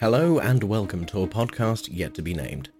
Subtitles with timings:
[0.00, 2.70] Hello and welcome to a podcast yet to be named.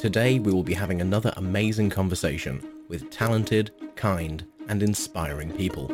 [0.00, 5.88] Today we will be having another amazing conversation with talented, kind, and inspiring people.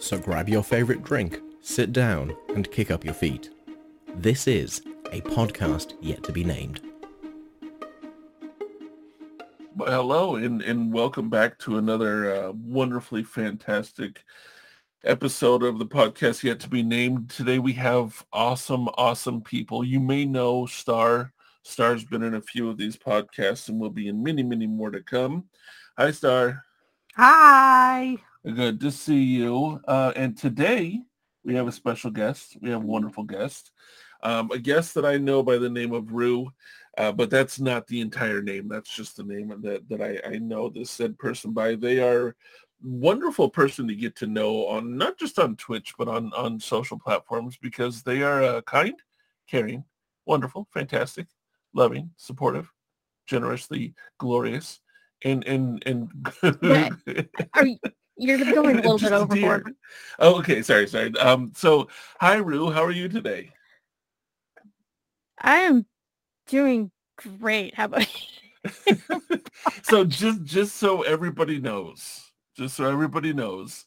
[0.00, 3.50] So grab your favorite drink, sit down, and kick up your feet.
[4.16, 6.80] This is a podcast yet to be named.
[9.76, 14.24] Well, hello and, and welcome back to another uh, wonderfully fantastic
[15.04, 17.30] episode of the podcast yet to be named.
[17.30, 19.82] Today we have awesome, awesome people.
[19.82, 21.32] You may know Star.
[21.62, 24.90] Star's been in a few of these podcasts and will be in many, many more
[24.90, 25.44] to come.
[25.96, 26.64] Hi, Star.
[27.16, 28.16] Hi.
[28.44, 29.80] Good to see you.
[29.88, 31.00] Uh, and today
[31.44, 32.56] we have a special guest.
[32.60, 33.70] We have a wonderful guest.
[34.22, 36.52] Um, a guest that I know by the name of Roux,
[36.98, 38.68] uh, but that's not the entire name.
[38.68, 41.74] That's just the name that, that I, I know this said person by.
[41.74, 42.36] They are
[42.82, 46.98] wonderful person to get to know on not just on Twitch but on on social
[46.98, 48.94] platforms because they are uh, kind,
[49.48, 49.84] caring,
[50.26, 51.26] wonderful, fantastic,
[51.74, 52.70] loving, supportive,
[53.26, 54.80] generously glorious,
[55.24, 56.10] and and and.
[57.54, 57.78] Are you,
[58.16, 59.74] you're going a little bit overboard.
[60.18, 60.60] Oh, okay.
[60.60, 61.16] Sorry, sorry.
[61.18, 61.52] Um.
[61.56, 61.88] So,
[62.20, 62.70] hi, Roux.
[62.70, 63.50] How are you today?
[65.40, 65.86] I am
[66.46, 67.74] doing great.
[67.74, 68.96] How about you?
[69.82, 72.29] so just just so everybody knows
[72.60, 73.86] just so everybody knows.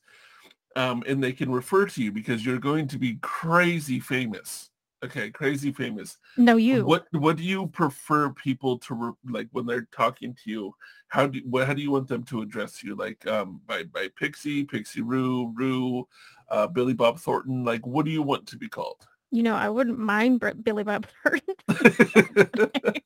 [0.75, 4.71] Um, and they can refer to you because you're going to be crazy famous.
[5.05, 6.17] Okay, crazy famous.
[6.37, 6.83] No, you.
[6.83, 10.73] What What do you prefer people to re- like when they're talking to you?
[11.09, 12.95] How do what, How do you want them to address you?
[12.95, 16.07] Like um, by by Pixy, Pixie Rue, Roux,
[16.49, 17.63] uh, Billy Bob Thornton.
[17.63, 19.05] Like, what do you want to be called?
[19.29, 21.55] You know, I wouldn't mind Billy Bob Thornton.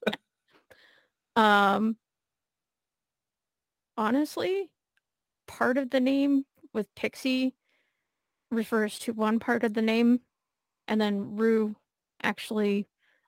[1.35, 1.97] um,
[3.97, 4.69] honestly,
[5.47, 7.53] part of the name with Pixy
[8.51, 10.21] refers to one part of the name,
[10.87, 11.75] and then Roux
[12.23, 12.87] actually,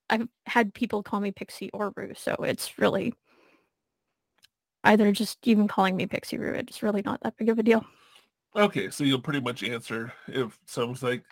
[0.09, 3.13] I've had people call me Pixy or Roux, so it's really
[4.83, 6.55] either just even calling me PixyRoux.
[6.55, 7.85] It's really not that big of a deal.
[8.55, 11.23] Okay, so you'll pretty much answer if someone's like,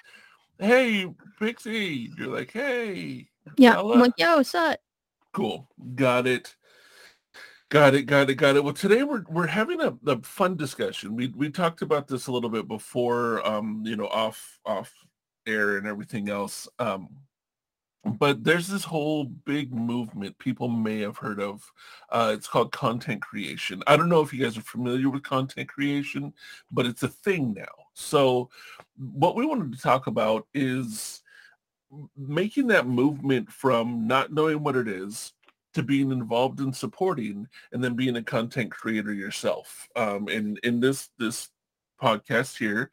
[0.59, 1.07] "Hey,
[1.39, 4.79] Pixy," you're like, "Hey." Yeah, I'm like, "Yo, what's up?"
[5.33, 6.55] Cool, got it.
[7.69, 8.63] Got it, got it, got it.
[8.63, 11.15] Well, today we're we're having a, a fun discussion.
[11.15, 14.93] We we talked about this a little bit before, um, you know, off off
[15.45, 16.69] air and everything else.
[16.79, 17.09] Um,
[18.05, 21.69] but there's this whole big movement people may have heard of.
[22.09, 23.83] Uh, it's called content creation.
[23.85, 26.33] I don't know if you guys are familiar with content creation,
[26.71, 27.65] but it's a thing now.
[27.93, 28.49] So
[28.97, 31.21] what we wanted to talk about is
[32.15, 35.33] making that movement from not knowing what it is
[35.77, 39.87] to being involved in supporting and then being a content creator yourself.
[39.95, 41.49] Um, and in this this
[42.01, 42.89] podcast here,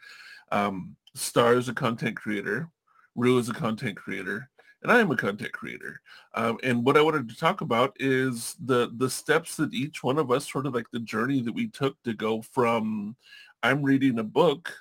[0.52, 2.68] um, Star is a content creator,
[3.14, 4.50] Roux is a content creator,
[4.82, 5.98] and I am a content creator.
[6.34, 10.18] Um, and what I wanted to talk about is the the steps that each one
[10.18, 13.16] of us, sort of like the journey that we took to go from
[13.62, 14.76] I'm reading a book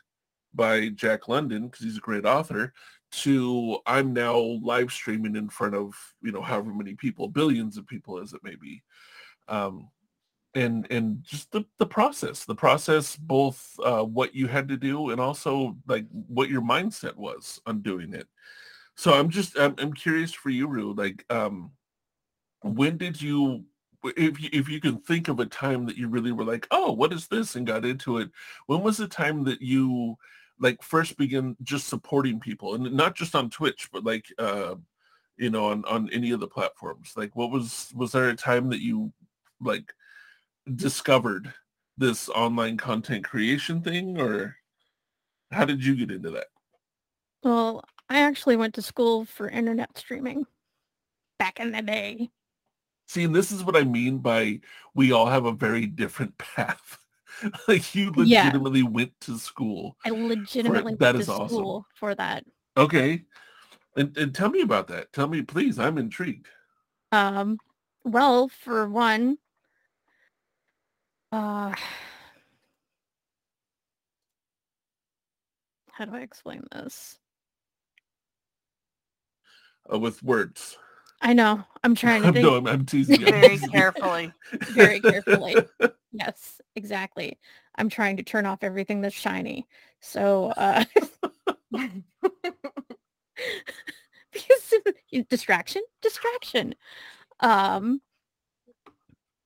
[0.53, 2.73] by Jack London because he's a great author
[3.13, 7.87] to I'm now live streaming in front of you know however many people, billions of
[7.87, 8.83] people as it may be,
[9.47, 9.89] um,
[10.55, 15.11] and and just the the process, the process, both uh, what you had to do
[15.11, 18.27] and also like what your mindset was on doing it.
[18.95, 21.71] So I'm just I'm, I'm curious for you, Roux, like um,
[22.61, 23.65] when did you
[24.17, 26.91] if you, if you can think of a time that you really were like, oh,
[26.91, 28.29] what is this, and got into it,
[28.65, 30.17] when was the time that you
[30.59, 34.75] like first begin just supporting people and not just on Twitch, but like, uh,
[35.37, 37.13] you know, on, on any of the platforms?
[37.15, 39.11] Like what was, was there a time that you
[39.59, 39.93] like
[40.75, 41.53] discovered
[41.97, 44.55] this online content creation thing or
[45.51, 46.47] how did you get into that?
[47.43, 50.45] Well, I actually went to school for internet streaming
[51.39, 52.29] back in the day.
[53.07, 54.61] See, and this is what I mean by
[54.95, 56.97] we all have a very different path.
[57.67, 58.87] like you legitimately yeah.
[58.87, 59.97] went to school.
[60.05, 61.83] I legitimately that is awesome.
[61.95, 62.45] for that.
[62.77, 63.23] Okay.
[63.95, 65.13] And, and tell me about that.
[65.13, 65.77] Tell me, please.
[65.77, 66.47] I'm intrigued.
[67.11, 67.59] Um,
[68.03, 69.37] well, for one,
[71.31, 71.73] uh,
[75.91, 77.19] how do I explain this?
[79.91, 80.77] Uh, with words.
[81.21, 81.63] I know.
[81.83, 82.45] I'm trying to think.
[82.45, 83.23] no, I'm, I'm teasing.
[83.23, 84.33] Very carefully.
[84.69, 85.55] Very carefully.
[86.13, 87.39] Yes, exactly.
[87.75, 89.67] I'm trying to turn off everything that's shiny.
[89.99, 90.85] So, uh,
[94.31, 94.73] because
[95.29, 96.75] distraction, distraction.
[97.39, 98.01] Um,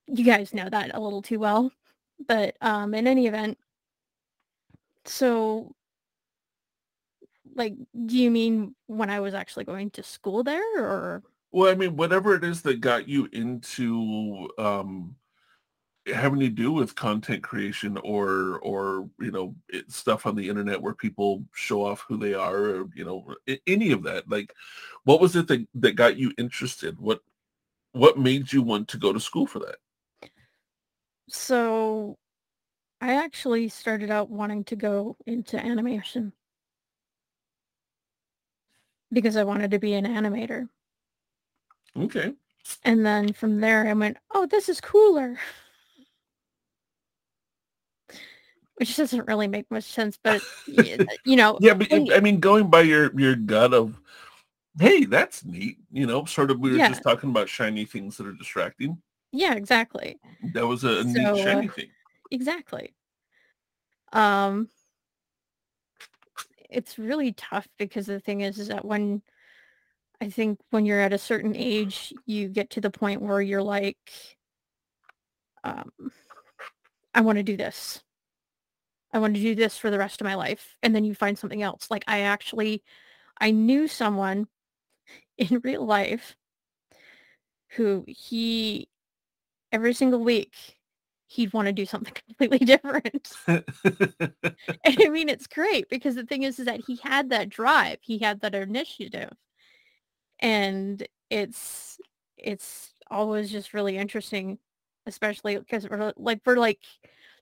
[0.07, 1.71] you guys know that a little too well,
[2.27, 3.57] but um, in any event,
[5.05, 5.73] so
[7.55, 7.73] Like,
[8.05, 11.23] do you mean when I was actually going to school there or?
[11.51, 15.15] Well, I mean, whatever it is that got you into um,
[16.13, 20.81] having to do with content creation or or you know it, stuff on the internet
[20.81, 24.53] where people show off who they are or you know any of that like
[25.07, 26.99] what was it that, that got you interested?
[26.99, 27.21] What
[27.93, 29.77] what made you want to go to school for that?
[31.29, 32.17] So
[32.99, 36.33] i actually started out wanting to go into animation.
[39.13, 40.67] Because i wanted to be an animator.
[41.97, 42.33] Okay.
[42.83, 45.37] And then from there i went oh this is cooler
[48.77, 51.57] which doesn't really make much sense, but you know.
[51.59, 53.99] yeah, but I mean, going by your your gut of,
[54.79, 55.77] hey, that's neat.
[55.91, 56.59] You know, sort of.
[56.59, 56.89] We were yeah.
[56.89, 59.01] just talking about shiny things that are distracting.
[59.31, 60.19] Yeah, exactly.
[60.53, 61.89] That was a, so, neat shiny uh, thing.
[62.31, 62.93] Exactly.
[64.13, 64.69] Um,
[66.69, 69.21] it's really tough because the thing is, is that when
[70.21, 73.63] I think when you're at a certain age, you get to the point where you're
[73.63, 73.97] like,
[75.63, 75.91] um,
[77.15, 78.03] I want to do this
[79.13, 80.75] I want to do this for the rest of my life.
[80.83, 81.89] And then you find something else.
[81.89, 82.83] Like I actually,
[83.39, 84.47] I knew someone
[85.37, 86.35] in real life
[87.71, 88.89] who he,
[89.71, 90.53] every single week,
[91.27, 93.31] he'd want to do something completely different.
[93.47, 93.63] and
[94.85, 97.99] I mean, it's great because the thing is, is that he had that drive.
[98.01, 99.31] He had that initiative.
[100.39, 101.99] And it's,
[102.37, 104.59] it's always just really interesting,
[105.05, 106.79] especially because we're like, we're like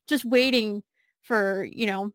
[0.08, 0.82] just waiting
[1.26, 2.14] for, you know,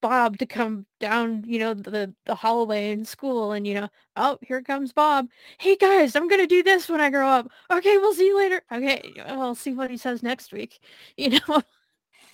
[0.00, 4.38] Bob to come down, you know, the the hallway in school and you know, oh,
[4.42, 5.28] here comes Bob.
[5.58, 7.50] Hey guys, I'm gonna do this when I grow up.
[7.70, 8.62] Okay, we'll see you later.
[8.70, 10.78] Okay, I'll see what he says next week.
[11.16, 11.62] You know.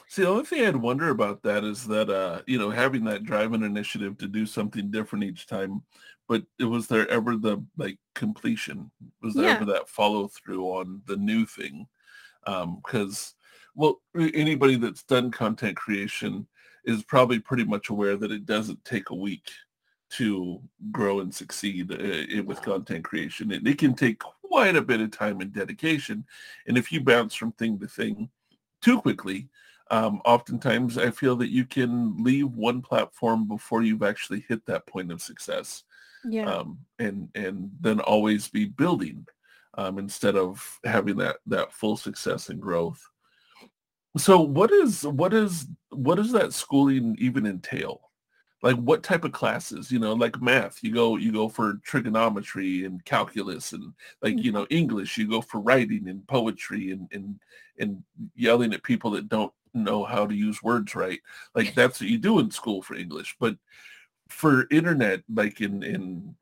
[0.09, 3.25] See, the only thing I'd wonder about that is that uh, you know, having that
[3.25, 5.83] drive and initiative to do something different each time,
[6.29, 8.91] but it was there ever the like completion?
[9.23, 9.55] Was there yeah.
[9.55, 11.87] ever that follow through on the new thing?
[12.47, 13.35] Um, because
[13.75, 16.47] well, anybody that's done content creation
[16.85, 19.51] is probably pretty much aware that it doesn't take a week
[20.11, 20.61] to
[20.93, 23.53] grow and succeed uh, with content creation.
[23.53, 26.25] And it can take quite a bit of time and dedication.
[26.67, 28.29] And if you bounce from thing to thing
[28.81, 29.49] too quickly,
[29.91, 34.87] um, oftentimes I feel that you can leave one platform before you've actually hit that
[34.87, 35.85] point of success.
[36.25, 36.51] Yeah.
[36.51, 39.27] Um, and and then always be building
[39.77, 43.03] um, instead of having that that full success and growth.
[44.17, 48.01] So what is what is what does that schooling even entail?
[48.63, 49.91] Like what type of classes?
[49.91, 54.53] You know, like math, you go you go for trigonometry and calculus and like, you
[54.53, 54.61] mm-hmm.
[54.61, 57.41] know, English, you go for writing and poetry and and
[57.79, 58.03] and
[58.37, 61.21] yelling at people that don't know how to use words right.
[61.55, 63.37] Like that's what you do in school for English.
[63.41, 63.57] But
[64.29, 66.37] for internet, like in in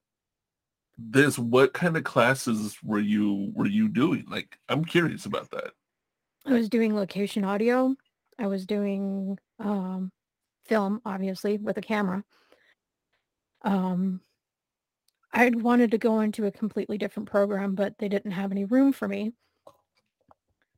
[0.98, 4.26] this, what kind of classes were you were you doing?
[4.28, 5.72] Like I'm curious about that.
[6.44, 7.94] I was doing location audio.
[8.38, 10.10] I was doing um,
[10.64, 12.24] film, obviously, with a camera.
[13.62, 14.20] Um,
[15.32, 18.92] I wanted to go into a completely different program, but they didn't have any room
[18.92, 19.32] for me.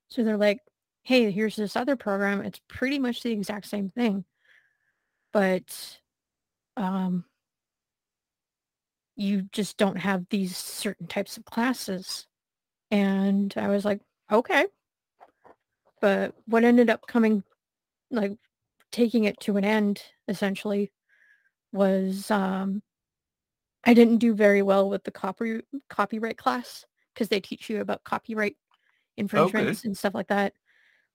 [0.08, 0.60] So they're like,
[1.02, 2.42] hey, here's this other program.
[2.42, 4.24] It's pretty much the exact same thing.
[5.32, 5.98] But
[6.76, 7.24] um,
[9.16, 12.26] you just don't have these certain types of classes.
[12.90, 14.66] And I was like, okay.
[16.04, 17.42] But what ended up coming,
[18.10, 18.36] like
[18.92, 20.92] taking it to an end, essentially,
[21.72, 22.82] was um,
[23.84, 26.84] I didn't do very well with the copy copyright class
[27.14, 28.58] because they teach you about copyright
[29.16, 29.88] infringements okay.
[29.88, 30.52] and stuff like that.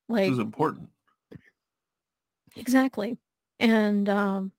[0.08, 0.89] Like this is important.
[2.55, 3.19] Exactly.
[3.60, 4.51] And um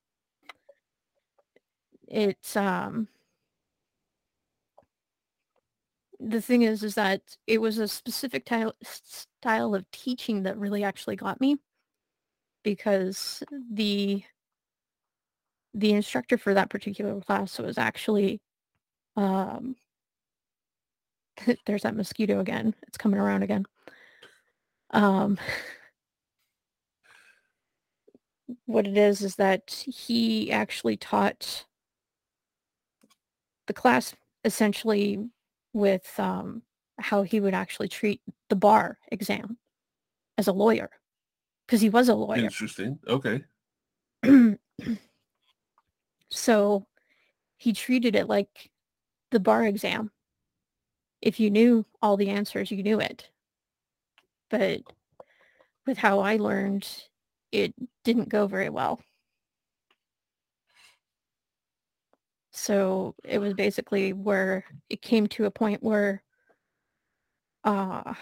[2.07, 3.09] it's um
[6.21, 10.85] the thing is, is that it was a specific style, style of teaching that really
[10.85, 11.57] actually got me
[12.63, 14.23] because the
[15.73, 18.41] the instructor for that particular class was actually
[19.17, 19.77] um
[21.67, 22.75] there's that mosquito again.
[22.87, 23.65] It's coming around again.
[24.91, 25.39] Um
[28.67, 31.65] what it is is that he actually taught
[33.67, 35.31] the class essentially
[35.73, 36.63] with um,
[36.99, 39.59] how he would actually treat the bar exam
[40.39, 40.91] as a lawyer
[41.67, 42.45] because he was a lawyer.
[42.45, 42.99] Interesting.
[43.07, 43.45] Okay.
[46.31, 46.87] so
[47.57, 48.71] he treated it like
[49.31, 50.11] the bar exam.
[51.21, 53.29] If you knew all the answers, you knew it.
[54.49, 54.81] But
[55.87, 56.89] with how I learned,
[57.53, 57.75] it
[58.05, 59.01] didn't go very well.
[62.51, 66.23] So it was basically where it came to a point where
[67.65, 68.15] uh,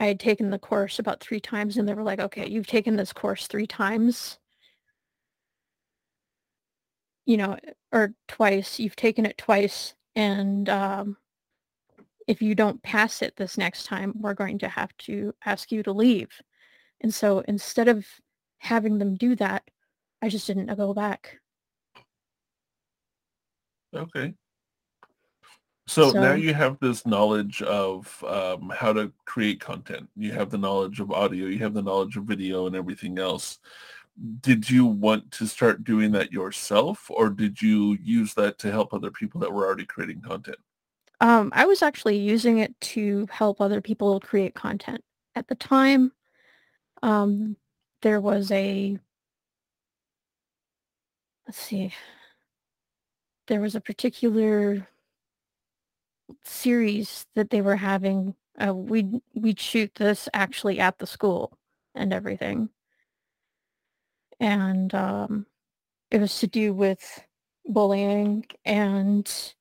[0.00, 2.96] I had taken the course about three times and they were like, okay, you've taken
[2.96, 4.38] this course three times.
[7.26, 7.58] You know,
[7.92, 9.94] or twice, you've taken it twice.
[10.16, 11.16] And um,
[12.26, 15.82] if you don't pass it this next time, we're going to have to ask you
[15.82, 16.30] to leave.
[17.00, 18.06] And so instead of
[18.58, 19.62] having them do that,
[20.20, 21.38] I just didn't go back.
[23.94, 24.34] Okay.
[25.86, 30.08] So, now you have this knowledge of um, how to create content.
[30.16, 31.46] You have the knowledge of audio.
[31.46, 33.58] You have the knowledge of video and everything else.
[34.40, 38.92] Did you want to start doing that yourself, or did you use that to help
[38.92, 40.58] other people that were already creating content?
[41.20, 45.02] um, I was actually using it to help other people create content.
[45.34, 46.12] At the time,
[47.02, 47.56] um,
[48.02, 48.98] there was a,
[51.48, 51.94] let's see,
[53.46, 54.86] there was a particular
[56.44, 58.34] series that they were having.
[58.62, 61.56] Uh, we'd, we'd shoot this actually at the school
[61.94, 62.68] and everything.
[64.40, 65.46] And um,
[66.10, 67.24] it was to do with
[67.64, 69.54] bullying and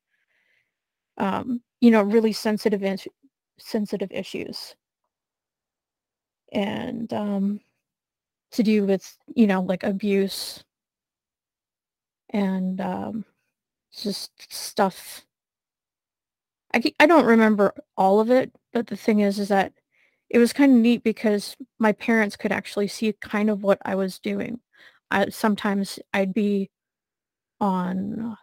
[1.18, 2.84] um, you know, really sensitive
[3.60, 4.76] sensitive issues,
[6.52, 7.60] and um,
[8.52, 10.64] to do with you know like abuse
[12.30, 13.26] and um,
[13.94, 15.24] just stuff.
[16.74, 19.74] I I don't remember all of it, but the thing is, is that
[20.30, 23.96] it was kind of neat because my parents could actually see kind of what I
[23.96, 24.60] was doing.
[25.10, 26.70] I, sometimes I'd be
[27.62, 28.38] on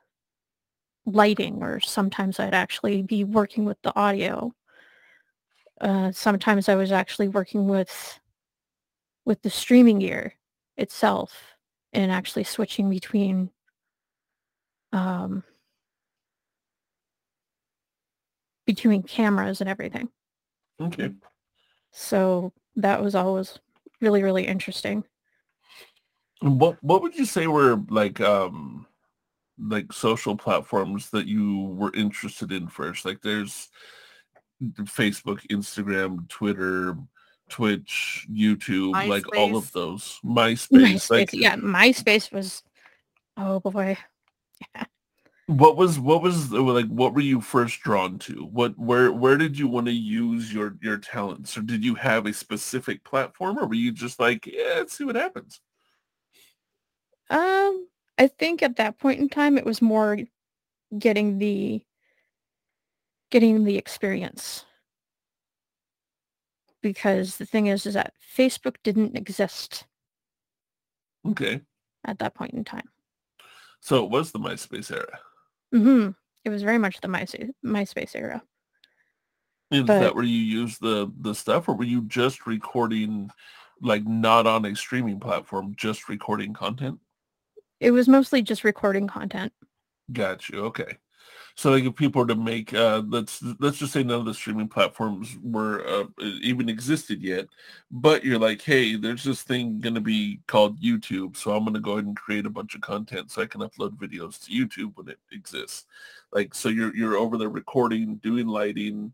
[1.07, 4.55] lighting or sometimes I'd actually be working with the audio.
[5.81, 8.21] Uh, sometimes I was actually working with
[9.27, 10.35] with the streaming gear
[10.77, 11.33] itself
[11.93, 13.51] and actually switching between
[14.95, 15.43] um,
[18.65, 20.09] between cameras and everything.
[20.81, 21.13] Okay.
[21.91, 23.59] So that was always
[24.01, 25.05] really really interesting.
[26.41, 28.87] What What would you say were like um
[29.59, 33.05] like social platforms that you were interested in first?
[33.05, 33.69] Like there's
[34.63, 36.97] Facebook, Instagram, Twitter,
[37.49, 40.19] Twitch, YouTube, like all of those.
[40.25, 40.69] MySpace.
[40.71, 42.63] MySpace, Like yeah, MySpace was
[43.37, 43.97] oh boy.
[45.47, 48.45] What was what was like what were you first drawn to?
[48.47, 51.57] What where where did you want to use your your talents?
[51.59, 55.05] Or did you have a specific platform or were you just like, yeah, let's see
[55.05, 55.61] what happens?
[57.29, 60.19] Um, I think at that point in time it was more
[60.99, 61.85] getting the
[63.31, 64.65] getting the experience.
[66.81, 69.87] Because the thing is is that Facebook didn't exist
[71.27, 71.61] Okay.
[72.05, 72.89] at that point in time.
[73.85, 75.19] So it was the MySpace era.
[75.75, 76.13] Mm-hmm.
[76.47, 78.43] It was very much the MySpace MySpace era.
[79.71, 83.31] Is But- that where you use the the stuff, or were you just recording,
[83.83, 86.99] like not on a streaming platform, just recording content?
[87.79, 89.53] It was mostly just recording content.
[90.11, 90.65] Got you.
[90.67, 90.97] Okay.
[91.57, 94.35] So like if people were to make, uh, let's let's just say none of the
[94.35, 96.05] streaming platforms were uh,
[96.43, 97.47] even existed yet,
[97.93, 101.75] but you're like, hey, there's this thing going to be called YouTube, so I'm going
[101.75, 104.51] to go ahead and create a bunch of content so I can upload videos to
[104.51, 105.87] YouTube when it exists.
[106.33, 109.13] Like so, you're you're over there recording, doing lighting.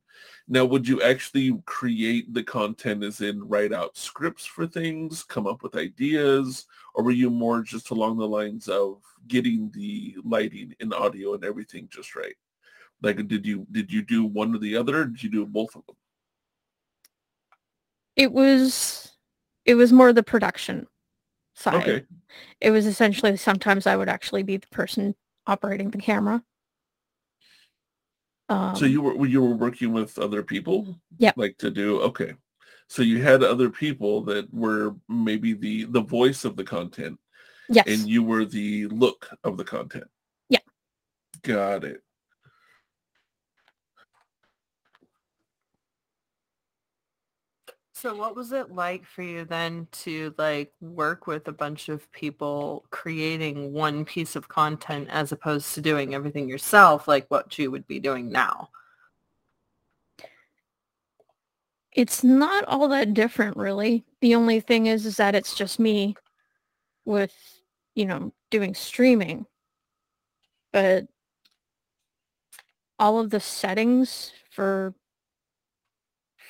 [0.52, 5.46] Now, would you actually create the content, as in write out scripts for things, come
[5.46, 10.74] up with ideas, or were you more just along the lines of getting the lighting
[10.80, 12.34] and audio and everything just right?
[13.00, 15.02] Like, did you did you do one or the other?
[15.02, 15.94] Or did you do both of them?
[18.16, 19.12] It was
[19.64, 20.88] it was more the production
[21.54, 21.88] side.
[21.88, 22.04] Okay,
[22.60, 25.14] It was essentially sometimes I would actually be the person
[25.46, 26.42] operating the camera.
[28.50, 32.34] Um, so you were you were working with other people, yeah, like to do okay.
[32.88, 37.18] So you had other people that were maybe the the voice of the content,
[37.68, 37.86] yes.
[37.86, 40.08] and you were the look of the content.
[40.48, 40.58] Yeah.
[41.42, 42.02] Got it.
[48.00, 52.10] So what was it like for you then to like work with a bunch of
[52.12, 57.70] people creating one piece of content as opposed to doing everything yourself like what you
[57.70, 58.70] would be doing now?
[61.92, 64.06] It's not all that different really.
[64.22, 66.16] The only thing is is that it's just me
[67.04, 67.34] with,
[67.94, 69.44] you know, doing streaming.
[70.72, 71.06] But
[72.98, 74.94] all of the settings for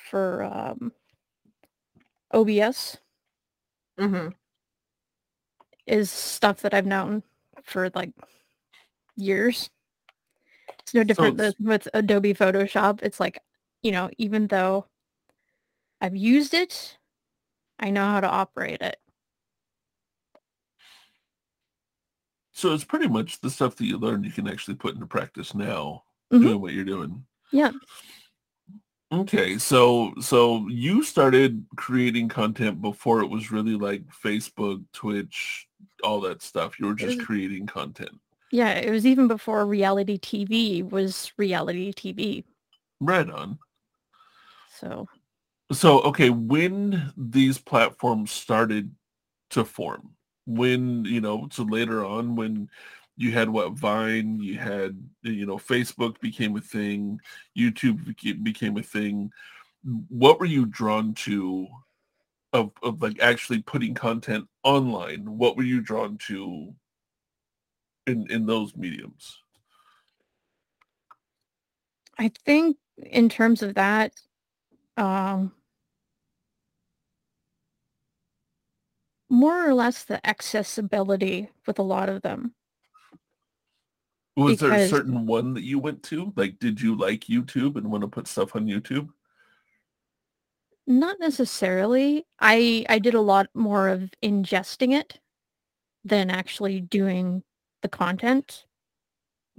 [0.08, 0.92] for um
[2.32, 2.98] OBS
[3.98, 4.28] Mm-hmm.
[5.86, 7.22] is stuff that I've known
[7.64, 8.12] for like
[9.16, 9.68] years.
[10.80, 13.00] It's no different it's- than with Adobe Photoshop.
[13.02, 13.38] It's like,
[13.82, 14.86] you know, even though
[16.00, 16.96] I've used it,
[17.78, 18.96] I know how to operate it.
[22.52, 25.54] So it's pretty much the stuff that you learn you can actually put into practice
[25.54, 26.40] now, Mhm.
[26.42, 27.26] doing what you're doing.
[27.52, 27.72] Yeah.
[29.12, 35.66] Okay, so so you started creating content before it was really like Facebook, Twitch,
[36.04, 36.78] all that stuff.
[36.78, 38.20] You were just was- creating content.
[38.52, 42.44] Yeah, it was even before reality TV was reality TV.
[43.00, 43.58] Right on.
[44.78, 45.08] So
[45.72, 48.94] So okay, when these platforms started
[49.50, 50.10] to form,
[50.46, 52.68] when you know, so later on when
[53.20, 57.20] you had what Vine, you had you know Facebook became a thing,
[57.56, 59.30] YouTube beca- became a thing.
[60.08, 61.68] What were you drawn to
[62.54, 65.36] of of like actually putting content online?
[65.36, 66.74] What were you drawn to
[68.06, 69.36] in in those mediums?
[72.16, 74.14] I think in terms of that,
[74.96, 75.52] um,
[79.28, 82.54] more or less the accessibility with a lot of them.
[84.36, 86.32] Was there a certain one that you went to?
[86.36, 89.08] Like, did you like YouTube and want to put stuff on YouTube?
[90.86, 92.26] Not necessarily.
[92.40, 95.20] I I did a lot more of ingesting it
[96.04, 97.42] than actually doing
[97.82, 98.64] the content.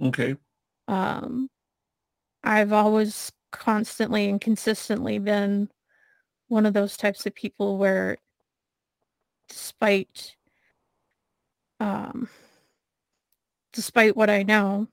[0.00, 0.36] Okay.
[0.88, 1.48] Um,
[2.42, 5.70] I've always constantly and consistently been
[6.48, 8.18] one of those types of people where
[9.48, 10.34] despite
[11.80, 12.28] um
[13.72, 14.88] despite what I know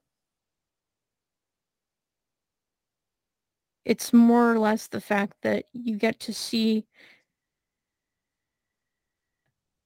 [3.85, 6.85] it's more or less the fact that you get to see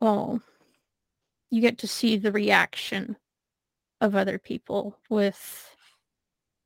[0.01, 0.41] well
[1.49, 3.15] you get to see the reaction
[4.01, 5.75] of other people with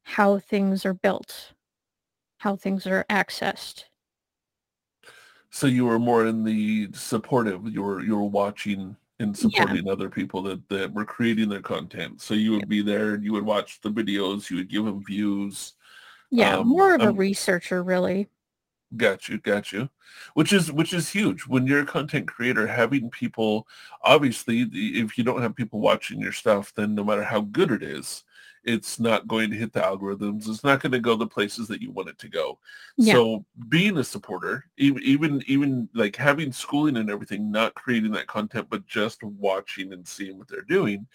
[0.04, 1.54] how things are built
[2.38, 3.86] how things are accessed
[5.50, 7.68] So you were more in the supportive.
[7.68, 9.62] You were you were watching and Yeah.
[9.62, 12.22] supporting other people that, that were creating their content.
[12.22, 14.50] So you would be there and you would watch the videos.
[14.50, 15.74] You would give them views.
[16.30, 18.30] yeah Um, more of a um, researcher really
[18.96, 19.90] Got you, got you.
[20.34, 22.66] Which is which is huge when you're a content creator.
[22.66, 23.68] Having people,
[24.02, 27.70] obviously, the- if you don't have people watching your stuff, then no matter how good
[27.72, 28.24] it is,
[28.68, 30.48] it's not going to hit the algorithms.
[30.48, 32.60] It's not going to go the places that you want it to go.
[32.98, 33.14] Yeah.
[33.14, 38.28] So being a supporter, even even even like having schooling and everything, not creating that
[38.28, 41.08] content, but just watching and seeing what they're doing,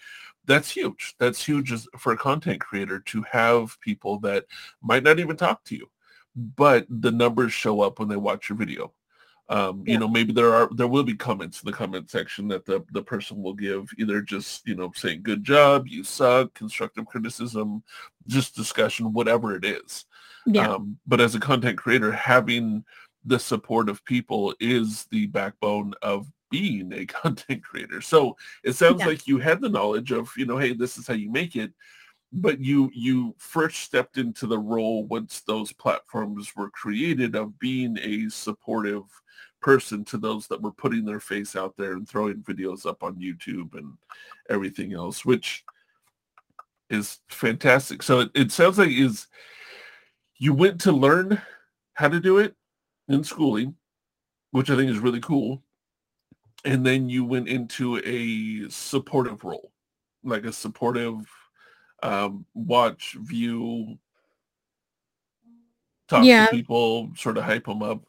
[0.45, 1.15] that's huge.
[1.19, 4.45] That's huge for a content creator to have people that
[4.81, 5.87] might not even talk to you
[6.35, 8.91] but the numbers show up when they watch your video.
[9.53, 12.65] Um, you know, maybe there are there will be comments in the comment section that
[12.65, 17.05] the the person will give either just you know saying good job, you suck, constructive
[17.05, 17.83] criticism,
[18.27, 20.05] just discussion, whatever it is.
[20.47, 22.83] yeah Um, but as a content creator, having
[23.25, 28.01] the support of people is the backbone of being a content creator.
[28.01, 29.07] So it sounds Yeah.
[29.07, 31.71] like you had the knowledge of, you know, hey, this is how you make it.
[32.35, 37.97] But you you first stepped into the role once those platforms were created of being
[38.01, 39.03] a supportive
[39.61, 43.15] person to those that were putting their face out there and throwing videos up on
[43.15, 43.93] YouTube and
[44.49, 45.63] everything else, which
[46.89, 48.03] is fantastic.
[48.03, 49.27] So it, it sounds like is
[50.37, 51.41] you went to learn
[51.93, 52.55] how to do it
[53.07, 53.75] in schooling,
[54.51, 55.61] which I think is really cool.
[56.65, 59.71] And then you went into a supportive role,
[60.23, 61.25] like a supportive
[62.03, 63.97] um, watch, view,
[66.07, 66.45] talk Yeah.
[66.45, 68.05] to people, sort of hype them up.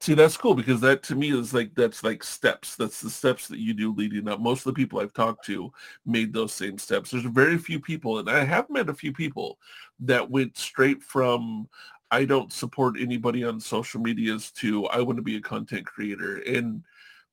[0.00, 2.76] See, that's cool because that to me is like that's like steps.
[2.76, 4.38] That's the steps that you do leading up.
[4.38, 5.72] Most of the people I've talked to
[6.06, 7.10] made those same steps.
[7.10, 9.58] There's very few people, and I have met a few people
[10.00, 11.68] that went straight from
[12.10, 16.38] I don't support anybody on social medias to I want to be a content creator.
[16.38, 16.84] And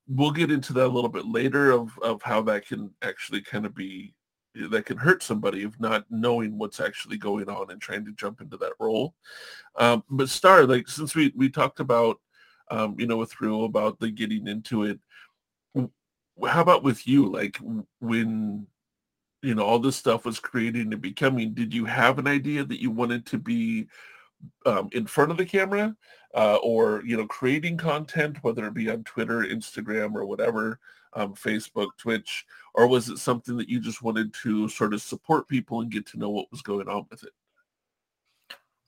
[0.07, 3.65] we'll get into that a little bit later of, of how that can actually kind
[3.65, 4.13] of be
[4.69, 8.41] that can hurt somebody of not knowing what's actually going on and trying to jump
[8.41, 9.13] into that role.
[9.75, 12.19] Um, but Star, like since we, we talked about
[12.71, 14.99] um, you know, with Roux about the getting into it,
[15.75, 17.31] how about with you?
[17.31, 17.59] Like
[17.99, 18.67] when
[19.41, 22.81] you know all this stuff was creating and becoming, did you have an idea that
[22.81, 23.87] you wanted to be
[24.65, 25.95] um, in front of the camera
[26.35, 30.79] uh, or you know creating content whether it be on twitter instagram or whatever
[31.15, 35.47] um, facebook twitch or was it something that you just wanted to sort of support
[35.47, 37.31] people and get to know what was going on with it?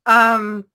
[0.05, 0.65] Um,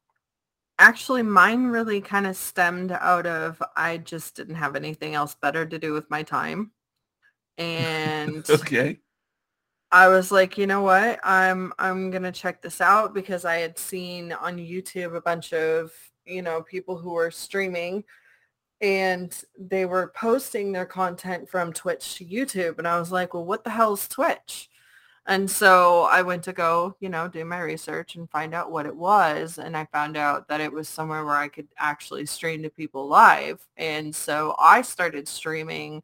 [0.78, 5.66] actually, mine really kind of stemmed out of I just didn't have anything else better
[5.66, 6.72] to do with my time,
[7.58, 8.98] and okay.
[9.90, 11.20] I was like, you know what?
[11.22, 15.92] I'm I'm gonna check this out because I had seen on YouTube a bunch of
[16.24, 18.04] you know people who were streaming
[18.82, 23.44] and they were posting their content from Twitch to YouTube, and I was like, well,
[23.44, 24.68] what the hell is Twitch?
[25.26, 28.86] And so I went to go, you know, do my research and find out what
[28.86, 29.58] it was.
[29.58, 33.06] And I found out that it was somewhere where I could actually stream to people
[33.06, 33.64] live.
[33.76, 36.02] And so I started streaming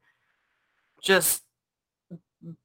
[1.02, 1.42] just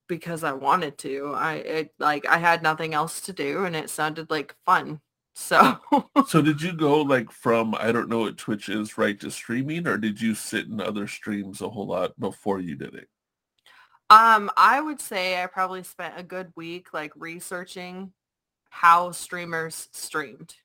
[0.08, 1.34] because I wanted to.
[1.36, 5.02] I it, like I had nothing else to do and it sounded like fun.
[5.34, 5.80] So
[6.22, 9.88] So did you go like from I don't know what Twitch is right to streaming
[9.88, 13.10] or did you sit in other streams a whole lot before you did it?
[14.10, 18.13] um I would say I probably spent a good week like researching
[18.69, 20.56] how streamers streamed.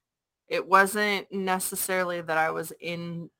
[0.49, 3.31] It wasn't necessarily that I was in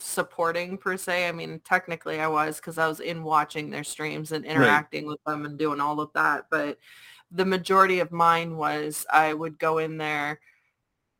[0.00, 1.28] supporting per se.
[1.28, 4.82] I mean, technically I was because I was in watching their streams and Right.
[4.84, 6.46] interacting with them and doing all of that.
[6.50, 6.78] But
[7.34, 10.40] the majority of mine was I would go in there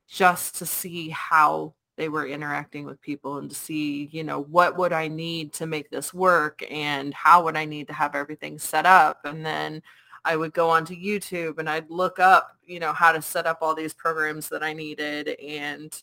[0.09, 4.77] just to see how they were interacting with people and to see, you know, what
[4.77, 8.59] would I need to make this work and how would I need to have everything
[8.59, 9.25] set up.
[9.25, 9.83] And then
[10.25, 13.59] I would go onto YouTube and I'd look up, you know, how to set up
[13.61, 16.03] all these programs that I needed and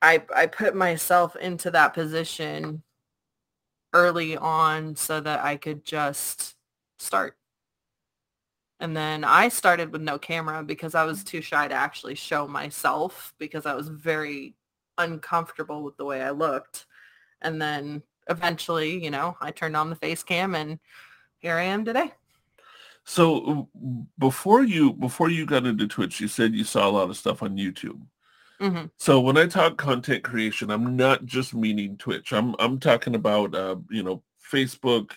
[0.00, 2.82] I I put myself into that position
[3.92, 6.54] early on so that I could just
[6.98, 7.36] start.
[8.80, 12.46] And then I started with no camera because I was too shy to actually show
[12.46, 14.54] myself because I was very
[14.98, 16.86] uncomfortable with the way I looked.
[17.42, 20.78] And then eventually, you know, I turned on the face cam and
[21.38, 22.12] here I am today.
[23.04, 23.68] So
[24.18, 27.42] before you before you got into Twitch, you said you saw a lot of stuff
[27.42, 28.00] on YouTube.
[28.60, 32.32] hmm So when I talk content creation, I'm not just meaning Twitch.
[32.32, 35.12] I'm I'm talking about uh, you know Facebook,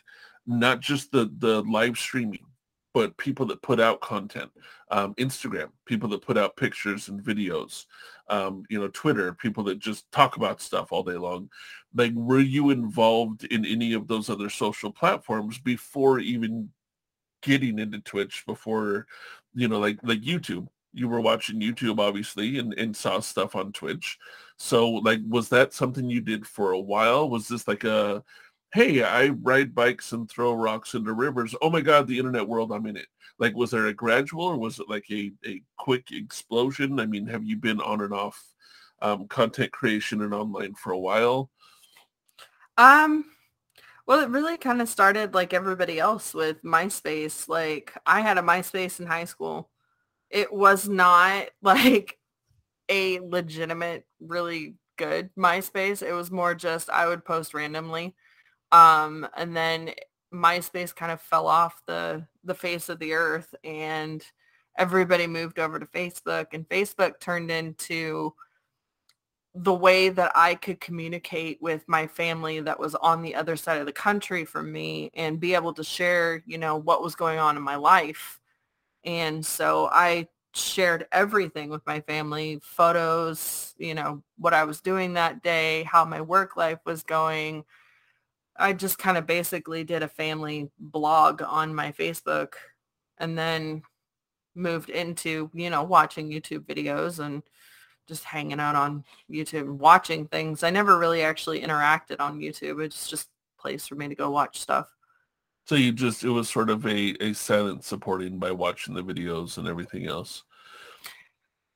[0.45, 2.45] not just the the live streaming,
[2.93, 4.51] but people that put out content.
[4.89, 7.85] Um, Instagram, people that put out pictures and videos.
[8.27, 11.49] Um, you know, Twitter, people that just talk about stuff all day long.
[11.93, 16.69] Like, were you involved in any of those other social platforms before even
[17.41, 18.43] getting into Twitch?
[18.45, 19.07] Before,
[19.53, 23.71] you know, like like YouTube you were watching YouTube obviously and, and saw stuff on
[23.71, 24.17] Twitch.
[24.57, 27.29] So like was that something you did for a while?
[27.29, 28.23] Was this like a
[28.73, 31.53] hey, I ride bikes and throw rocks into rivers.
[31.61, 33.07] Oh my god, the internet world, I'm in it.
[33.37, 36.99] Like was there a gradual or was it like a, a quick explosion?
[36.99, 38.41] I mean, have you been on and off
[39.01, 41.49] um, content creation and online for a while?
[42.77, 43.25] Um,
[44.05, 47.47] well, it really kind of started like everybody else with MySpace.
[47.47, 49.69] Like I had a MySpace in high school.
[50.29, 52.17] It was not like
[52.89, 56.03] a legitimate, really good MySpace.
[56.03, 58.15] It was more just I would post randomly.
[58.71, 59.91] Um, and then
[60.33, 64.25] MySpace kind of fell off the the face of the earth and
[64.77, 68.33] everybody moved over to Facebook and Facebook turned into
[69.53, 73.79] the way that I could communicate with my family that was on the other side
[73.79, 77.37] of the country from me and be able to share, you know, what was going
[77.37, 78.39] on in my life.
[79.03, 85.13] And so I shared everything with my family, photos, you know, what I was doing
[85.13, 87.65] that day, how my work life was going.
[88.61, 92.53] I just kind of basically did a family blog on my Facebook
[93.17, 93.83] and then
[94.55, 97.43] moved into, you know, watching YouTube videos and
[98.07, 100.63] just hanging out on YouTube and watching things.
[100.63, 102.83] I never really actually interacted on YouTube.
[102.83, 104.89] It's just a place for me to go watch stuff.
[105.65, 109.57] So you just it was sort of a, a silent supporting by watching the videos
[109.57, 110.43] and everything else.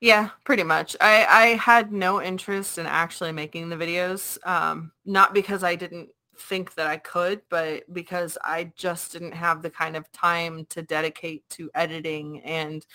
[0.01, 0.95] Yeah, pretty much.
[0.99, 4.37] I, I had no interest in actually making the videos.
[4.45, 9.61] Um, not because I didn't think that I could, but because I just didn't have
[9.61, 12.85] the kind of time to dedicate to editing and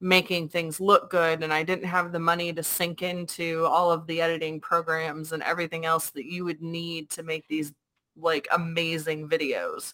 [0.00, 4.06] making things look good and I didn't have the money to sink into all of
[4.06, 7.72] the editing programs and everything else that you would need to make these
[8.16, 9.92] like amazing videos.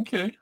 [0.00, 0.36] Okay.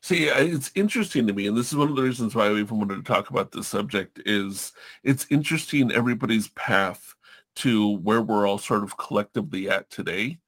[0.00, 2.78] See, it's interesting to me, and this is one of the reasons why I even
[2.78, 4.72] wanted to talk about this subject, is
[5.04, 7.14] it's interesting everybody's path
[7.56, 10.38] to where we're all sort of collectively at today.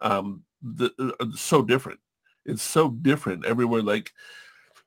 [0.00, 2.00] Um, the, uh, so different.
[2.46, 3.82] It's so different everywhere.
[3.82, 4.12] Like,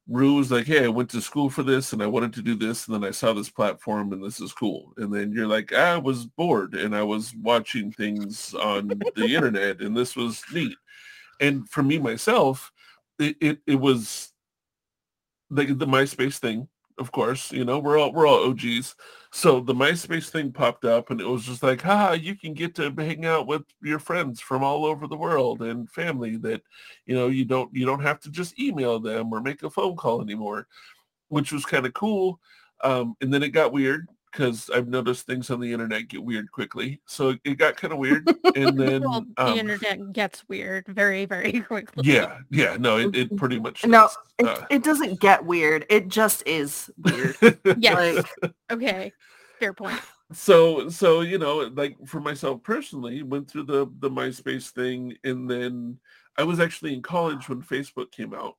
[0.10, 2.56] Roux was like, hey, I went to school for this and I wanted to do
[2.56, 4.94] this, and then I saw this platform and this is cool.
[4.98, 9.82] And then you're like, I was bored and I was watching things on the internet
[9.82, 10.78] and this was neat.
[11.42, 12.72] And for me myself,
[13.20, 14.32] it, it, it was
[15.50, 16.68] like the MySpace thing.
[16.98, 17.52] of course.
[17.52, 18.96] You know, we're all we're all OGs.
[19.32, 22.76] So the MySpace thing popped up, and it was just like, ha, you can get
[22.76, 26.62] to hang out with your friends from all over the world and family that,
[27.06, 29.96] you know, you don't you don't have to just email them or make a phone
[29.96, 30.68] call anymore,
[31.28, 32.40] which was kind of cool.
[32.84, 36.52] Um, and then it got weird because I've noticed things on the internet get weird
[36.52, 37.02] quickly.
[37.08, 38.28] So it got kind of weird.
[38.56, 42.04] And then well, the um, internet gets weird very, very quickly.
[42.06, 44.18] yeah, yeah, no, it, it pretty much No, does.
[44.40, 45.86] it, Uh, it doesn't get weird.
[45.90, 47.36] It just is weird.
[47.78, 48.24] Yes.
[48.42, 49.12] like, Okay.
[49.60, 50.00] Fair point.
[50.34, 55.50] so so you know like for myself personally went through the the myspace thing and
[55.50, 55.98] then
[56.38, 58.56] i was actually in college when facebook came out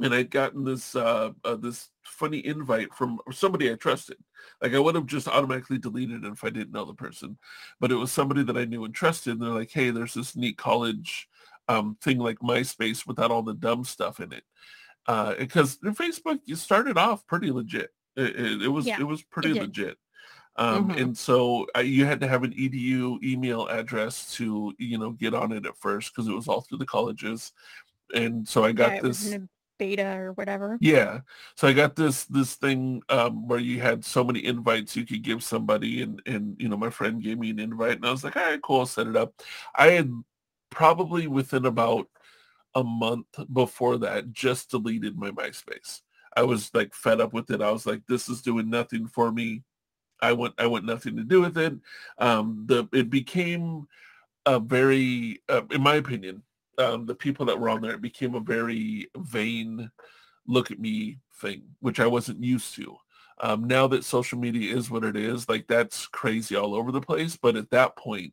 [0.00, 4.16] and i'd gotten this uh, uh this funny invite from somebody i trusted.
[4.60, 7.38] Like i would have just automatically deleted it if i didn't know the person
[7.80, 10.34] but it was somebody that i knew and trusted and they're like hey there's this
[10.36, 11.28] neat college
[11.68, 14.44] um thing like myspace without all the dumb stuff in it.
[15.06, 17.90] Uh because facebook you started off pretty legit.
[18.16, 19.62] It, it, it was Yeah, it was pretty did.
[19.62, 19.98] legit.
[20.56, 21.00] Um, Mhm.
[21.00, 25.34] and so uh, you had to have an edu email address to you know get
[25.34, 27.52] on it at first because it was all through the colleges.
[28.14, 29.38] And so i got yeah, this
[29.82, 30.78] beta or whatever.
[30.80, 31.20] yeah
[31.56, 35.22] so i got this this thing um, where you had so many invites you could
[35.22, 38.22] give somebody and and you know my friend gave me an invite and i was
[38.24, 39.32] like all right cool I'll set it up.
[39.76, 40.10] I had
[40.70, 42.08] probably within about
[42.74, 46.00] a month before that just deleted my myspace.
[46.36, 47.62] I was like fed up with it.
[47.62, 49.62] I was like this is doing nothing for me.
[50.20, 51.74] I want i want nothing to do with it.
[52.18, 53.86] Um the it became
[54.46, 56.42] a very uh, in my opinion
[56.78, 59.90] um the people that were on there it became a very vain
[60.46, 62.96] look at me thing which i wasn't used to
[63.40, 67.00] um now that social media is what it is like that's crazy all over the
[67.00, 68.32] place but at that point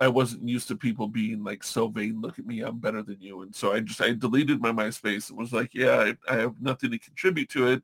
[0.00, 2.20] I wasn't used to people being like so vain.
[2.20, 3.42] Look at me, I'm better than you.
[3.42, 6.54] And so I just I deleted my MySpace and was like, yeah, I, I have
[6.60, 7.82] nothing to contribute to it,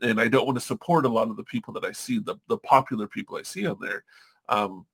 [0.00, 2.36] and I don't want to support a lot of the people that I see, the
[2.48, 4.04] the popular people I see on there.
[4.48, 4.86] Um,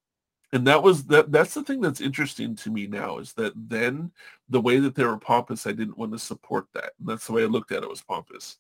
[0.57, 1.31] and that was that.
[1.31, 4.11] That's the thing that's interesting to me now is that then
[4.49, 6.93] the way that they were pompous, I didn't want to support that.
[6.99, 8.57] And that's the way I looked at it was pompous.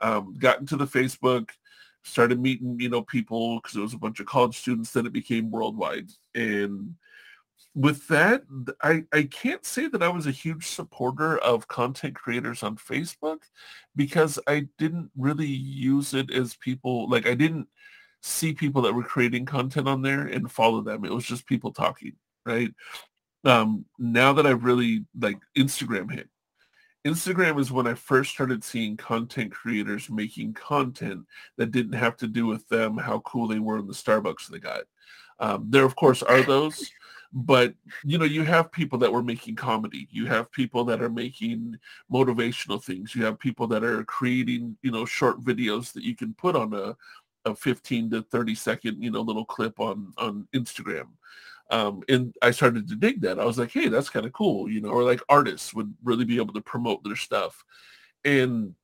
[0.00, 1.50] Um, got into the Facebook,
[2.04, 4.92] started meeting you know people because it was a bunch of college students.
[4.92, 6.94] Then it became worldwide and
[7.74, 8.42] with that,
[8.82, 13.42] I, I can't say that I was a huge supporter of content creators on Facebook
[13.94, 17.68] because I didn't really use it as people, like I didn't
[18.22, 21.04] see people that were creating content on there and follow them.
[21.04, 22.12] It was just people talking,
[22.44, 22.72] right?
[23.44, 26.28] Um, now that I've really, like Instagram hit,
[27.06, 31.24] Instagram is when I first started seeing content creators making content
[31.56, 34.58] that didn't have to do with them, how cool they were in the Starbucks they
[34.58, 34.82] got.
[35.38, 36.90] Um, there, of course, are those
[37.32, 41.10] but you know you have people that were making comedy you have people that are
[41.10, 41.78] making
[42.12, 46.34] motivational things you have people that are creating you know short videos that you can
[46.34, 46.96] put on a,
[47.44, 51.06] a 15 to 30 second you know little clip on on instagram
[51.70, 54.68] um, and i started to dig that i was like hey that's kind of cool
[54.68, 57.64] you know or like artists would really be able to promote their stuff
[58.24, 58.74] and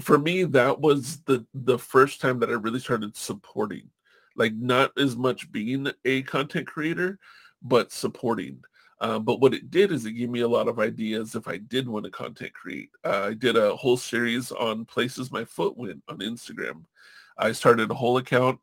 [0.00, 3.88] for me that was the the first time that i really started supporting
[4.36, 7.18] like not as much being a content creator
[7.64, 8.62] but supporting.
[9.00, 11.56] Uh, but what it did is it gave me a lot of ideas if I
[11.56, 12.90] did want to content create.
[13.04, 16.84] Uh, I did a whole series on places my foot went on Instagram.
[17.38, 18.60] I started a whole account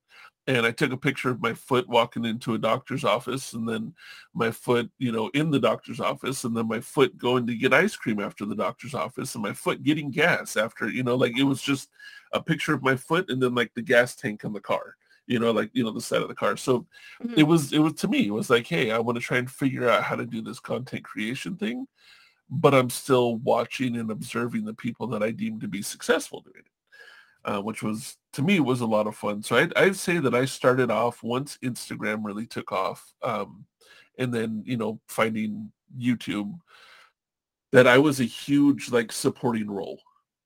[0.47, 3.93] and I took a picture of my foot walking into a doctor's office and then
[4.33, 7.73] my foot, you know, in the doctor's office and then my foot going to get
[7.73, 11.37] ice cream after the doctor's office and my foot getting gas after, you know, like
[11.37, 11.89] it was just
[12.33, 14.95] a picture of my foot and then like the gas tank on the car
[15.27, 16.57] you know, like, you know, the side of the car.
[16.57, 16.85] So
[17.21, 17.37] Mhm.
[17.37, 19.49] it was, it was to me, it was like, hey, I want to try and
[19.49, 21.87] figure out how to do this content creation thing,
[22.49, 26.57] but I'm still watching and observing the people that I deem to be successful doing
[26.65, 26.71] it,
[27.45, 29.41] uh, which was, to me, was a lot of fun.
[29.43, 33.65] So I'd, I'd say that I started off once Instagram really took off um,
[34.17, 36.57] and then, you know, finding YouTube,
[37.71, 39.99] that I was a huge like supporting role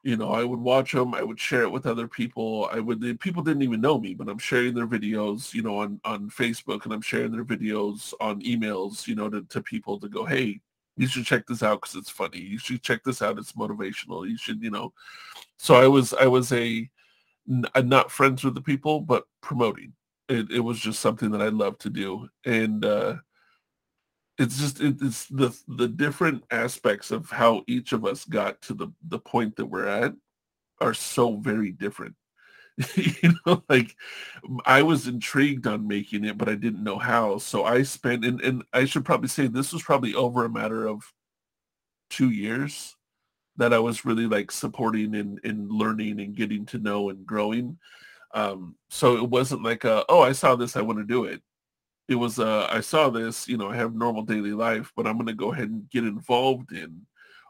[0.06, 1.16] you know, I would watch them.
[1.16, 2.70] I would share it with other people.
[2.72, 3.20] I would.
[3.20, 6.86] People didn't even know me, but I'm sharing their videos, you know, on on Facebook,
[6.86, 10.62] and I'm sharing their videos on emails, you know, to, to people to go, hey,
[10.98, 12.40] you should check this out because it's funny.
[12.40, 13.38] You should check this out.
[13.38, 14.28] It's motivational.
[14.30, 14.94] You should, you know.
[15.58, 16.90] So I was I was a,
[17.74, 19.94] I'm not friends with the people, but promoting.
[20.30, 23.16] It it was just something that I love to do, and uh,
[24.38, 28.74] it's just it, it's the the different aspects of how each of us got to
[28.74, 30.14] the the point that we're at
[30.82, 32.16] are so very different
[32.96, 33.96] you know like
[34.66, 38.42] i was intrigued on making it but i didn't know how so i spent and,
[38.42, 41.02] and i should probably say this was probably over a matter of
[42.10, 42.96] two years
[43.58, 47.78] that I was really like supporting and, and learning and getting to know and growing.
[48.34, 51.42] Um, so it wasn't like, a, oh, I saw this, I want to do it.
[52.08, 55.16] It was, uh, I saw this, you know, I have normal daily life, but I'm
[55.16, 57.06] going to go ahead and get involved in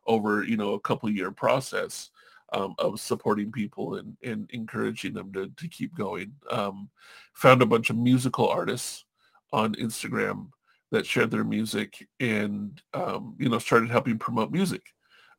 [0.05, 2.11] over, you know, a couple year process
[2.53, 6.33] um, of supporting people and, and encouraging them to, to keep going.
[6.49, 6.89] Um,
[7.33, 9.05] found a bunch of musical artists
[9.51, 10.49] on Instagram
[10.91, 14.81] that shared their music and, um, you know, started helping promote music.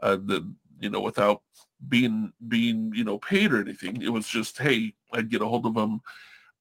[0.01, 1.42] Uh, the, you know, without
[1.88, 4.03] being, being, you know, paid or anything.
[4.03, 6.01] It was just, hey, I'd get a hold of them.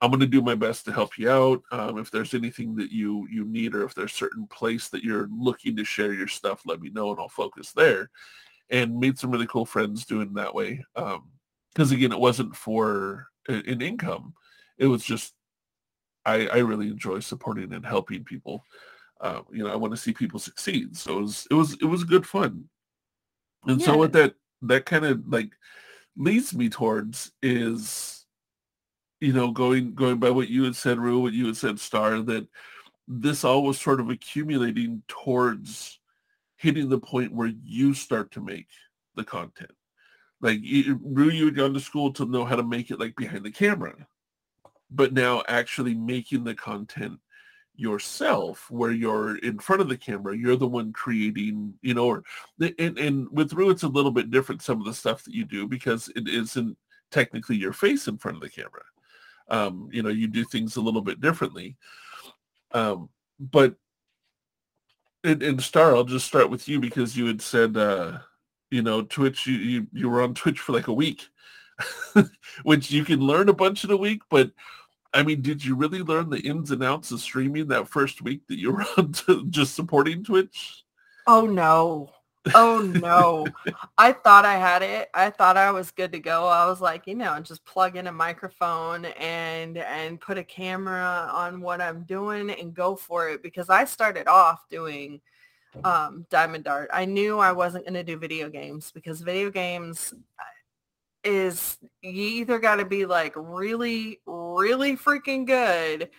[0.01, 1.63] I'm going to do my best to help you out.
[1.71, 5.29] Um, if there's anything that you you need, or if there's certain place that you're
[5.31, 8.09] looking to share your stuff, let me know, and I'll focus there
[8.69, 10.83] and made some really cool friends doing that way.
[10.95, 14.33] Because um, again, it wasn't for an income.
[14.77, 15.33] It was just
[16.25, 18.63] I, I really enjoy supporting and helping people.
[19.21, 20.97] Uh, you know, I want to see people succeed.
[20.97, 22.65] So it was it was it was good fun.
[23.65, 23.85] And yeah.
[23.85, 25.51] so what that that kind of like
[26.17, 28.25] leads me towards is,
[29.21, 32.21] you know, going going by what you had said, Roux, what you had said, Star,
[32.21, 32.47] that
[33.07, 35.99] this all was sort of accumulating towards
[36.57, 38.67] hitting the point where you start to make
[39.15, 39.71] the content.
[40.41, 40.59] Like
[41.01, 43.51] Roux, you had gone to school to know how to make it like behind the
[43.51, 43.95] camera,
[44.91, 47.19] but now actually making the content
[47.77, 52.23] yourself where you're in front of the camera you're the one creating you know or
[52.79, 55.43] and, and with Roux it's a little bit different some of the stuff that you
[55.43, 56.77] do because it isn't
[57.11, 58.83] technically your face in front of the camera
[59.49, 61.75] um you know you do things a little bit differently
[62.71, 63.75] um but
[65.25, 68.19] and, and Star, I'll just start with you because you had said, uh,
[68.69, 71.27] you know, Twitch, you, you, you were on Twitch for like a week,
[72.63, 74.21] which you can learn a bunch in a week.
[74.29, 74.51] But
[75.13, 78.41] I mean, did you really learn the ins and outs of streaming that first week
[78.47, 79.13] that you were on
[79.49, 80.83] just supporting Twitch?
[81.27, 82.11] Oh no,
[82.53, 83.45] oh no.
[83.97, 85.09] I thought I had it.
[85.13, 86.47] I thought I was good to go.
[86.47, 91.29] I was like, you know, just plug in a microphone and and put a camera
[91.33, 95.21] on what I'm doing and go for it because I started off doing
[95.83, 96.89] um Diamond art.
[96.93, 100.43] I knew I wasn't going to do video games because video games uh,
[101.23, 106.09] is you either got to be like really really freaking good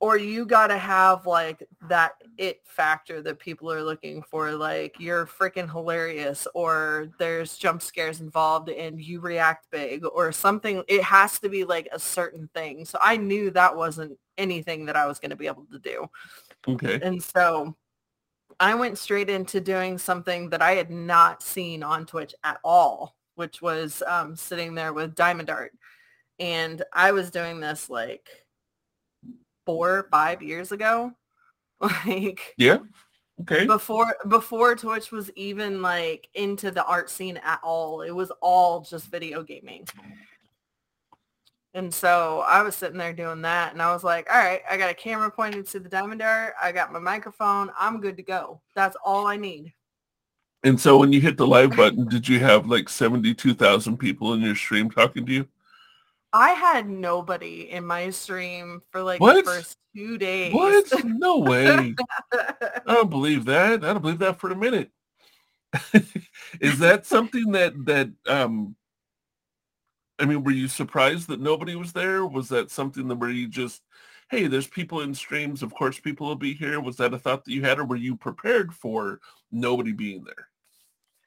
[0.00, 4.96] or you got to have like that it factor that people are looking for like
[4.98, 11.02] you're freaking hilarious or there's jump scares involved and you react big or something it
[11.02, 12.84] has to be like a certain thing.
[12.84, 16.06] So i knew that wasn't anything that i was going to be able to do.
[16.66, 16.98] Okay.
[17.02, 17.76] And so
[18.58, 23.16] i went straight into doing something that i had not seen on twitch at all
[23.36, 25.72] which was um, sitting there with diamond art
[26.38, 28.28] and i was doing this like
[29.70, 31.12] four, five years ago.
[32.06, 32.80] Like yeah,
[33.40, 33.64] okay.
[33.64, 38.82] Before before Twitch was even like into the art scene at all, it was all
[38.82, 39.86] just video gaming.
[41.72, 44.76] And so I was sitting there doing that, and I was like, all right, I
[44.76, 46.52] got a camera pointed to the Diamond art.
[46.60, 47.70] I got my microphone.
[47.78, 48.60] I'm good to go.
[48.74, 49.72] That's all I need.
[50.62, 54.42] And so when you hit the live button, did you have like 72,000 people in
[54.42, 55.48] your stream talking to you?
[56.32, 59.44] I had nobody in my stream for like what?
[59.44, 60.54] the first two days.
[60.54, 61.04] What?
[61.04, 61.94] No way.
[62.32, 63.84] I don't believe that.
[63.84, 64.90] I don't believe that for a minute.
[66.60, 68.76] Is that something that that um
[70.20, 72.26] I mean, were you surprised that nobody was there?
[72.26, 73.82] Was that something that where you just,
[74.30, 76.78] hey, there's people in streams, of course people will be here.
[76.78, 80.48] Was that a thought that you had or were you prepared for nobody being there?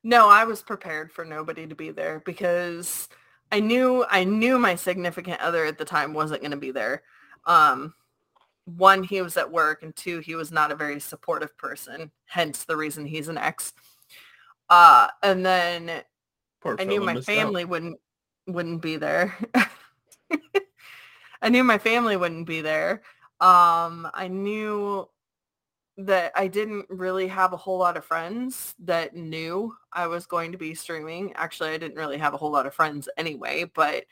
[0.04, 3.10] No, I was prepared for nobody to be there because
[3.54, 7.04] I knew I knew my significant other at the time wasn't going to be there.
[7.46, 7.94] Um,
[8.66, 12.10] one, he was at work, and two, he was not a very supportive person.
[12.26, 13.74] Hence the reason he's an ex.
[14.72, 16.02] Uh, and then
[16.62, 17.70] Poor I knew my family out.
[17.70, 18.00] wouldn't
[18.48, 19.38] wouldn't be there.
[21.44, 23.04] I knew my family wouldn't be there.
[23.40, 25.08] Um, I knew
[25.98, 30.52] that I didn't really have a whole lot of friends that knew I was going
[30.52, 31.34] to be streaming.
[31.36, 34.06] Actually, I didn't really have a whole lot of friends anyway, but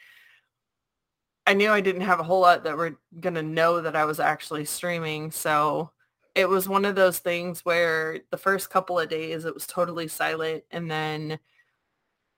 [1.47, 4.05] I knew I didn't have a whole lot that were going to know that I
[4.05, 5.31] was actually streaming.
[5.31, 5.91] So
[6.35, 10.07] it was one of those things where the first couple of days it was totally
[10.07, 10.63] silent.
[10.69, 11.39] And then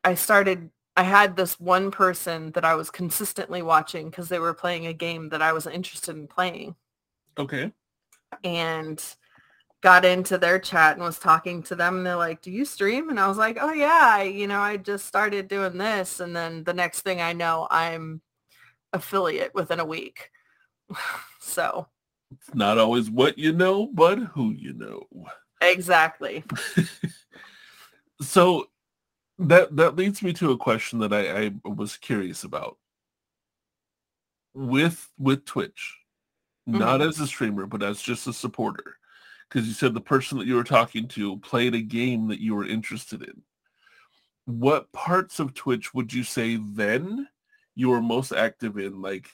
[0.06, 4.54] I started, I had this one person that I was consistently watching because they were
[4.54, 6.76] playing a game that I was interested in playing.
[7.38, 7.74] Okay.
[8.44, 9.04] And
[9.84, 13.10] got into their chat and was talking to them and they're like, do you stream?
[13.10, 16.22] And I was like, oh yeah, I, you know, I just started doing this.
[16.22, 18.22] And then the next thing I know, I'm
[18.94, 20.32] affiliate within a week.
[21.42, 21.88] so
[22.32, 25.06] it's not always what you know, but who you know.
[25.62, 26.46] Exactly.
[28.22, 28.68] so
[29.38, 32.78] that that leads me to a question that I, I was curious about.
[34.54, 35.98] With with Twitch,
[36.66, 37.10] not Mhm.
[37.10, 38.98] as a streamer, but as just a supporter,
[39.54, 42.56] because you said the person that you were talking to played a game that you
[42.56, 43.44] were interested in.
[44.46, 47.28] What parts of Twitch would you say then
[47.76, 49.28] you were most active in, like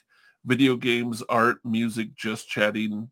[0.44, 3.10] video games, art, music, just chatting?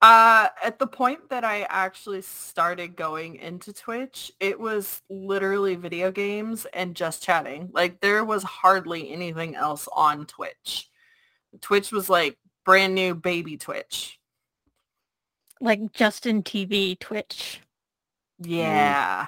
[0.00, 6.10] Uh, at the point that I actually started going into Twitch, it was literally video
[6.10, 7.68] games and just chatting.
[7.72, 10.88] Like there was hardly anything else on Twitch.
[11.60, 14.18] Twitch was like brand new baby Twitch.
[15.62, 17.60] Like Justin TV, Twitch.
[18.42, 18.46] Mm.
[18.48, 19.26] Yeah.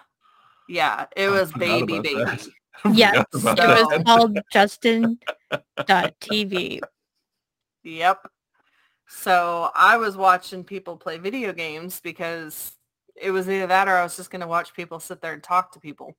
[0.68, 2.24] Yeah, it was baby baby.
[2.24, 2.46] that.
[2.92, 4.02] Yes, it was that.
[4.04, 5.18] called Justin
[5.78, 6.80] TV.
[7.84, 8.28] Yep.
[9.06, 12.72] So I was watching people play video games because
[13.14, 15.42] it was either that or I was just going to watch people sit there and
[15.42, 16.16] talk to people.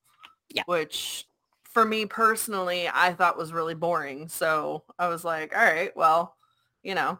[0.49, 0.63] Yeah.
[0.66, 1.26] Which
[1.66, 4.30] for me personally, I thought was really boring.
[4.30, 6.36] So I was like, all right, well,
[6.84, 7.20] you know,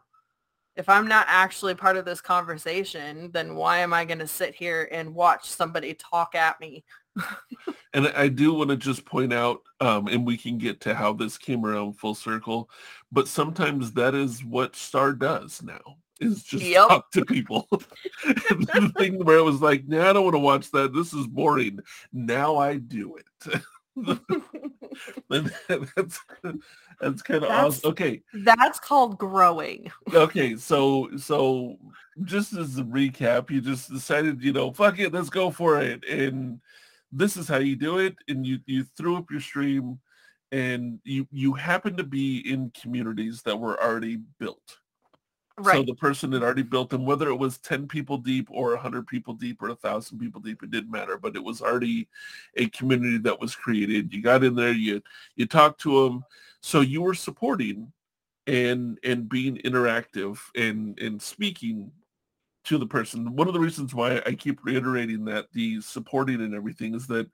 [0.76, 4.54] if I'm not actually part of this conversation, then why am I going to sit
[4.56, 6.84] here and watch somebody talk at me?
[7.94, 11.14] And I do want to just point out, um, and we can get to how
[11.14, 12.70] this came around full circle,
[13.10, 15.80] but sometimes that is what Star does now,
[16.20, 16.90] is just Yep.
[16.90, 17.70] talk to people.
[18.26, 20.94] the thing where it was like, nah, I don't want to watch that.
[20.94, 21.80] This is boring.
[22.12, 23.62] Now I do it.
[25.30, 26.20] That's
[27.00, 27.92] that's kind of awesome.
[27.92, 29.92] Okay, That's called growing.
[30.14, 30.56] okay.
[30.56, 31.78] So so
[32.24, 36.04] just as a recap, you just decided, you know, fuck it, let's go for it,
[36.08, 36.60] and
[37.12, 38.16] this is how you do it.
[38.28, 40.00] And you you threw up your stream,
[40.52, 44.78] and you you happen to be in communities that were already built.
[45.64, 49.08] So the person had already built them, whether it was 10 people deep or 100
[49.08, 51.18] people deep or 1,000 people deep, it didn't matter.
[51.18, 52.10] But it was already
[52.56, 54.14] a community that was created.
[54.14, 55.02] You got in there, you
[55.38, 56.26] you talked to them.
[56.62, 57.92] So you were supporting
[58.48, 61.90] and and being interactive and and speaking
[62.66, 63.36] to the person.
[63.36, 67.30] One of the reasons why I keep reiterating that the supporting and everything is that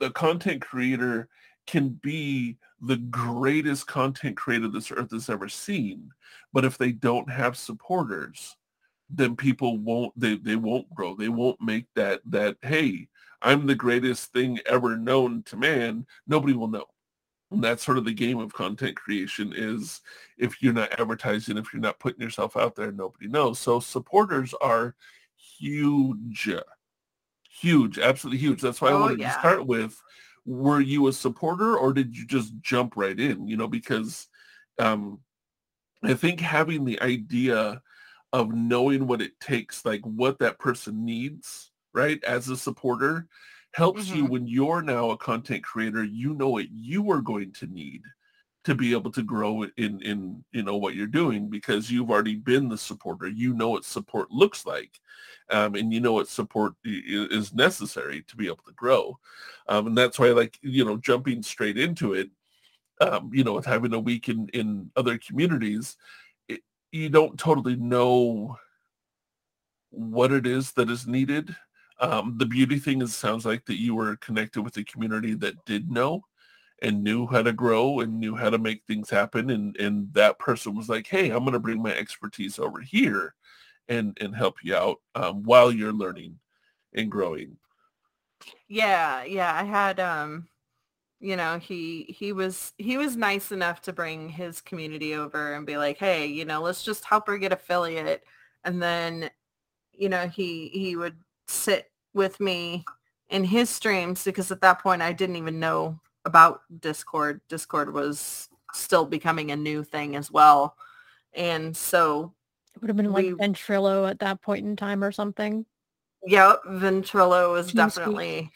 [0.00, 1.28] the content creator
[1.66, 6.10] can be the greatest content creator this earth has ever seen
[6.52, 8.56] but if they don't have supporters
[9.10, 11.14] then people won't they, they won't grow.
[11.14, 13.08] They won't make that that hey
[13.42, 16.06] i'm the greatest thing ever known to man.
[16.26, 16.86] Nobody will know.
[17.50, 20.00] And that's sort of the game of content creation is
[20.38, 23.58] if you're not advertising if you're not putting yourself out there nobody knows.
[23.58, 24.94] So supporters are
[25.36, 26.50] huge
[27.50, 28.60] huge absolutely huge.
[28.60, 29.32] That's why i Oh, yeah.
[29.32, 30.00] to start with
[30.46, 34.28] were you a supporter or did you just jump right in you know because
[34.78, 35.20] um
[36.04, 37.82] i think having the idea
[38.32, 43.28] of knowing what it takes like what that person needs right as a supporter
[43.74, 44.30] helps you Mhm.
[44.30, 48.02] when you're now a content creator you know what you are going to need
[48.64, 52.36] to be able to grow in in you know what you're doing because you've already
[52.36, 53.28] been the supporter.
[53.28, 55.00] You know what support looks like
[55.50, 59.18] um, and you know what support is necessary to be able to grow.
[59.68, 62.30] Um, and that's why like you know jumping straight into it
[63.00, 65.96] um, you know with having a week in in other communities
[66.48, 66.60] it,
[66.92, 68.56] you don't totally know
[69.90, 71.54] what it is that is needed.
[72.00, 75.64] Um, the beauty thing is sounds like that you were connected with a community that
[75.64, 76.24] did know
[76.84, 80.38] and knew how to grow and knew how to make things happen and and that
[80.38, 83.34] person was like hey i'm going to bring my expertise over here
[83.88, 86.38] and and help you out um, while you're learning
[86.94, 87.58] and growing
[88.68, 89.54] Yeah, yeah.
[89.54, 90.48] I had um
[91.20, 95.66] you know, he he was he was nice enough to bring his community over and
[95.66, 98.24] be like, "Hey, you know, let's just help her get affiliate."
[98.64, 99.30] And then
[99.94, 101.18] you know, he he would
[101.48, 102.86] sit with me
[103.30, 107.40] in his streams because at that point I didn't even know about Discord.
[107.48, 110.76] Discord was still becoming a new thing as well.
[111.34, 112.32] And so
[112.74, 115.66] It would have been like We- Ventrilo at that point in time or something.
[116.26, 117.74] Yep, Ventrilo was TeamSpeak.
[117.76, 118.50] definitely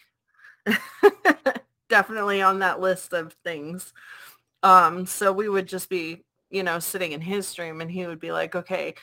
[1.89, 3.93] definitely on that list of things.
[4.63, 8.21] Um, so we would just be, you know, sitting in his stream and he would
[8.21, 8.95] be like, okay,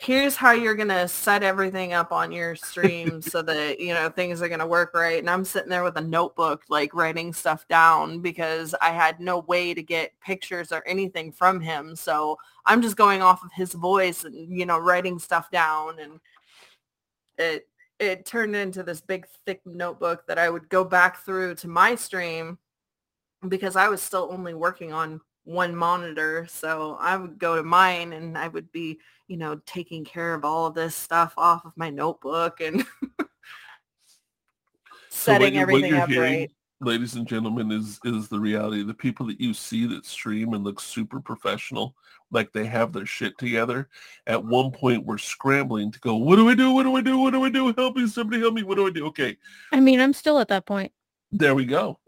[0.00, 4.40] here's how you're gonna set everything up on your stream so that, you know, things
[4.40, 5.18] are gonna work right.
[5.18, 9.40] And I'm sitting there with a notebook like writing stuff down because I had no
[9.40, 11.94] way to get pictures or anything from him.
[11.94, 16.18] So I'm just going off of his voice and, you know, writing stuff down and
[17.36, 21.68] it it turned into this big thick notebook that I would go back through to
[21.68, 22.58] my stream
[23.48, 25.20] because I was still only working on
[25.50, 26.46] one monitor.
[26.48, 30.44] So I would go to mine and I would be, you know, taking care of
[30.44, 32.86] all of this stuff off of my notebook and
[35.12, 36.50] So what setting you- what everything you're up hearing, right.
[36.80, 38.84] ladies and gentlemen, is is the reality.
[38.84, 41.96] The people that you see that stream and look super professional,
[42.30, 43.88] like they have their shit together,
[44.28, 46.70] at one point we're scrambling to go, what do I do?
[46.72, 47.18] What do I do?
[47.18, 47.74] What do I do?
[47.76, 48.62] Help me, somebody help me.
[48.62, 49.06] What do I do?
[49.08, 49.36] Okay,
[49.72, 50.92] I mean, I'm still at that point.
[51.32, 51.98] There we go.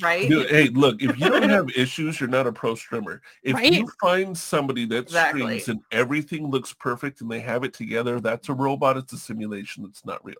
[0.00, 0.28] Right?
[0.28, 3.20] Dude, hey, look, if you don't have issues, you're not a pro streamer.
[3.42, 3.72] If Right.
[3.72, 5.42] you find somebody that Exactly.
[5.42, 8.96] streams and everything looks perfect and they have it together, that's a robot.
[8.96, 9.84] It's a simulation.
[9.84, 10.36] It's not real.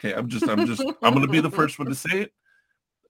[0.00, 2.32] Okay, I'm just, I'm just, I'm gonna be the first one to say it.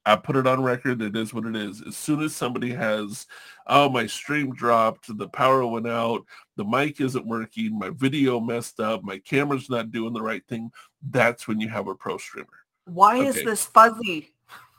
[0.06, 1.02] I put it on record.
[1.02, 1.82] It is what it is.
[1.82, 3.26] As soon as somebody has,
[3.66, 6.24] oh, my stream dropped, the power went out,
[6.56, 10.70] the mic isn't working, my video messed up, my camera's not doing the right thing,
[11.10, 12.46] that's when you have a pro streamer.
[12.86, 14.32] Why is this fuzzy?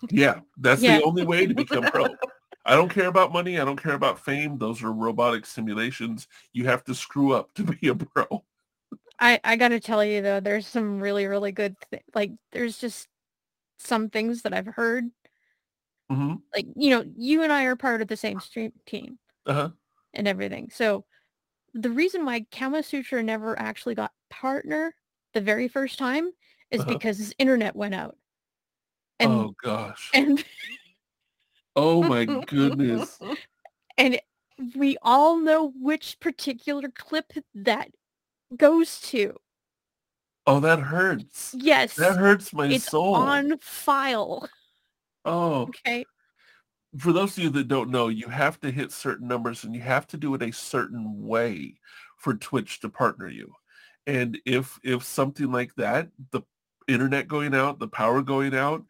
[0.10, 0.98] Yeah, that's Yeah.
[0.98, 2.16] the only way to become pro.
[2.66, 3.60] I don't care about money.
[3.60, 4.58] I don't care about fame.
[4.58, 6.28] Those are robotic simulations.
[6.54, 8.44] You have to screw up to be a pro.
[9.20, 13.08] I I gotta tell you though, there's some really really good th- like there's just
[13.80, 15.06] some things that I've heard.
[16.10, 19.70] hmm Like you know, you and I are part of the same stream team Uh-huh.
[20.14, 20.70] and everything.
[20.72, 21.06] So
[21.74, 24.94] the reason why Kama Sutra never actually got partner
[25.34, 26.30] the very first time
[26.72, 26.94] is Uh-huh.
[26.94, 28.18] because his internet went out.
[29.20, 30.10] And oh gosh.
[30.14, 30.44] and
[31.76, 33.20] Oh my goodness.
[33.98, 34.20] and
[34.76, 37.90] we all know which particular clip that
[38.56, 39.38] goes to.
[40.46, 41.56] Oh, that hurts.
[41.58, 41.96] Yes.
[41.96, 43.16] That hurts my it's soul.
[43.16, 44.50] on file.
[45.26, 46.06] Oh, Okay.
[46.98, 49.82] for those of you that don't know, you have to hit certain numbers and you
[49.82, 51.76] have to do it a certain way
[52.18, 53.54] for Twitch to partner you.
[54.08, 56.42] And if if something like that, the
[56.90, 58.84] internet going out, the power going out,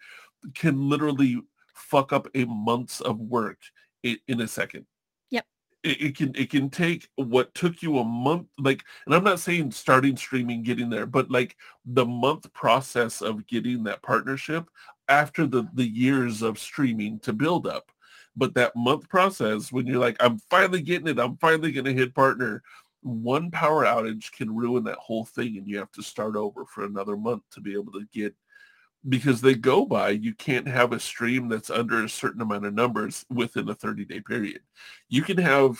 [0.55, 1.41] can literally
[1.73, 3.57] fuck up a month's of work
[4.03, 4.85] in, in a second.
[5.29, 5.45] Yep.
[5.83, 9.39] It, it can it can take what took you a month, like, and I'm not
[9.39, 14.69] saying starting streaming, getting there, but like the month process of getting that partnership
[15.07, 17.91] after the the years of streaming to build up.
[18.35, 21.93] But that month process, when you're like, I'm finally getting it, I'm finally going to
[21.93, 22.63] hit partner,
[23.01, 26.83] one power outage can ruin that whole thing, and you have to start over for
[26.83, 28.35] another month to be able to get.
[29.07, 32.73] Because they go by, you can't have a stream that's under a certain amount of
[32.73, 34.59] numbers within a 30 day period.
[35.07, 35.79] You can have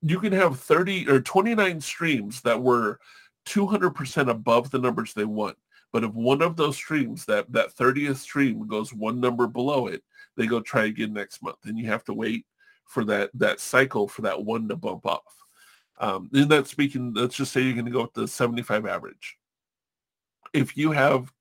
[0.00, 2.98] you can have 30 or 29 streams that were
[3.46, 5.56] 200% above the numbers they want.
[5.92, 10.02] But if one of those streams, that that 30th stream goes one number below it,
[10.36, 11.58] they go try again next month.
[11.64, 12.46] And you have to wait
[12.84, 15.45] for that that cycle for that one to bump off.
[15.98, 19.38] Um, in that speaking, let's just say you're going to go with the 75 average.
[20.52, 21.32] If you have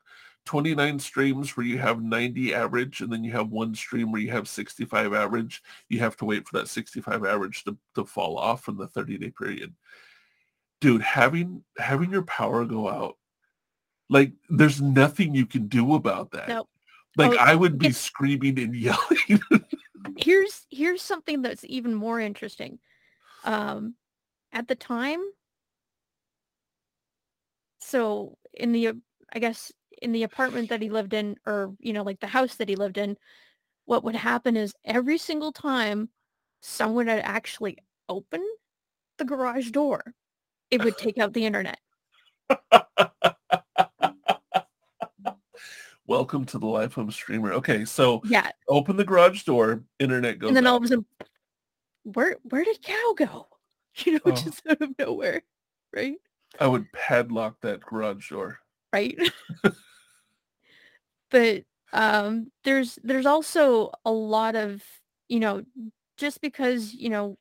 [0.46, 4.32] 29 streams where you have 90 average and then you have one stream where you
[4.32, 8.64] have 65 average, you have to wait for that 65 average to, to fall off
[8.64, 9.74] from the 30 day period.
[10.82, 13.18] Dude, having having your power go out,
[14.10, 16.48] like there's nothing you can do about that.
[16.50, 16.70] Nope.
[17.18, 19.42] Like Oh, I would be screaming and yelling.
[20.18, 22.80] here's here's something that's even more interesting.
[23.46, 23.96] Um,
[24.56, 25.20] at the time,
[27.80, 28.94] so in the,
[29.34, 32.56] I guess in the apartment that he lived in, or you know, like the house
[32.56, 33.18] that he lived in,
[33.84, 36.10] what would happen is every single time
[36.62, 37.78] someone had actually
[38.10, 38.48] opened
[39.18, 40.02] the garage door,
[40.72, 41.80] it would take out the internet.
[46.08, 47.52] Welcome to the life of a streamer.
[47.54, 51.06] Okay, so Yeah, open the garage door, internet goes and then all of a sudden,
[52.04, 53.48] where where did cow go?
[54.06, 54.32] You know, Oh.
[54.32, 55.44] just out of nowhere,
[55.94, 56.18] right?
[56.60, 58.60] I would padlock that garage door.
[58.94, 59.18] right?
[61.32, 64.84] but um there's there's also a lot of,
[65.30, 65.64] you know,
[66.18, 67.38] just because, you know,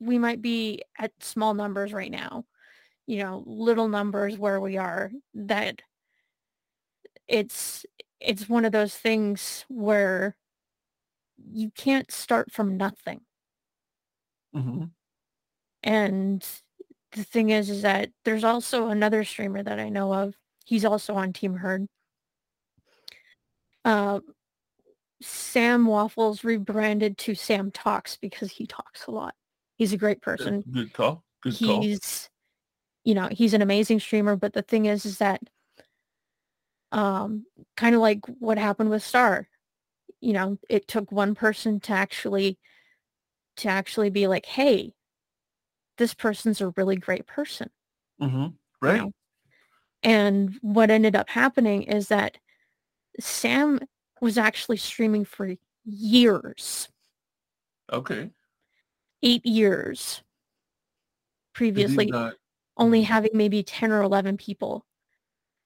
[0.00, 2.44] we might be at small numbers right now,
[3.06, 5.82] you know, little numbers where we are that
[7.28, 7.84] it's
[8.20, 10.36] it's one of those things where
[11.52, 13.20] you can't start from nothing.
[14.52, 14.95] hmm
[15.86, 16.44] And
[17.12, 20.34] the thing is, is that there's also another streamer that I know of.
[20.64, 21.86] He's also on Team Herd.
[23.84, 24.18] Uh,
[25.22, 29.34] Sam Waffles rebranded to Sam Talks because he talks a lot.
[29.76, 30.64] He's a great person.
[30.68, 31.22] Good call.
[31.40, 31.82] Good call.
[31.82, 32.28] He's,
[33.04, 34.34] you know, he's an amazing streamer.
[34.34, 35.40] But the thing is, is that
[36.90, 39.48] um, kind of like what happened with Star.
[40.20, 42.58] You know, it took one person to actually
[43.58, 44.92] to actually be like, hey,
[45.98, 47.70] this person's a really great person.
[48.18, 49.00] hmm you Right.
[49.02, 49.12] know?
[50.02, 52.38] And what ended up happening is that
[53.18, 53.80] Sam
[54.20, 56.88] was actually streaming for years,
[57.92, 58.30] Okay.
[59.22, 60.22] eight years
[61.54, 62.36] previously, not-
[62.76, 64.84] only having maybe 10 or 11 people.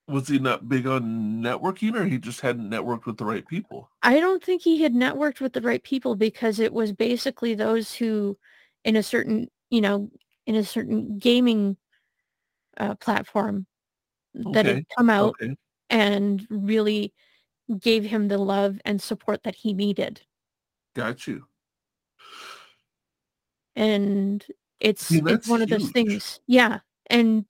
[0.06, 3.88] was he not big on networking or he just hadn't networked with the right people?
[4.02, 7.94] I don't think he had networked with the right people because it was basically those
[7.94, 8.36] who
[8.84, 10.10] in a certain, you know,
[10.46, 11.76] in a certain gaming
[12.76, 13.66] uh, platform
[14.34, 14.74] that Okay.
[14.74, 15.56] had come out Okay.
[15.88, 17.12] and really
[17.78, 20.20] gave him the love and support that he needed.
[20.94, 21.46] Got you.
[23.76, 24.44] And
[24.80, 26.40] it's See, it's one of those things.
[26.46, 26.80] Yeah.
[27.08, 27.44] And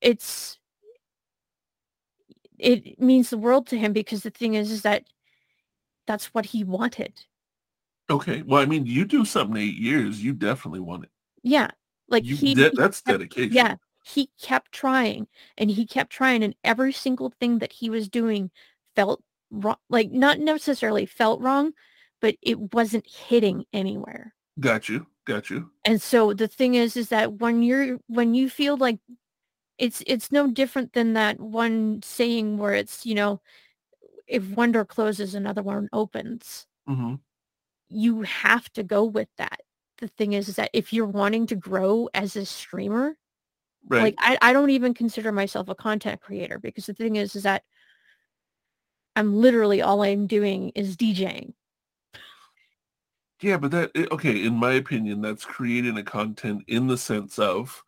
[0.00, 0.58] it's
[2.58, 5.04] it means the world to him because the thing is is that
[6.06, 7.12] that's what he wanted.
[8.10, 8.42] Okay.
[8.42, 11.10] Well, I mean, you do something eight years, you definitely want it.
[11.44, 11.70] Yeah.
[12.08, 13.52] Like You he, he that's kept- dedication.
[13.52, 18.08] yeah, he kept trying and he kept trying and every single thing that he was
[18.08, 18.50] doing
[18.96, 21.72] felt wrong like not necessarily felt wrong,
[22.20, 24.34] but it wasn't hitting anywhere.
[24.58, 25.06] Got you.
[25.26, 25.70] Got you.
[25.84, 28.98] And so the thing is is that when you're when you feel like
[29.78, 33.40] it's it's no different than that one saying where it's, you know,
[34.26, 36.66] if one door closes another one opens.
[36.86, 37.14] hmm
[37.88, 39.60] You have to go with that.
[40.04, 43.16] The thing is, is that if you're wanting to grow as a streamer,
[43.88, 44.02] Right.
[44.02, 47.44] like I, I don't even consider myself a content creator because the thing is is
[47.44, 47.62] that
[49.16, 51.54] I'm literally all I'm doing is DJing.
[53.40, 57.38] Yeah, but that eh, okay, in my opinion, that's creating a content in the sense
[57.38, 57.82] of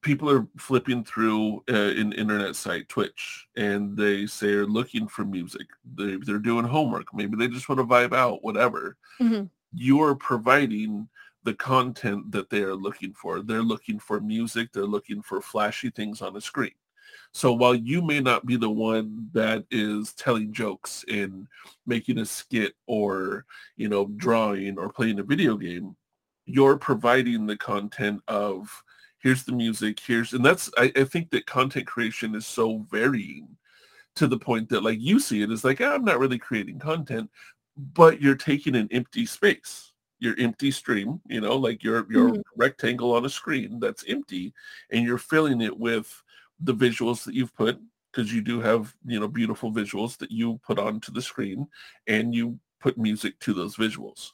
[0.00, 5.24] people are flipping through uh, an internet site, Twitch, and they say are looking for
[5.24, 5.68] music.
[5.94, 7.14] They, they're doing homework.
[7.14, 8.96] Maybe they just want to vibe out, whatever.
[9.20, 9.50] Mhm.
[9.74, 11.08] You're providing
[11.44, 13.40] the content that they are looking for.
[13.42, 14.72] They're looking for music.
[14.72, 16.72] They're looking for flashy things on a screen.
[17.32, 21.46] So while you may not be the one that is telling jokes and
[21.86, 25.96] making a skit or you know, drawing or playing a video game,
[26.44, 28.70] you're providing the content of
[29.18, 33.48] here's the music, here's and that's I, I think that content creation is so varying
[34.16, 36.78] to the point that like you see it as like "Ah, I'm not really creating
[36.78, 37.30] content,
[37.76, 39.91] but you're taking an empty space.
[40.22, 42.42] Your empty stream, you know, like your your Mhm.
[42.56, 44.54] rectangle on a screen that's empty
[44.90, 46.22] and you're filling it with
[46.60, 47.80] the visuals that you've put
[48.12, 51.66] because you do have, you know, beautiful visuals that you put onto the screen
[52.06, 54.30] and you put music to those visuals.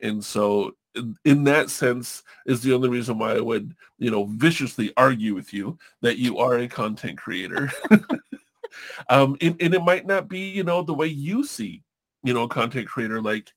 [0.00, 4.24] And so in, in that sense is the only reason why I would, you know,
[4.24, 7.70] viciously argue with you that you are a content creator.
[9.10, 11.82] um, and, and it might not be, you know, the way you see,
[12.22, 13.52] you know, a content creator like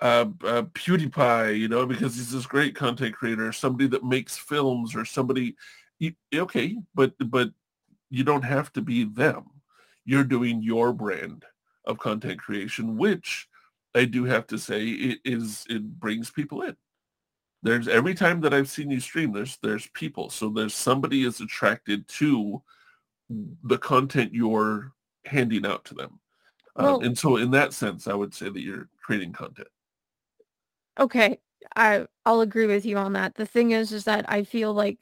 [0.00, 4.94] uh, uh, PewDiePie, you know, because he's this great content creator, somebody that makes films
[4.94, 5.56] or somebody,
[5.98, 7.50] you, okay, but but
[8.10, 9.44] you don't have to be them.
[10.04, 11.44] You're doing your brand
[11.84, 13.48] of content creation, which
[13.94, 16.76] I do have to say it is it brings people in.
[17.62, 20.30] There's every time that I've seen you stream, there's there's people.
[20.30, 22.62] So there's somebody is attracted to
[23.62, 24.92] the content you're
[25.24, 26.18] handing out to them.
[26.76, 29.68] Um, and so in that sense, I would say that you're creating content.
[30.98, 31.38] Okay,
[31.76, 33.34] I I'll agree with you on that.
[33.34, 34.98] The thing is is that I feel like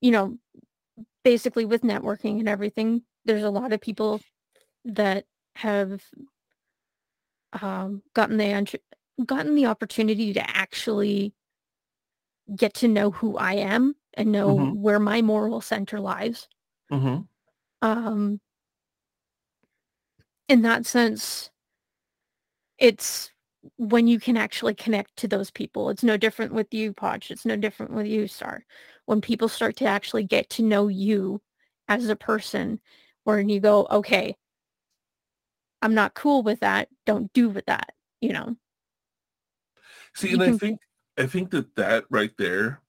[0.00, 0.38] you know,
[1.24, 4.20] basically with networking and everything, there's a lot of people
[4.84, 6.02] that have
[7.62, 8.78] um, gotten the
[9.26, 11.34] gotten the opportunity to actually
[12.54, 14.74] get to know who I am and know Mhm.
[14.74, 16.46] where my moral center lies.
[16.90, 17.20] Mm-hmm.
[17.82, 18.40] Um,
[20.48, 21.50] in that sense,
[22.78, 23.30] it's
[23.76, 25.90] when you can actually connect to those people.
[25.90, 27.30] It's no different with you, Podge.
[27.30, 28.64] It's no different with you, Star.
[29.06, 31.40] When people start to actually get to know you
[31.88, 32.80] as a person,
[33.24, 34.36] where you go, okay,
[35.82, 36.88] I'm not cool with that.
[37.06, 37.90] Don't do with that.
[38.20, 38.56] You know.
[40.14, 40.80] See, You and I think
[41.18, 42.80] I think that that right there,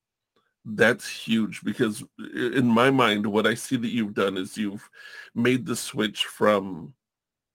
[0.66, 2.04] that's huge because
[2.36, 4.90] in my mind, what I see that you've done is you've
[5.36, 6.94] made the switch from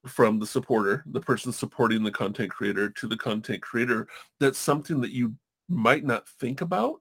[0.07, 4.07] from the supporter, the person supporting the content creator, to the content creator.
[4.41, 5.35] That's something that you
[5.69, 7.01] might not think about.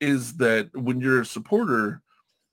[0.00, 2.02] Is that when you're a supporter,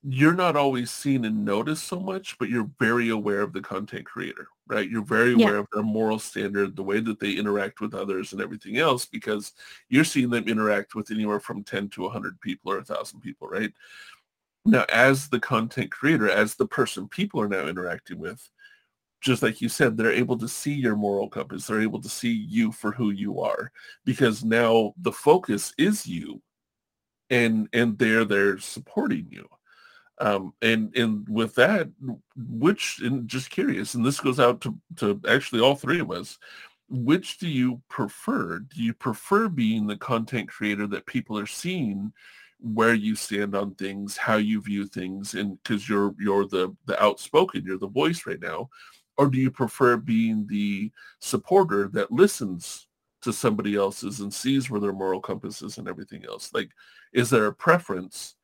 [0.04, 4.06] you're not always seen and noticed so much, but you're very aware of the content
[4.06, 4.90] creator, right?
[4.90, 5.46] You're very Yeah.
[5.46, 9.06] aware of their moral standard, the way that they interact with others and everything else,
[9.06, 9.54] because
[9.90, 13.74] you're seeing them interact with anywhere from 10 to 100 people or 1,000 people, right?
[14.66, 18.50] Now, as the content creator, as the person people are now interacting with,
[19.28, 21.68] just like you said, they're able to see your moral compass.
[21.68, 23.72] They're able to see you for who you are
[24.06, 26.42] because now the focus is you
[27.30, 29.46] and and they're there supporting you
[30.20, 31.90] um and and with that
[32.38, 36.38] which and just curious and this goes out to to actually all three of us
[36.90, 42.14] which do you prefer do you prefer being the content creator that people are seeing
[42.60, 47.02] where you stand on things, how you view things, and because you're you're the the
[47.02, 48.70] outspoken, you're the voice right now,
[49.18, 52.88] or do you prefer being the supporter that listens
[53.22, 56.54] to somebody else's and sees where their moral compass is and everything else?
[56.54, 56.70] Like,
[57.14, 58.36] is there a preference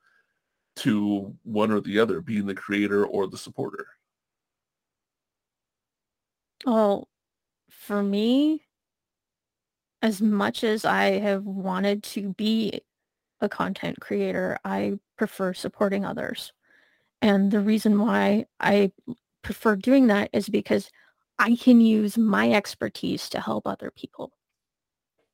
[0.78, 3.86] to one or the other, being the creator or the supporter?
[6.66, 7.08] Well,
[7.70, 8.64] for me,
[10.02, 12.82] as much as I have wanted to be
[13.42, 16.54] a content creator, I prefer supporting others.
[17.22, 18.92] And the reason why I
[19.44, 20.90] prefer doing that is because
[21.38, 24.32] I can use my expertise to help other people.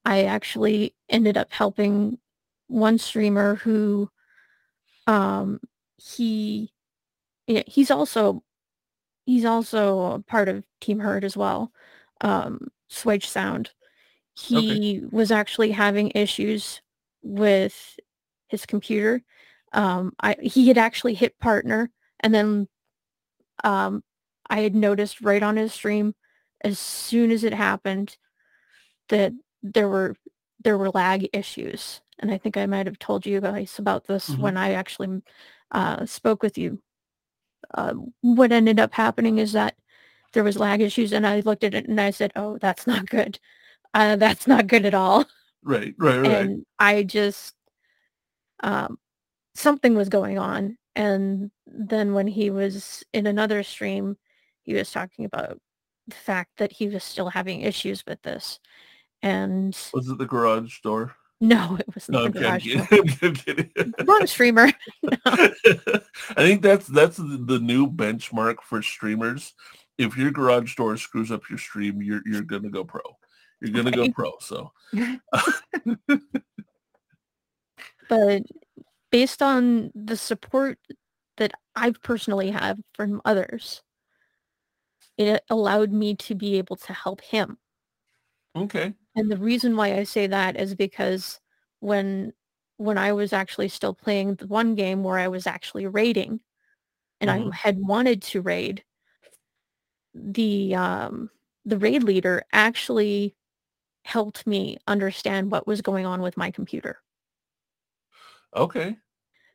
[0.06, 2.18] I actually ended up helping
[2.68, 4.10] one streamer who
[5.08, 5.60] um
[5.98, 6.72] he
[7.48, 8.44] yeah, he's also
[9.26, 11.72] he's also a part of Team Herd as well.
[12.22, 13.72] Um Swage Sound.
[14.34, 15.08] He okay.
[15.12, 16.82] was actually having issues
[17.22, 18.00] with
[18.48, 19.22] his computer.
[19.74, 21.92] Um I he had actually hit partner
[22.22, 22.68] and then
[23.64, 24.04] um
[24.50, 26.16] I had noticed right on his stream
[26.62, 28.18] as soon as it happened
[29.10, 30.16] that there were
[30.64, 34.30] there were lag issues and I think I might have told you guys about this
[34.30, 34.42] mm-hmm.
[34.42, 35.22] when I actually
[35.72, 36.82] uh, spoke with you.
[37.74, 39.76] Uh, what ended up happening is that
[40.34, 43.10] there was lag issues, and I looked at it and I said, "Oh, that's not
[43.10, 43.40] good.
[43.94, 45.26] Uh, that's not good at all."
[45.64, 46.26] Right, right, right.
[46.26, 47.56] And I just
[48.62, 48.98] um,
[49.56, 54.18] something was going on, and then when he was in another stream,
[54.62, 55.60] he was talking about
[56.08, 58.60] the fact that he was still having issues with this,
[59.22, 61.16] and was it the garage door?
[61.42, 63.72] No, it was not no, I'm kidding.
[63.78, 64.70] I'm not a streamer.
[65.04, 65.18] No.
[66.36, 69.54] I think that's that's the new benchmark for streamers.
[69.98, 73.02] If your garage door screws up your stream, you're you're gonna go pro.
[73.62, 74.08] You're gonna okay.
[74.08, 74.34] go pro.
[74.40, 74.72] So,
[78.10, 78.44] but
[79.12, 80.78] based on the support
[81.38, 83.82] that I've personally had from others,
[85.18, 87.58] it allowed me to be able to help him.
[88.56, 88.94] Okay.
[89.16, 91.40] And the reason why I say that is because
[91.80, 92.34] when
[92.78, 96.40] when I was actually still playing the one game where I was actually raiding
[97.20, 97.50] and mm-hmm.
[97.52, 98.84] I had wanted to raid,
[100.14, 101.30] the um
[101.66, 103.36] the raid leader actually
[104.06, 107.00] helped me understand what was going on with my computer.
[108.56, 108.98] Okay.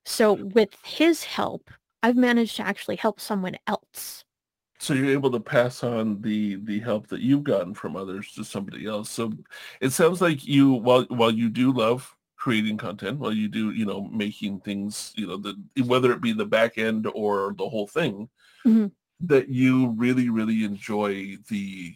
[0.05, 1.71] So with his help,
[2.03, 4.25] I've managed to actually help someone else
[4.79, 8.45] so you're able to pass on the the help that you've gotten from others to
[8.45, 9.33] somebody else so
[9.81, 13.87] it sounds like you while while you do love creating content while you do you
[13.87, 17.87] know making things you know the whether it be the back end or the whole
[17.87, 18.29] thing
[18.67, 18.87] mm-hmm.
[19.21, 21.95] that you really really enjoy the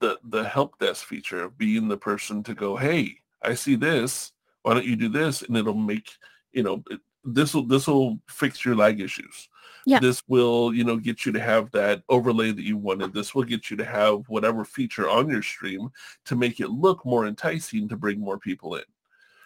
[0.00, 4.32] the the help desk feature of being the person to go hey i see this
[4.62, 6.10] why don't you do this and it'll make
[6.52, 6.82] you know
[7.24, 9.48] this will this will fix your lag issues
[9.88, 10.00] yeah.
[10.00, 13.14] This will, you know, get you to have that overlay that you wanted.
[13.14, 15.88] This will get you to have whatever feature on your stream
[16.26, 18.84] to make it look more enticing to bring more people in.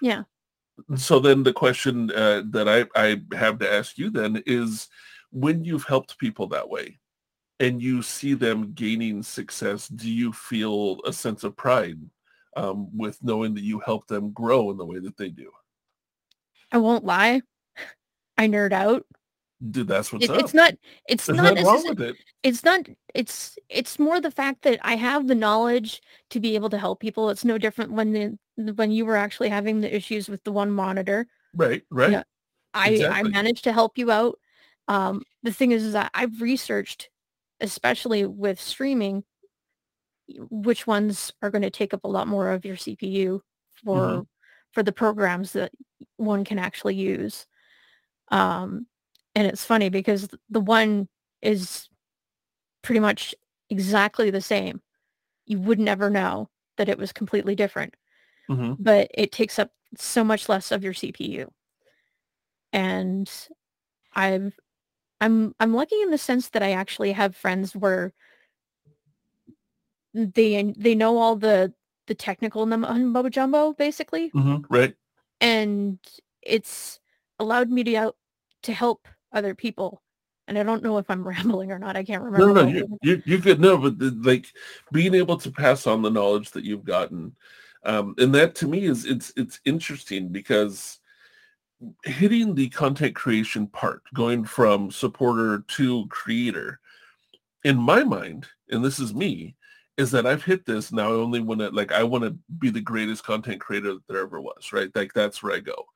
[0.00, 0.24] Yeah.
[0.96, 4.88] So then the question uh, that I, I have to ask you then is
[5.30, 6.98] when you've helped people that way
[7.60, 12.00] and you see them gaining success, do you feel a sense of pride
[12.56, 15.50] um, with knowing that you help them grow in the way that they do?
[16.70, 17.42] I won't lie.
[18.38, 19.04] I nerd out
[19.70, 20.40] Dude, that's what's it, up.
[20.40, 20.74] It's not.
[21.08, 21.56] It's There's not.
[21.58, 22.16] wrong with it.
[22.42, 22.80] It's not.
[23.14, 26.98] It's it's more the fact that I have the knowledge to be able to help
[26.98, 27.30] people.
[27.30, 28.12] It's no different when
[28.56, 31.28] the when you were actually having the issues with the one monitor.
[31.54, 31.82] Right.
[31.90, 32.24] Right.
[32.74, 33.20] I exactly.
[33.20, 34.38] I managed to help you out.
[34.88, 37.08] Um, the thing is, is that I've researched,
[37.60, 39.22] especially with streaming,
[40.28, 43.40] which ones are going to take up a lot more of your CPU
[43.84, 44.20] for mm-hmm.
[44.72, 45.72] for the programs that
[46.16, 47.46] one can actually use.
[48.28, 48.86] Um,
[49.34, 51.08] and it's funny because the one
[51.40, 51.88] is
[52.82, 53.34] pretty much
[53.70, 54.80] exactly the same.
[55.46, 57.94] You would never know that it was completely different.
[58.50, 58.74] Mm-hmm.
[58.78, 61.48] But it takes up so much less of your CPU.
[62.72, 63.30] And
[64.14, 64.54] I've
[65.20, 68.12] I'm I'm lucky in the sense that I actually have friends where
[70.14, 71.72] they they know all the
[72.06, 74.30] the technical mumbo jumbo basically.
[74.30, 74.72] Mm-hmm.
[74.72, 74.94] Right.
[75.40, 75.98] And
[76.42, 77.00] it's
[77.38, 78.14] allowed me to
[78.62, 80.02] to help other people.
[80.48, 81.96] And I don't know if I'm rambling or not.
[81.96, 82.52] I can't remember.
[82.52, 84.46] No, no, you, you, you could no, but the, like
[84.92, 87.34] being able to pass on the knowledge that you've gotten,
[87.84, 90.98] um, and that to me is it's it's interesting because
[92.04, 96.80] hitting the content creation part, going from supporter to creator,
[97.64, 99.56] in my mind, and this is me,
[99.96, 102.70] is that I've hit this now I only want to like I want to be
[102.70, 104.90] the greatest content creator that there ever was, right?
[104.94, 105.86] Like that's where I go.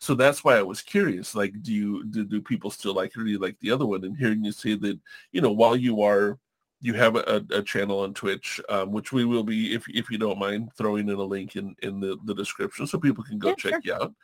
[0.00, 1.34] so that's why I was curious.
[1.34, 3.86] Like, do you do, do people still like it or do you like the other
[3.86, 4.04] one?
[4.04, 5.00] And hearing you say that,
[5.32, 6.38] you know, while you are
[6.80, 10.18] you have a, a channel on Twitch, um, which we will be, if if you
[10.18, 13.52] don't mind, throwing in a link in in the, the description so people can go
[13.52, 13.82] Yeah, check sure.
[13.82, 14.14] you out.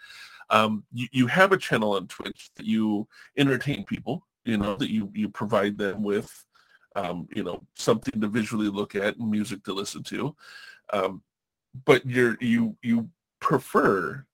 [0.50, 4.90] Um, you, you have a channel on Twitch that you entertain people, you know, that
[4.90, 6.30] you you provide them with,
[6.95, 10.34] um, you know, something to visually look at and music to listen to.
[10.92, 11.22] Um,
[11.84, 13.09] but you're you you
[13.40, 14.24] prefer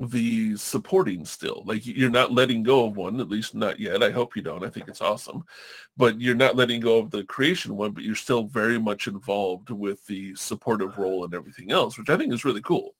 [0.00, 1.62] the supporting still.
[1.64, 4.02] Like you're not letting go of one at least not yet.
[4.02, 4.64] I hope you don't.
[4.64, 5.44] I think it's awesome.
[5.96, 9.70] But you're not letting go of the creation one but you're still very much involved
[9.70, 12.94] with the supportive role and everything else which i think is really cool.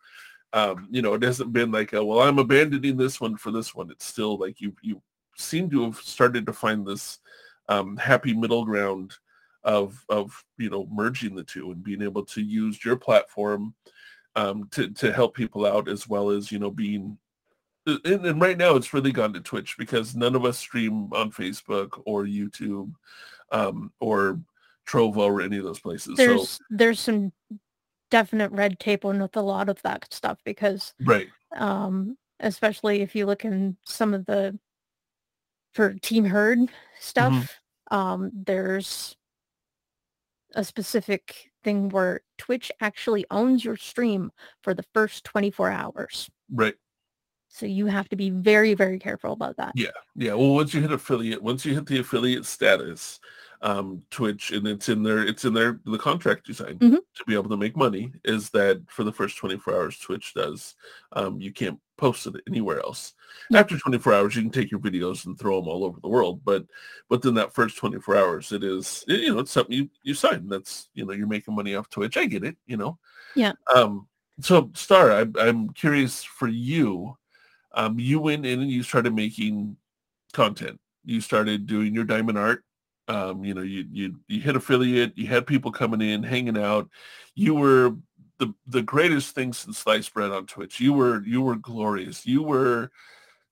[0.52, 3.74] Um, you know it hasn't been like a, well i'm abandoning this one for this
[3.74, 3.90] one.
[3.90, 5.00] It's still like you you
[5.36, 7.18] seem to have started to find this
[7.68, 9.14] um, happy middle ground
[9.64, 13.74] of of you know merging the two and being able to use your platform
[14.34, 17.16] um, to to help people out as well as you know being
[17.86, 21.30] and, and right now it's really gone to Twitch because none of us stream on
[21.30, 22.92] Facebook or YouTube
[23.50, 24.40] um, or
[24.88, 26.16] Trovo or any of those places.
[26.16, 27.32] There's so there's some
[28.10, 33.14] definite red tape on with a lot of that stuff because right, um, especially if
[33.16, 34.58] you look in some of the
[35.72, 36.58] for Team Herd
[37.00, 37.96] stuff, Mm-hmm.
[37.96, 39.16] um, there's
[40.54, 44.30] a specific thing where Twitch actually owns your stream
[44.62, 46.28] for the first 24 hours.
[46.52, 46.74] right.
[47.54, 49.72] So you have to be very, very careful about that.
[49.74, 50.32] Yeah, yeah.
[50.32, 53.20] Well, once you hit affiliate, once you hit the affiliate status,
[53.62, 56.98] um, Twitch, and it's in there, it's in there, the contract you signed Mhm.
[57.14, 60.74] to be able to make money is that for the first 24 hours, Twitch does,
[61.12, 63.14] um, you can't post it anywhere else.
[63.54, 66.40] After 24 hours, you can take your videos and throw them all over the world.
[66.44, 66.66] But,
[67.08, 70.48] but then that first 24 hours, it is, you know, it's something you, you sign.
[70.48, 72.16] That's, you know, you're making money off Twitch.
[72.16, 72.98] I get it, you know?
[73.36, 73.52] Yeah.
[73.72, 74.08] Um,
[74.40, 77.16] so Star, I, I'm curious for you,
[77.74, 79.76] um, you went in and you started making
[80.32, 80.80] content.
[81.04, 82.64] You started doing your diamond art.
[83.08, 85.16] Um, you know, you you you hit affiliate.
[85.16, 86.88] You had people coming in, hanging out.
[87.34, 87.96] You were
[88.38, 90.80] the the greatest thing since sliced bread on Twitch.
[90.80, 92.26] You were you were glorious.
[92.26, 92.90] You were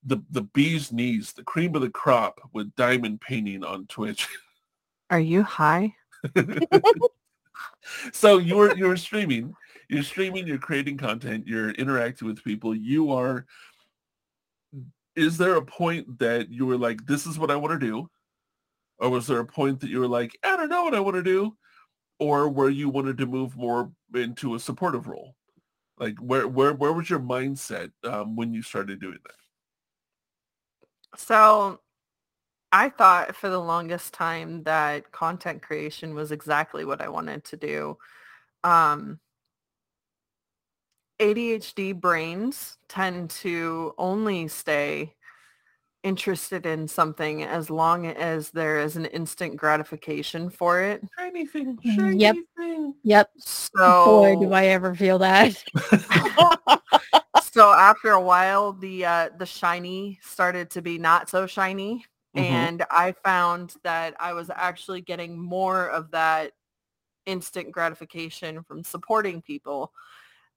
[0.05, 4.29] the the bee's knees, the cream of the crop with diamond painting on Twitch.
[5.11, 5.95] Are you high?
[8.13, 9.55] so you were you were streaming
[9.89, 13.47] you're streaming you're creating content you're interacting with people you are
[15.17, 18.09] is there a point that you were like this is what i want to do
[19.01, 21.17] or was there a point that you were like i don't know what i want
[21.17, 21.57] to do
[22.19, 25.35] or where you wanted to move more into a supportive role
[25.99, 29.35] like where where where was your mindset um, when you started doing that
[31.17, 31.81] So
[32.73, 37.57] I thought for the longest time that content creation was exactly what I wanted to
[37.57, 37.99] do.
[38.63, 39.19] Um,
[41.21, 45.15] ADHD brains tend to only stay
[46.03, 51.03] interested in something as long as there is an instant gratification for it.
[51.19, 52.37] shiny thing Mm, Yep.
[52.37, 52.95] shiny thing.
[53.03, 53.31] Yep.
[53.39, 55.63] So Boy, do I ever feel that.
[57.41, 62.05] so after a while the uh the shiny started to be not so shiny
[62.37, 62.43] Mhm.
[62.43, 66.53] and i found that i was actually getting more of that
[67.27, 69.93] instant gratification from supporting people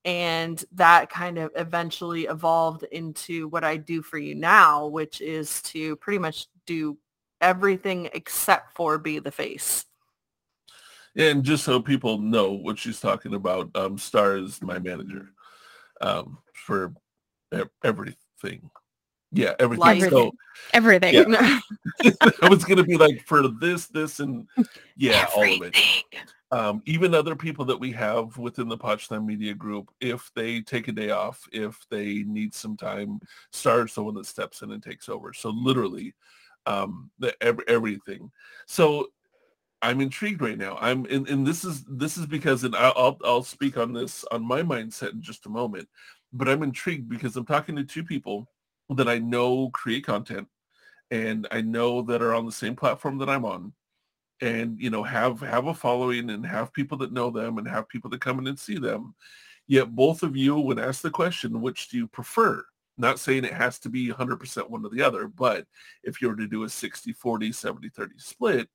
[0.06, 5.62] and that kind of eventually evolved into what i do for you now which is
[5.62, 6.97] to pretty much do
[7.41, 9.86] everything except for be the face
[11.16, 15.30] And just so people know what she's talking about, um, Star is my manager
[16.01, 16.93] um, for
[17.84, 18.70] everything.
[19.34, 20.00] Yeah, everything.
[20.00, 20.10] Life.
[20.10, 20.34] So
[20.74, 21.32] Everything.
[21.32, 21.60] Yeah.
[22.42, 24.48] I was gonna be like for this, this, and
[24.96, 25.76] yeah, all of it.
[26.52, 30.88] Um, even other people that we have within the Potsdam Media Group, if they take
[30.88, 33.20] a day off, if they need some time,
[33.52, 35.34] Star's the one that steps in and takes over.
[35.34, 36.14] So literally,
[36.68, 38.32] um, the every, everything.
[38.68, 39.08] So
[39.82, 40.78] I'm intrigued right now.
[40.80, 44.46] I'm and, and this is this is because and I'll- I'll speak on this on
[44.46, 45.90] my mindset in just a moment.
[46.32, 48.48] But I'm intrigued because I'm talking to two people
[48.94, 50.48] that I know create content
[51.12, 53.74] and I know that are on the same platform that I'm on
[54.41, 57.88] and you know have have a following and have people that know them and have
[57.88, 59.16] people that come in and see them.
[59.68, 62.64] Yet both of you would ask the question which do you prefer?
[62.98, 65.66] Not saying it has to be 100% one or the other but
[66.04, 68.70] if you were to do a 60 40 70 30 split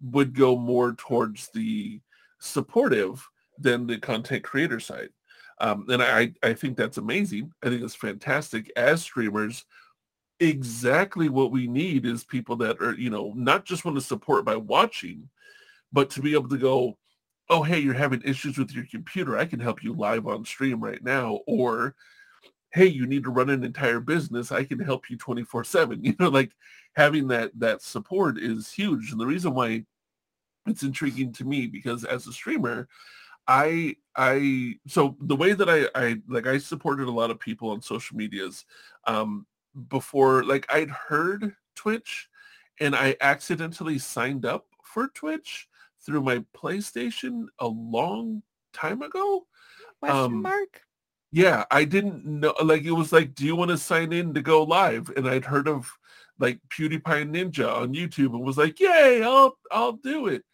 [0.00, 2.00] would go more towards the
[2.40, 5.10] supportive than the content creator side
[5.62, 9.64] um, and I, I think that's amazing i think it's fantastic as streamers
[10.42, 14.44] exactly what we need is people that are, you know, not just want to support
[14.44, 15.28] by watching,
[15.92, 16.98] but to be able to go,
[17.48, 19.38] oh, hey, you're having issues with your computer.
[19.38, 21.40] I can help you live on stream right now.
[21.46, 21.94] Or,
[22.72, 24.50] hey, you need to run an entire business.
[24.50, 26.04] I can help you 24 seven.
[26.04, 26.50] You know, like
[26.96, 29.12] having that, that support is huge.
[29.12, 29.84] And the reason why
[30.66, 32.88] it's intriguing to me because as a streamer,
[33.46, 37.70] I I so the way that I I like I supported a lot of people
[37.70, 38.64] on social medias
[39.06, 39.46] um
[39.88, 42.28] before like I'd heard Twitch
[42.80, 45.68] and I accidentally signed up for Twitch
[46.04, 49.46] through my PlayStation a long time ago.
[50.00, 50.82] Question Um, mark?
[51.30, 54.42] Yeah, I didn't know like it was like, do you want to sign in to
[54.42, 55.10] go live?
[55.16, 55.90] And I'd heard of
[56.38, 60.44] like PewDiePie Ninja on YouTube and was like, yay, I'll I'll do it.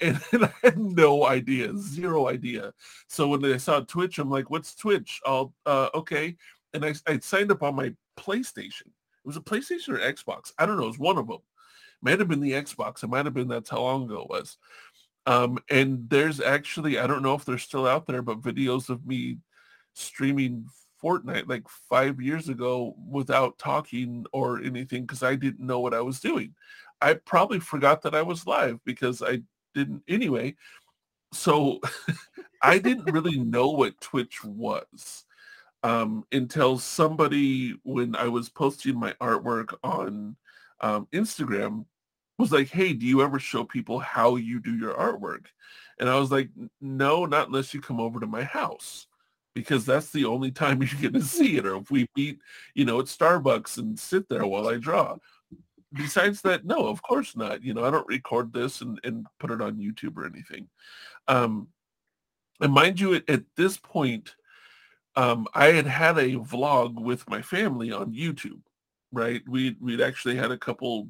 [0.00, 2.72] And, I had no idea, zero idea.
[3.08, 5.20] So when I saw Twitch, I'm like, what's Twitch?
[5.26, 6.36] I'll uh okay.
[6.74, 8.86] And I I signed up on my PlayStation.
[8.88, 10.52] It was a PlayStation or Xbox.
[10.58, 11.36] I don't know, it was one of them.
[11.36, 13.02] It Might have been the Xbox.
[13.02, 14.58] It might have been that's how long ago it was.
[15.26, 19.04] Um, and there's actually, I don't know if they're still out there, but videos of
[19.04, 19.38] me
[19.92, 20.66] streaming
[21.02, 26.00] Fortnite like five years ago without talking or anything because I didn't know what I
[26.00, 26.54] was doing.
[27.00, 29.42] I probably forgot that I was live because I
[29.76, 30.56] didn't anyway.
[31.32, 31.80] So
[32.62, 35.24] I didn't really know what Twitch was
[35.82, 40.36] um, until somebody, when I was posting my artwork on
[40.80, 41.84] um, Instagram,
[42.38, 45.46] was like, hey, do you ever show people how you do your artwork?
[45.98, 46.50] And I was like,
[46.80, 49.06] no, not unless you come over to my house
[49.54, 51.66] because that's the only time you're going to see it.
[51.66, 52.38] Or if we meet,
[52.74, 55.16] you know, at Starbucks and sit there while I draw.
[55.96, 57.62] Besides that, no, of course not.
[57.62, 60.68] You know, I don't record this and, and put it on YouTube or anything.
[61.28, 61.68] Um,
[62.60, 64.34] and mind you, at, at this point,
[65.16, 68.60] um, I had had a vlog with my family on YouTube,
[69.12, 69.42] right?
[69.48, 71.08] We we'd actually had a couple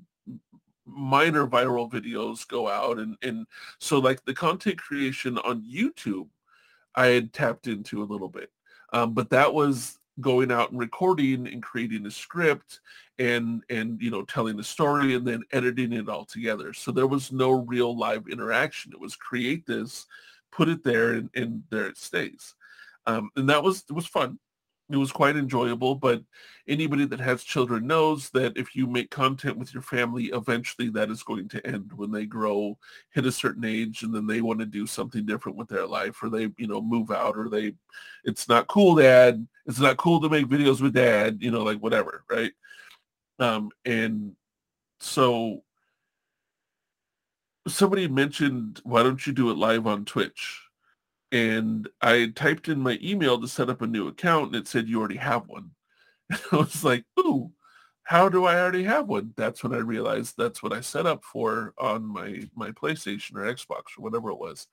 [0.87, 3.45] minor viral videos go out and and
[3.81, 6.29] so like the content creation on YouTube
[6.95, 8.51] I had tapped into a little bit.
[8.93, 12.81] Um, but that was going out and recording and creating a script
[13.19, 16.73] and and you know telling the story and then editing it all together.
[16.73, 18.93] So there was no real live interaction.
[18.93, 20.07] It was create this,
[20.53, 22.55] put it there and, and there it stays.
[23.07, 24.39] Um, and that was it was fun.
[24.89, 26.23] It was quite enjoyable, but
[26.69, 31.11] anybody that has children knows that if you make content with your family, eventually that
[31.11, 32.79] is going to end when they grow,
[33.13, 36.23] hit a certain age, and then they want to do something different with their life,
[36.23, 37.73] or they, you know, move out, or they,
[38.25, 39.45] it's not cool, dad.
[39.67, 42.53] It's not cool to make videos with dad, you know, like whatever, right?
[43.39, 44.33] Um, and
[45.01, 45.63] so
[47.69, 50.67] somebody mentioned, why don't you do it live on Twitch?
[51.33, 54.89] and I typed in my email to set up a new account and it said
[54.89, 55.71] you already have one.
[56.31, 57.53] And I was like, ooh,
[58.03, 59.33] how do I already have one?
[59.37, 63.53] That's when I realized that's what I set up for on my my PlayStation or
[63.53, 64.67] Xbox or whatever it was.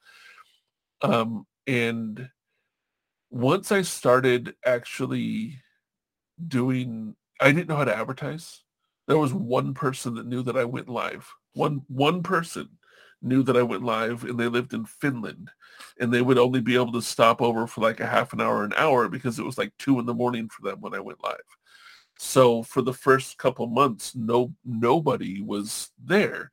[1.01, 2.29] Um, and
[3.29, 5.59] once I started actually
[6.47, 8.61] doing, I didn't know how to advertise.
[9.07, 11.29] There was one person that knew that I went live.
[11.53, 12.69] One one person
[13.21, 15.49] knew that I went live and they lived in Finland
[15.99, 18.63] and they would only be able to stop over for like a half an hour,
[18.63, 21.21] an hour because it was like two in the morning for them when I went
[21.21, 21.35] live.
[22.17, 26.49] So for the first couple months, no nobody was there.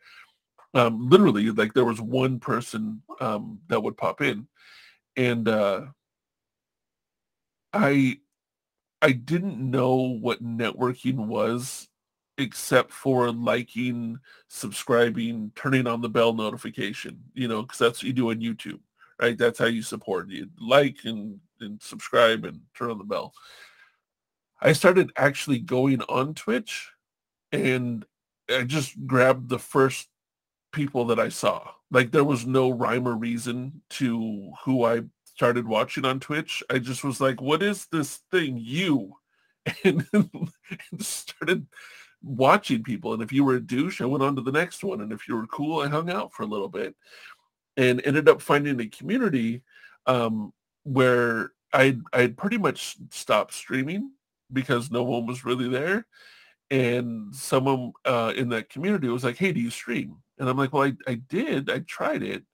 [0.74, 4.48] Um, literally, like there was one person um, that would pop in,
[5.16, 5.86] and uh,
[7.72, 8.18] I
[9.02, 11.88] I didn't know what networking was
[12.38, 18.12] except for liking, subscribing, turning on the bell notification, you know, because that's what you
[18.12, 18.80] do on YouTube,
[19.20, 19.36] right?
[19.36, 20.28] That's how you support.
[20.30, 23.34] You like and, and subscribe and turn on the bell.
[24.60, 26.90] I started actually going on Twitch
[27.52, 28.04] and
[28.50, 30.08] I just grabbed the first
[30.72, 31.70] people that I saw.
[31.90, 35.02] Like there was no rhyme or reason to who I
[35.40, 36.62] started watching on Twitch.
[36.68, 38.58] I just was like, what is this thing?
[38.60, 39.16] You.
[39.84, 40.50] And, and
[41.00, 41.66] started
[42.22, 43.14] watching people.
[43.14, 45.00] And if you were a douche, I went on to the next one.
[45.00, 46.94] And if you were cool, I hung out for a little bit
[47.76, 49.62] and ended up finding a community
[50.06, 54.10] um, where I I pretty much stopped streaming
[54.52, 56.06] because no one was really there.
[56.70, 60.16] And someone uh, in that community was like, hey, do you stream?
[60.38, 61.70] And I'm like, well, I, I did.
[61.70, 62.44] I tried it.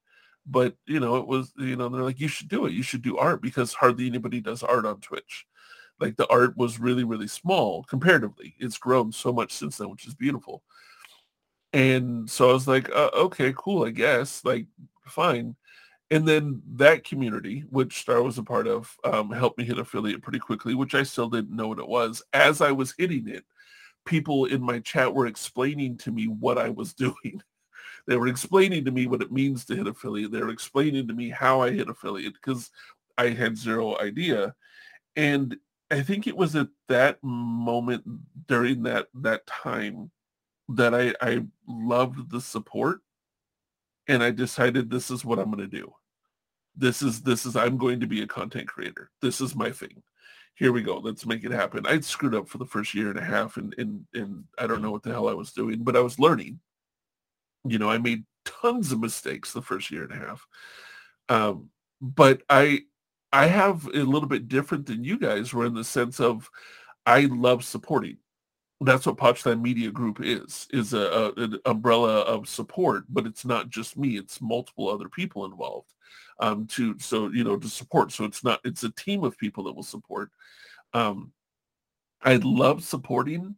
[0.48, 2.72] But, you know, it was, you know, they're like, you should do it.
[2.72, 5.46] You should do art because hardly anybody does art on Twitch.
[6.00, 8.54] Like the art was really really small comparatively.
[8.58, 10.62] It's grown so much since then which is beautiful.
[11.72, 14.66] And so i was like uh, okay cool i guess like
[15.06, 15.56] fine.
[16.10, 20.22] And then that community which star was a part of um, helped me hit affiliate
[20.22, 22.22] pretty quickly which i still didn't know what it was.
[22.32, 23.44] As i was hitting it
[24.04, 27.42] people in my chat were explaining to me what i was doing
[28.06, 31.14] they were explaining to me what it means to hit affiliate they were explaining to
[31.14, 32.70] me how i hit affiliate because
[33.18, 34.54] i had zero idea
[35.16, 35.56] and
[35.90, 38.04] I think it was at that moment
[38.48, 40.10] during that that time
[40.70, 43.00] that I I loved the support
[44.08, 45.92] and I decided this is what I'm going to do.
[46.76, 49.10] This is this is I'm going to be a content creator.
[49.22, 50.02] This is my thing.
[50.56, 50.98] Here we go.
[50.98, 51.86] Let's make it happen.
[51.86, 54.82] I'd screwed up for the first year and a half and and and I don't
[54.82, 56.58] know what the hell I was doing, but I was learning.
[57.70, 60.46] You know, I made tons of mistakes the first year and a half.
[61.28, 62.82] Um, but I
[63.32, 66.48] I have a little bit different than you guys were in the sense of
[67.04, 68.18] I love supporting.
[68.80, 73.44] That's what Pochland Media Group is, is a, a, an umbrella of support, but it's
[73.44, 75.94] not just me, it's multiple other people involved
[76.40, 78.12] um, to, so, you know, to support.
[78.12, 80.30] So it's not, it's a team of people that will support.
[80.92, 81.32] Um,
[82.22, 83.56] I love supporting,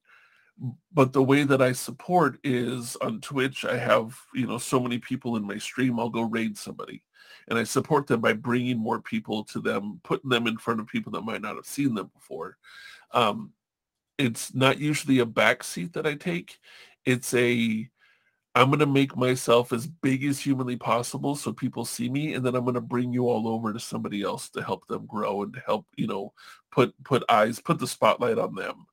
[0.92, 4.98] but the way that I support is on Twitch, I have, you know, so many
[4.98, 7.02] people in my stream, I'll go raid somebody
[7.48, 10.86] and I support them by bringing more people to them, putting them in front of
[10.86, 12.56] people that might not have seen them before.
[13.12, 13.52] Um,
[14.18, 16.58] it's not usually a back seat that I take.
[17.04, 17.88] It's a
[18.54, 22.44] I'm going to make myself as big as humanly possible so people see me and
[22.44, 25.42] then I'm going to bring you all over to somebody else to help them grow
[25.42, 26.32] and help, you know,
[26.72, 28.86] put put eyes, put the spotlight on them.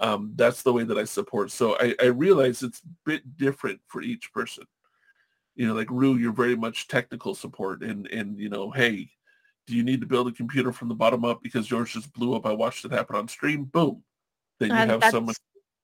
[0.00, 1.50] Um, that's the way that I support.
[1.50, 4.64] So I, I realize it's a bit different for each person
[5.58, 9.10] you know, like Roux, you're very much technical support and, and, you know, hey,
[9.66, 12.34] do you need to build a computer from the bottom up because yours just blew
[12.34, 12.46] up?
[12.46, 13.64] I watched it happen on stream.
[13.64, 14.04] Boom.
[14.60, 15.34] Then you uh, have that's, someone.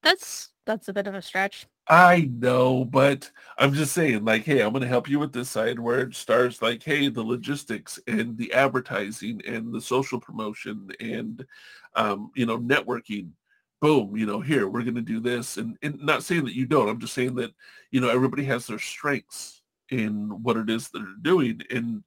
[0.04, 1.66] That's, that's a bit of a stretch.
[1.88, 5.50] I know, but I'm just saying, like, hey, I'm going to help you with this
[5.50, 10.88] side where it starts like, hey, the logistics and the advertising and the social promotion
[11.00, 11.44] and,
[11.96, 13.30] um, you know, networking
[13.80, 15.56] boom, you know, here, we're going to do this.
[15.56, 17.52] And, and not saying that you don't, I'm just saying that,
[17.90, 21.60] you know, everybody has their strengths in what it is that they're doing.
[21.70, 22.02] And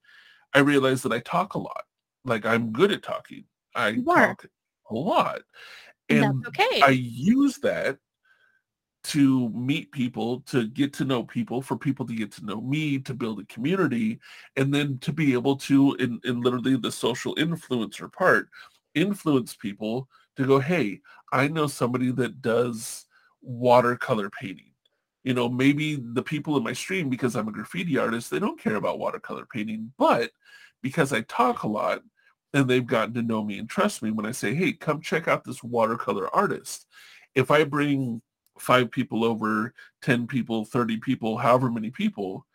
[0.54, 1.84] I realize that I talk a lot.
[2.26, 3.46] Like I'm good at talking.
[3.76, 4.46] I you talk
[4.90, 5.42] a lot.
[6.10, 6.82] And okay.
[6.82, 7.98] I use that
[9.04, 13.00] to meet people, to get to know people, for people to get to know me,
[13.00, 14.20] to build a community,
[14.56, 18.50] and then to be able to, in, in literally the social influencer part,
[18.96, 23.06] influence people to go, hey, I know somebody that does
[23.42, 24.72] watercolor painting
[25.28, 28.58] you know, maybe the people in my stream, because I'm a graffiti artist, they don't
[28.58, 29.92] care about watercolor painting.
[29.98, 30.32] But
[30.82, 32.02] because I talk a lot
[32.54, 35.28] and they've gotten to know me and trust me when I say, hey, come check
[35.28, 36.86] out this watercolor artist.
[37.36, 38.22] If I bring
[38.58, 42.46] five people over, 10 people, 30 people, however many people,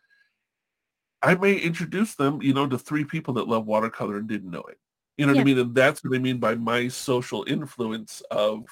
[1.20, 4.62] I may introduce them, you know, to three people that love watercolor and didn't know
[4.62, 4.78] it.
[5.16, 5.38] You know yeah.
[5.38, 5.58] what I mean?
[5.58, 8.64] And that's what I mean by my social influence of,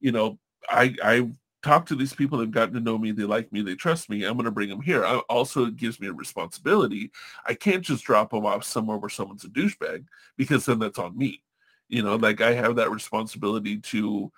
[0.00, 1.30] you know, I I
[1.62, 4.24] talk to these people they've gotten to know me they like me they trust me
[4.24, 5.04] i'm going to bring them here.
[5.04, 7.10] I, also it gives me a responsibility.
[7.46, 10.06] I can't just drop them off somewhere where someone's a douchebag
[10.36, 11.42] because then that's on me.
[11.88, 14.32] You know like i have that responsibility to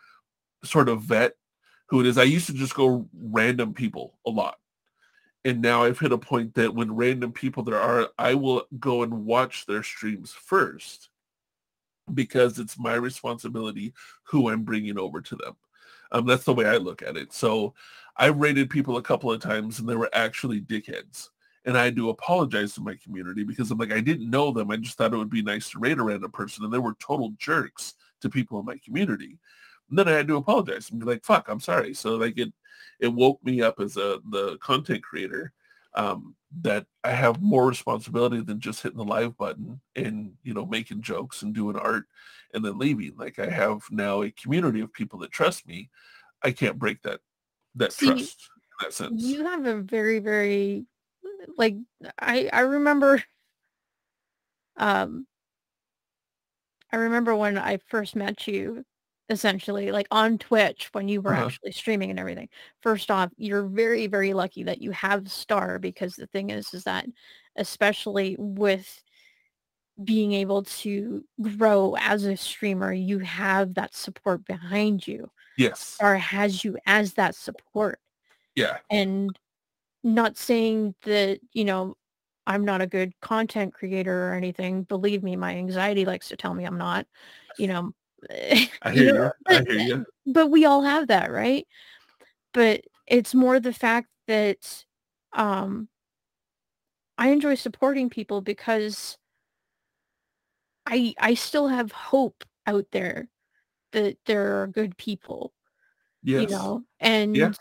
[0.65, 1.35] sort of vet
[1.89, 2.19] who it is.
[2.19, 4.57] I used to just go random people a lot.
[5.45, 9.03] And now i've hit a point that when random people there are i will go
[9.03, 11.11] and watch their streams first
[12.15, 13.93] because it's my responsibility
[14.25, 15.57] who i'm bringing over to them
[16.13, 17.33] um, that's the way I look at it.
[17.33, 17.75] So
[18.17, 21.31] I've raided people a couple of times and they were actually dickheads.
[21.65, 24.71] And I had to apologize to my community because I'm like, I didn't know them.
[24.71, 26.65] I just thought it would be nice to raid a random person.
[26.65, 29.39] And they were total jerks to people in my community.
[29.89, 31.95] And then I had to apologize and be like, fuck, I'm sorry.
[31.95, 32.53] So like it,
[33.01, 35.53] it woke me up as a, the content creator
[35.95, 40.67] um, that I have more responsibility than just hitting the live button and, you know,
[40.67, 42.05] making jokes and doing art
[42.55, 43.17] and then leaving.
[43.17, 45.91] Like I have now a community of people that trust me.
[46.43, 47.21] I can't break that
[47.77, 49.23] that See, trust in that sense.
[49.23, 50.87] You have a very, very
[51.57, 51.77] like
[52.19, 53.23] I I remember
[54.77, 55.27] um
[56.93, 58.85] I remember when I first met you
[59.29, 61.47] essentially like on Twitch when you were uh-huh.
[61.47, 62.49] actually streaming and everything.
[62.81, 66.85] First off, you're very very lucky that you have Star because the thing is is
[66.85, 67.07] that
[67.57, 69.03] especially with
[70.03, 75.31] being able to grow as a streamer, you have that support behind you.
[75.59, 75.97] Yes.
[76.01, 78.01] Or has you as that support.
[78.55, 78.79] Yeah.
[78.91, 79.39] And
[80.03, 81.97] not saying that, you know,
[82.47, 84.83] I'm not a good content creator or anything.
[84.85, 87.07] Believe me, my anxiety likes to tell me I'm not.
[87.59, 87.93] You know,
[88.31, 89.13] I hear you.
[89.13, 90.07] Know, I hear you.
[90.27, 91.67] But we all have that, right?
[92.53, 94.85] But it's more the fact that
[95.33, 95.89] um
[97.19, 99.17] I enjoy supporting people because
[100.87, 103.29] I I still have hope out there
[103.93, 105.53] that there are good people.
[106.23, 106.43] Yes.
[106.43, 107.53] You know, and yeah.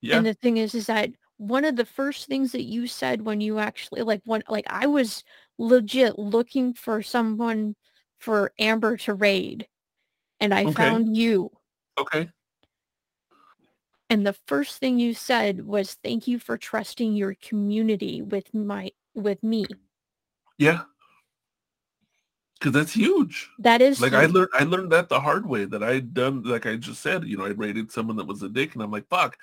[0.00, 0.16] Yeah.
[0.18, 3.40] and the thing is is that one of the first things that you said when
[3.40, 5.22] you actually like when like I was
[5.58, 7.76] legit looking for someone
[8.18, 9.66] for Amber to raid
[10.40, 10.72] and I Okay.
[10.72, 11.50] found you.
[11.98, 12.30] Okay.
[14.10, 18.90] And the first thing you said was thank you for trusting your community with my
[19.14, 19.66] with me.
[20.56, 20.82] Yeah.
[22.60, 23.48] Cause that's huge.
[23.60, 26.66] That is Like I learned I learned that the hard way that I'd done like
[26.66, 29.06] I just said, you know, I raided someone that was a dick and I'm like,
[29.08, 29.36] fuck,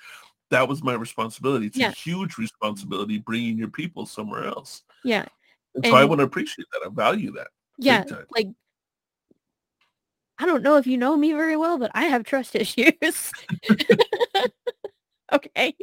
[0.50, 1.66] that was my responsibility.
[1.66, 1.88] It's Yeah.
[1.88, 4.82] a huge responsibility bringing your people somewhere else.
[5.04, 5.26] yeah.
[5.74, 6.82] And so I want to appreciate that.
[6.86, 7.48] I value that.
[7.78, 8.04] Yeah.
[8.30, 8.48] Like
[10.38, 13.32] I don't know if you know me very well, but I have trust issues.
[15.32, 15.74] okay.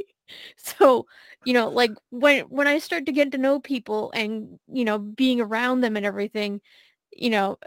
[0.57, 1.05] So,
[1.45, 4.97] you know, like when when I start to get to know people and, you know,
[4.97, 6.61] being around them and everything,
[7.11, 7.57] you know,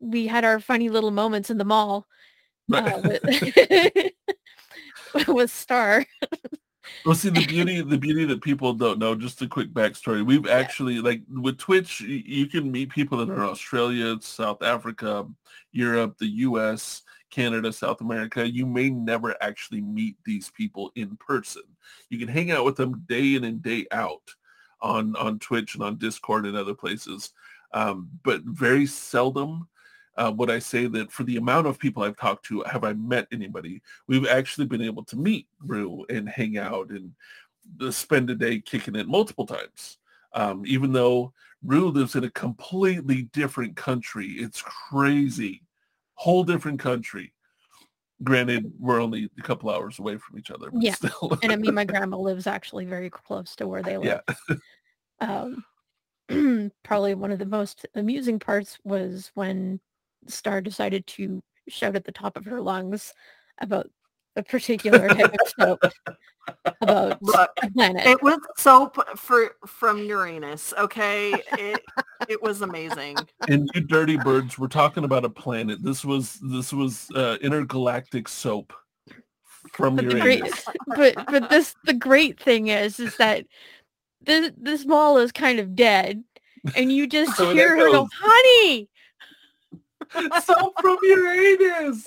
[0.00, 2.06] we had our funny little moments in the mall
[2.72, 4.12] uh, with,
[5.28, 6.04] with Star.
[7.04, 9.14] Well, see the beauty, the beauty that people don't know.
[9.14, 13.42] Just a quick backstory: we've actually, like with Twitch, you can meet people that are
[13.42, 15.26] in Australia, South Africa,
[15.72, 18.48] Europe, the U.S., Canada, South America.
[18.48, 21.62] You may never actually meet these people in person.
[22.10, 24.34] You can hang out with them day in and day out
[24.82, 27.32] on on Twitch and on Discord and other places,
[27.72, 29.68] um, but very seldom.
[30.16, 32.92] Uh, would I say that for the amount of people I've talked to, have I
[32.94, 37.12] met anybody we've actually been able to meet Roux and hang out and
[37.80, 39.98] uh, spend a day kicking it multiple times.
[40.32, 41.32] Um, even though
[41.62, 44.28] Roux lives in a completely different country.
[44.28, 45.62] It's crazy.
[46.14, 47.32] Whole different country.
[48.22, 50.94] Granted, we're only a couple hours away from each other, but Yeah.
[51.42, 54.20] And I mean, my grandma lives actually very close to where they live.
[54.48, 54.56] yeah.
[55.20, 55.64] Um,
[56.82, 59.80] probably one of the most amusing parts was when
[60.26, 63.14] Star decided to shout at the top of her lungs
[63.60, 63.88] about
[64.36, 65.92] a particular type of soap
[66.80, 68.06] about Look, the planet.
[68.06, 70.72] it was soap for from Uranus.
[70.78, 71.80] Okay, it
[72.28, 73.16] it was amazing.
[73.48, 75.82] And you dirty birds, we're talking about a planet.
[75.82, 78.72] This was this was uh, intergalactic soap
[79.72, 80.64] from but Uranus.
[80.64, 83.46] great, but but this the great thing is is that
[84.22, 86.22] this this mall is kind of dead,
[86.76, 88.88] and you just So hear that her go, "Honey."
[90.44, 92.06] soap from Uranus.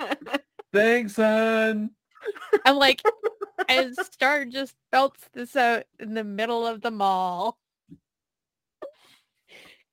[0.72, 1.90] Thanks, son.
[2.64, 3.02] I'm like,
[3.68, 7.58] and Star just belts this out in the middle of the mall.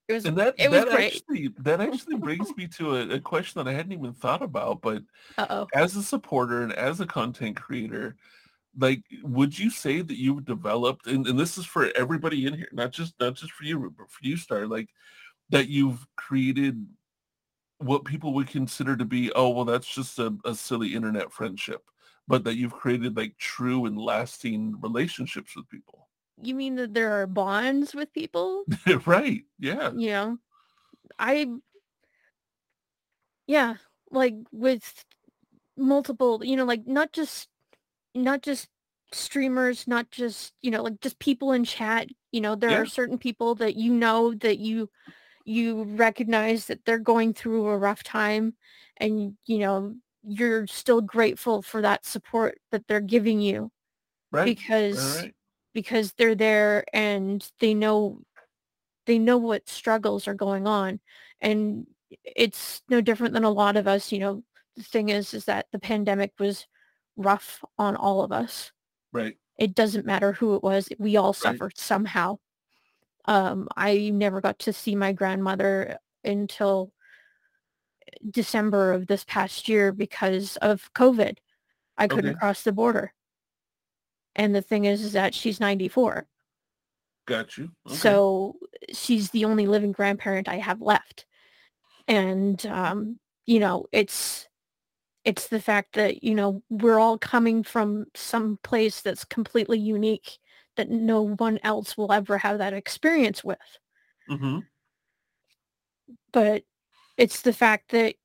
[0.08, 1.14] It was And that it was that great.
[1.16, 4.82] actually that actually brings me to a, a question that I hadn't even thought about.
[4.82, 5.04] But
[5.38, 5.68] Uh oh.
[5.74, 8.18] as a supporter and as a content creator,
[8.78, 12.68] like would you say that you've developed and, and this is for everybody in here,
[12.74, 14.90] not just not just for you, but for you, Star, like
[15.50, 16.86] that you've created
[17.80, 21.84] what people would consider to be, oh well, that's just a, a silly internet friendship,
[22.28, 26.08] but that you've created like true and lasting relationships with people.
[26.42, 28.66] You mean that there are bonds with people?
[29.06, 29.44] right.
[29.60, 29.92] Yeah.
[29.96, 30.38] You know,
[31.20, 31.48] I,
[33.48, 33.76] yeah,
[34.12, 35.06] like with
[35.78, 37.50] multiple, you know, like not just,
[38.16, 38.70] not just
[39.12, 42.10] streamers, not just, you know, like just people in chat.
[42.32, 42.82] You know, there Yeah.
[42.82, 44.90] are certain people that you know that you,
[45.46, 48.56] you recognize that they're going through a rough time
[48.98, 53.72] and, you know, you're still grateful for that support that they're giving you
[54.32, 54.44] Right.
[54.46, 55.36] because right.
[55.74, 58.22] because they're there and they know
[59.06, 61.00] they know what struggles are going on
[61.42, 61.88] and
[62.24, 64.44] it's no different than a lot of us you know
[64.76, 66.68] the thing is is that the pandemic was
[67.18, 68.72] rough on all of us
[69.14, 69.38] Right.
[69.60, 71.62] it doesn't matter who it was we all Right.
[71.62, 72.38] suffered somehow
[73.26, 76.92] um i never got to see my grandmother until
[78.30, 81.38] december of this past year because of covid
[81.98, 82.40] i couldn't Okay.
[82.40, 83.14] cross the border
[84.36, 86.28] and the thing is, is that she's 94
[87.26, 87.70] Got you.
[87.88, 87.96] Okay.
[87.96, 88.56] so
[88.92, 91.26] she's the only living grandparent I have left.
[92.08, 94.48] And um, you know, it's
[95.24, 100.38] it's the fact that, you know, we're all coming from some place that's completely unique
[100.76, 103.60] that no one else will ever have that experience with.
[104.28, 104.60] hmm
[106.32, 106.64] But
[107.18, 108.16] it's the fact that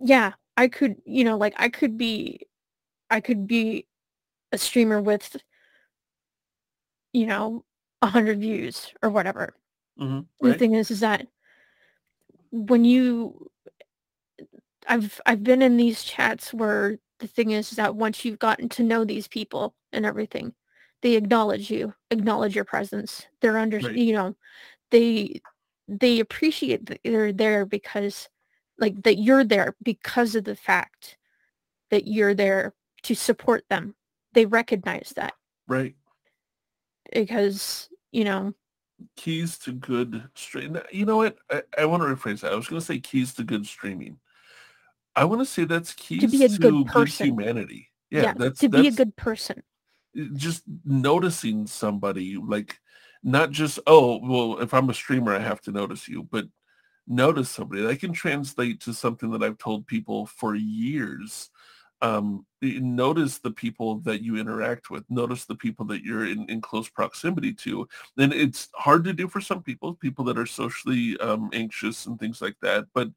[0.00, 2.46] yeah, I could, you know, like I could be
[3.10, 3.86] I could be
[4.52, 5.36] a streamer with
[7.12, 7.64] you know,
[8.02, 9.54] a hundred views or whatever.
[9.98, 11.26] hmm the thing is is that
[12.50, 13.50] when you
[14.86, 18.68] i've i've been in these chats where the thing is, is that once you've gotten
[18.68, 20.54] to know these people and everything
[21.02, 23.94] they acknowledge you acknowledge your presence they're under Right.
[23.96, 24.36] you know
[24.90, 25.40] they
[25.86, 28.28] they appreciate that they're there because
[28.78, 31.16] like that you're there because of the fact
[31.90, 33.94] that you're there to support them
[34.32, 35.34] they recognize that
[35.66, 35.94] Right.
[37.12, 38.54] because you know
[39.16, 40.78] keys to good stream.
[40.92, 41.36] You know what?
[41.50, 42.52] I, I want to rephrase that.
[42.52, 44.18] I was going to say keys to good streaming.
[45.14, 47.90] I want to say that's keys to, be a to good good, humanity.
[48.10, 49.62] Yeah, that's to that's be a good person.
[50.34, 52.78] Just noticing somebody like
[53.22, 56.46] not just oh well if i'm a streamer i have to notice you but
[57.08, 57.82] notice somebody.
[57.82, 61.50] That can translate to something that i've told people for years.
[62.00, 65.04] Um notice the people that you interact with.
[65.08, 67.88] Notice the people that you're in, in close proximity to.
[68.18, 72.18] And it's hard to do for some people people that are socially um, anxious and
[72.18, 73.08] things like that but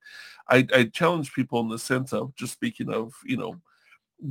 [0.50, 3.62] I, I challenge people in the sense of just speaking of you know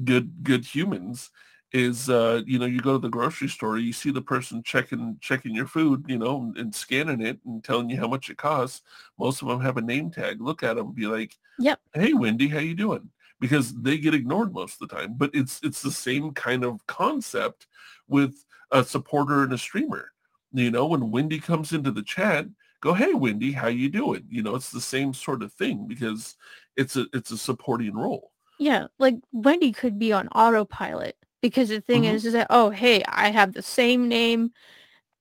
[0.04, 1.30] good good humans
[1.72, 5.16] is uh you know you go to the grocery store you see the person checking
[5.20, 8.82] checking your food you know and, scanning it and telling you how much it costs.
[9.18, 11.80] Most of them have a name tag look at them be like Yep.
[11.94, 13.10] hey wendy how you doing?
[13.38, 16.84] Because they get ignored most of the time but it's it's the same kind of
[16.86, 17.66] concept
[18.08, 20.12] with a supporter and a streamer.
[20.52, 22.46] You know when wendy comes into the chat
[22.80, 24.24] go hey wendy how you doing?
[24.28, 26.36] You know it's the same sort of thing because
[26.76, 28.32] it's a it's a supporting role.
[28.58, 32.14] Yeah, like Wendy could be on autopilot because the thing Mhm.
[32.14, 34.52] is, is that oh hey, I have the same name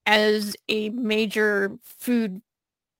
[0.05, 2.41] as a major food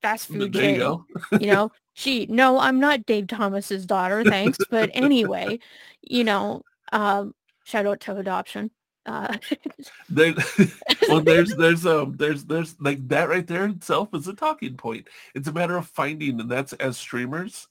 [0.02, 1.06] fast food there you go.
[1.40, 1.72] you know?
[1.94, 5.60] She no i'm not dave thomas's daughter thanks but anyway
[6.02, 6.62] you know
[6.94, 7.34] um
[7.66, 8.72] shout out to adoption
[9.06, 9.36] uh
[10.10, 10.34] there
[11.10, 15.10] well there's there's um there's there's like that right there itself is a talking point.
[15.36, 17.68] It's a matter of finding and that's as streamers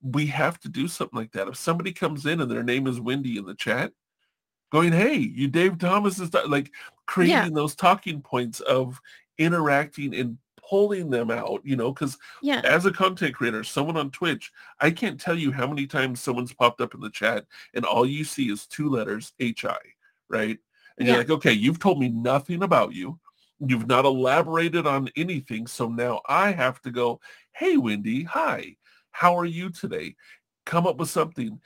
[0.00, 1.48] we have to do something like that.
[1.48, 3.92] If somebody comes in and their name is wendy in the chat
[4.72, 6.72] going hey you dave thomas is like
[7.06, 9.00] creating those talking points of
[9.38, 10.38] interacting and
[10.68, 14.50] pulling them out you know because yeah as a content creator, someone on Twitch,
[14.80, 17.44] I can't tell you how many times someone's popped up in the chat
[17.74, 19.76] and all you see is two letters HI,
[20.30, 20.58] right?
[20.96, 23.18] And you're like, okay, you've told me nothing about you.
[23.60, 25.66] You've not elaborated on anything.
[25.66, 27.20] So now I have to go,
[27.52, 28.76] hey, Wendy, hi,
[29.10, 30.16] how are you today?
[30.64, 31.60] Come up with something.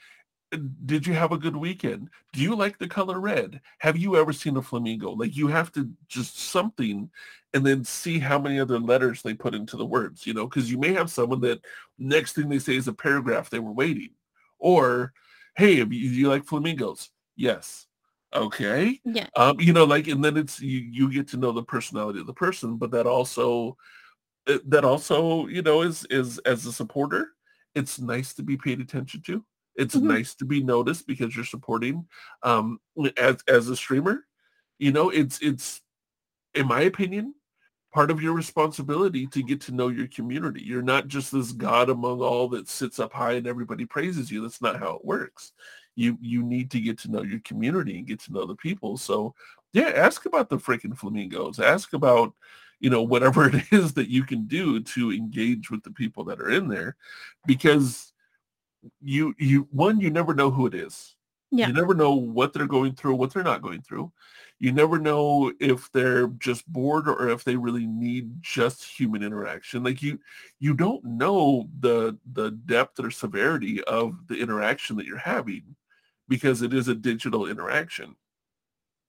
[0.85, 2.09] Did you have a good weekend?
[2.31, 3.59] Do you like the color red?
[3.79, 5.11] Have you ever seen a flamingo?
[5.11, 7.09] Like you have to just something
[7.53, 10.71] and then see how many other letters they put into the words, you know, because
[10.71, 11.65] you may have someone that
[11.97, 14.11] next thing they say is a paragraph they were waiting.
[14.57, 15.13] Or,
[15.57, 17.09] hey, you, do you like flamingos?
[17.35, 17.87] Yes.
[18.33, 19.01] Okay.
[19.03, 22.19] yeah Um, you know, like, and then it's you, you get to know the personality
[22.19, 23.77] of the person, but that also
[24.47, 27.31] uh, that also, you know, is is as a supporter,
[27.75, 29.43] it's nice to be paid attention to.
[29.77, 30.03] It's Mhm.
[30.03, 32.07] nice to be noticed because you're supporting.
[32.43, 32.79] Um,
[33.17, 34.25] as as a streamer,
[34.79, 35.81] you know, it's it's
[36.55, 37.35] in my opinion,
[37.93, 40.61] part of your responsibility to get to know your community.
[40.61, 44.41] You're not just this God among all that sits up high and everybody praises you.
[44.41, 45.53] That's not how it works.
[45.95, 48.97] You you need to get to know your community and get to know the people.
[48.97, 49.35] So
[49.73, 51.59] yeah, ask about the freaking flamingos.
[51.59, 52.33] Ask about,
[52.79, 56.41] you know, whatever it is that you can do to engage with the people that
[56.41, 56.95] are in there
[57.45, 58.13] because
[59.01, 61.15] you you one you never know who it is.
[61.51, 61.67] Yeah.
[61.67, 64.11] You never know what they're going through, what they're not going through.
[64.59, 69.83] You never know if they're just bored or if they really need just human interaction.
[69.83, 70.19] Like you
[70.59, 75.75] you don't know the the depth or severity of the interaction that you're having
[76.27, 78.15] because it is a digital interaction.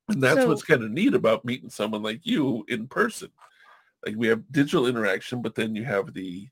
[0.09, 3.30] And that's So- what's kind of neat about meeting someone like you in person.
[4.06, 6.48] Like we have digital interaction, but then you have the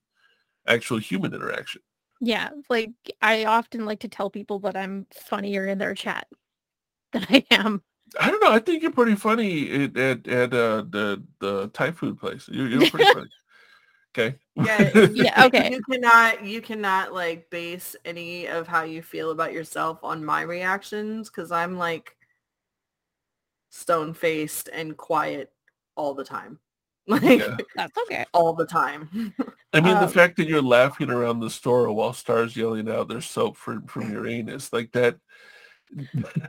[0.67, 1.81] actual human interaction.
[2.21, 2.91] Yeah like
[3.23, 6.27] i often like to tell people that i'm funnier in their chat
[7.13, 7.83] than i am
[8.21, 8.53] I don't know.
[8.53, 12.49] I think you're pretty funny at at, at uh, the the Thai food place.
[12.49, 13.29] You're, you're pretty funny.
[14.17, 14.39] Okay.
[14.55, 15.73] Yeah, Yeah, okay.
[15.73, 20.41] You cannot you cannot like base any of how you feel about yourself on my
[20.41, 22.17] reactions because I'm like
[23.69, 25.53] stone faced and quiet
[25.97, 26.59] all the time.
[27.09, 27.57] Like Yeah.
[27.77, 29.09] that's okay all the time.
[29.73, 33.09] I mean, the Um, fact that you're laughing around the store while stars yelling out
[33.09, 35.17] their soap for, from your anus, like that.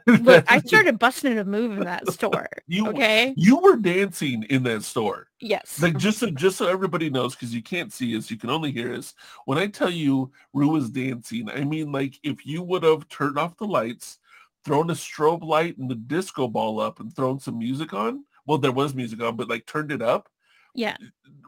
[0.07, 4.63] look i started busting a move in that store You- okay You were dancing in
[4.63, 5.27] that store.
[5.39, 8.49] yes Like just so just so everybody knows, because you can't see us, you can
[8.49, 9.13] only hear us.
[9.45, 13.37] When I tell you Roux was dancing, I mean like if you would have turned
[13.37, 14.17] off the lights,
[14.65, 18.25] thrown a strobe light and the disco ball up, and thrown some music on.
[18.47, 20.29] Well, there was music on, but like turned it up.
[20.77, 20.95] Yeah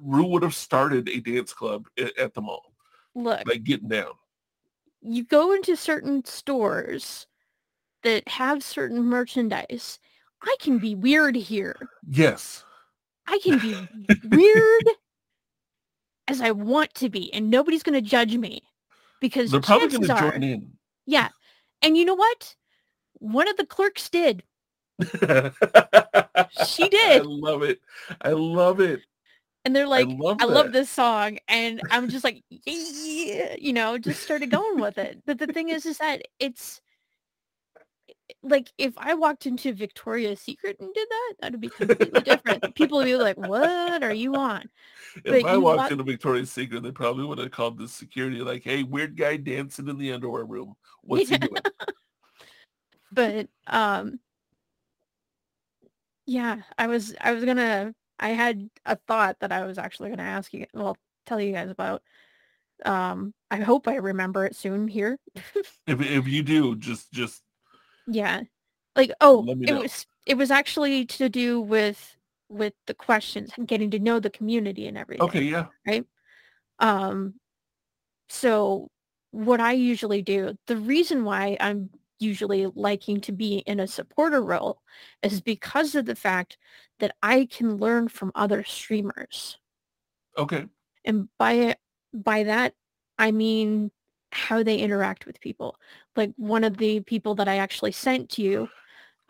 [0.02, 1.88] Roux would have started a dance club
[2.18, 2.74] at, the mall,
[3.16, 4.12] look like getting down.
[5.02, 7.28] you go into certain stores
[8.04, 10.00] that have certain merchandise
[10.42, 11.76] i can be weird here
[12.10, 12.64] Yes.
[13.28, 13.76] i can be
[14.30, 14.84] weird
[16.30, 18.62] as i want to be and nobody's going to judge me
[19.20, 20.72] because They're probably going to join in.
[21.06, 21.28] yeah
[21.82, 22.56] and you know what
[23.16, 24.44] one of the clerks did
[26.66, 27.22] She did.
[27.22, 27.80] I love it.
[28.22, 29.02] I love it.
[29.66, 33.98] And they're like, love I love this song, and I'm just like, yeah, you know,
[33.98, 35.22] just started going with it.
[35.26, 36.82] But the thing is, is that it's
[38.44, 42.74] like if I walked into Victoria's Secret and did that, that'd be completely different.
[42.76, 44.70] People would be like, "What are you on?"
[45.26, 48.40] If But I walked walk- into Victoria's Secret, they probably would have called the security
[48.42, 50.76] like, "Hey, weird guy dancing in the underwear room.
[51.02, 51.62] What's he doing?"
[53.12, 54.20] but um
[56.28, 60.24] yeah i was i was gonna i had a thought that i was actually gonna
[60.24, 62.02] ask you well tell you guys about
[62.86, 65.18] um i hope i remember it soon here.
[65.88, 67.42] If if you do, just just
[68.08, 68.42] yeah.
[68.96, 72.16] Like oh it was it was actually to do with
[72.50, 76.06] with the questions and getting to know the community and everything okay, yeah, right.
[76.80, 77.36] Um,
[78.30, 78.90] so
[79.32, 81.90] what I usually do, the reason why I'm
[82.20, 84.82] usually liking to be in a supporter role
[85.24, 86.58] is because of the fact
[87.00, 89.58] that I can learn from other streamers.
[90.38, 90.68] okay,
[91.06, 91.78] And by it,
[92.14, 92.74] by that,
[93.18, 93.92] I mean
[94.32, 95.78] how they interact with people.
[96.16, 98.70] Like one of the people that I actually sent to you,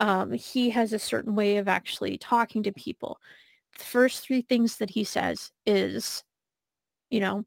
[0.00, 3.18] um, he has a certain way of actually talking to people.
[3.78, 6.24] The first three things that he says is,
[7.10, 7.44] you know,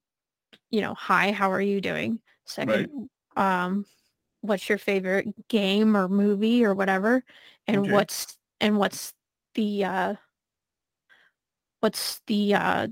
[0.71, 2.19] you know, hi, how are you doing?
[2.45, 2.89] Second,
[3.35, 3.85] um,
[4.43, 7.23] what's your favorite game or movie or whatever?
[7.65, 7.91] And Okay.
[7.93, 9.13] what's and what's
[9.55, 10.15] the uh
[11.79, 12.87] what's the uh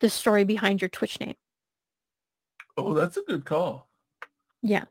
[0.00, 1.34] the story behind your Twitch name?
[2.76, 3.88] Oh, that's a good call.
[4.62, 4.84] Yeah.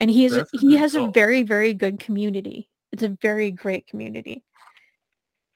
[0.00, 2.68] And he is he has a very, very good community.
[2.92, 4.42] It's a very great community.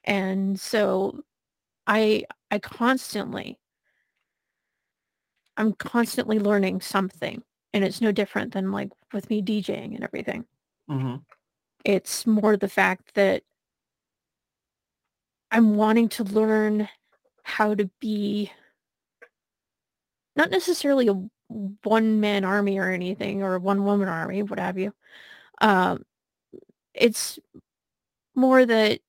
[0.05, 1.21] And so
[1.85, 3.59] I I constantly
[5.57, 7.43] I'm constantly learning something.
[7.73, 10.45] And it's no different than like with me DJing and everything.
[10.87, 11.23] hmm
[11.83, 13.43] It's more the fact that
[15.51, 16.89] I'm wanting to learn
[17.43, 18.51] how to be
[20.35, 21.13] not necessarily a
[21.83, 24.93] one man army or anything or a one woman army, what have you.
[25.61, 26.05] Um,
[26.93, 27.39] it's
[28.35, 29.01] more that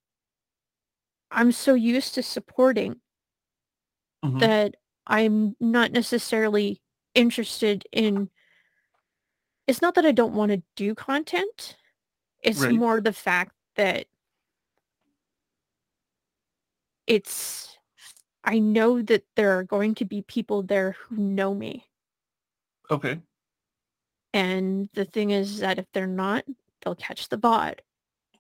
[1.33, 3.01] I'm so used to supporting
[4.23, 4.75] hmm that
[5.07, 6.81] I'm not necessarily
[7.15, 8.31] interested in
[9.71, 11.77] it's not that I don't want to do content.
[12.43, 12.75] It's Right.
[12.75, 14.09] more the fact that
[17.07, 17.79] it's
[18.43, 21.87] I know that there are going to be people there who know me.
[22.91, 23.21] Okay,
[24.33, 26.45] And the thing is that if they're not,
[26.83, 27.81] they'll catch the bot,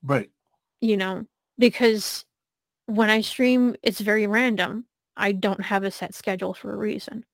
[0.03, 0.29] right.
[0.81, 1.27] you know,
[1.59, 2.25] because
[2.87, 4.87] when I stream, it's very random.
[5.17, 7.25] I don't have a set schedule for a reason.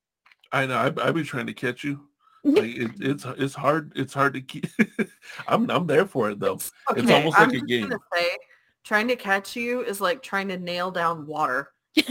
[0.53, 0.77] I know.
[0.77, 2.07] I I be trying to catch you.
[2.47, 3.93] Like it, it's it's hard.
[3.97, 4.67] It's hard to keep.
[5.49, 6.59] I'm I'm there for it though.
[6.97, 7.93] It's almost I'm like a game.
[8.15, 8.37] say,
[8.85, 11.73] trying to catch you is like trying to nail down water.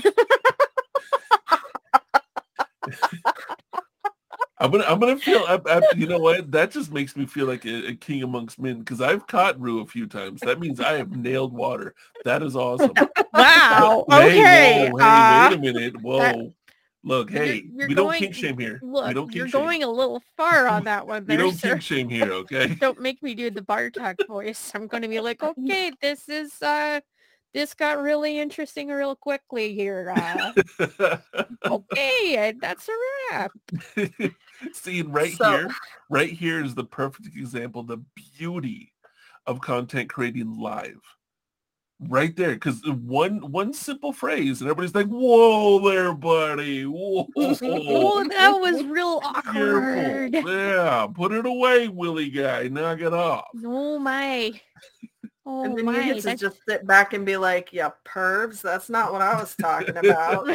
[4.57, 5.43] I'm gonna I'm gonna feel.
[5.47, 6.51] I, I, you know what?
[6.51, 9.81] That just makes me feel like a, a king amongst men because I've caught Roux
[9.81, 10.39] a few times.
[10.41, 11.93] That means I have nailed water.
[12.23, 12.93] That is awesome.
[13.33, 14.05] Wow.
[14.09, 14.89] Hey, okay.
[14.91, 16.01] whoa, uh, hey, wait a minute.
[16.01, 16.53] Whoa.
[17.07, 18.79] Look, you're- hey, you're we don't kink shame here.
[18.81, 19.61] we Look, don't you're shame.
[19.61, 21.69] going a little far on that one There, we don't sir.
[21.73, 22.67] kink shame here, okay?
[22.79, 24.71] Don't make me do the Bartok voice.
[24.73, 26.99] I'm going to be like, okay, this is, uh,
[27.53, 30.13] this got really interesting real quickly here.
[30.17, 31.17] Uh,
[31.65, 32.91] okay, that's a
[33.31, 33.51] wrap.
[34.73, 35.69] See, right So- here,
[36.09, 37.99] right here is the perfect example, the
[38.37, 38.91] beauty
[39.45, 40.99] of content creating live.
[42.01, 46.83] Right there, because one one simple phrase, and everybody's like, "Whoa, there, buddy!
[46.85, 50.33] Whoa, Oh, that was real awkward.
[50.33, 50.51] Careful.
[50.51, 52.67] Yeah, put it away, Willie guy.
[52.67, 53.45] Knock it off.
[53.63, 54.51] Oh my.
[55.45, 55.99] Oh and then my.
[55.99, 59.21] you get to that's- just sit back and be like, yeah, pervs, that's not what
[59.21, 60.45] I was talking about.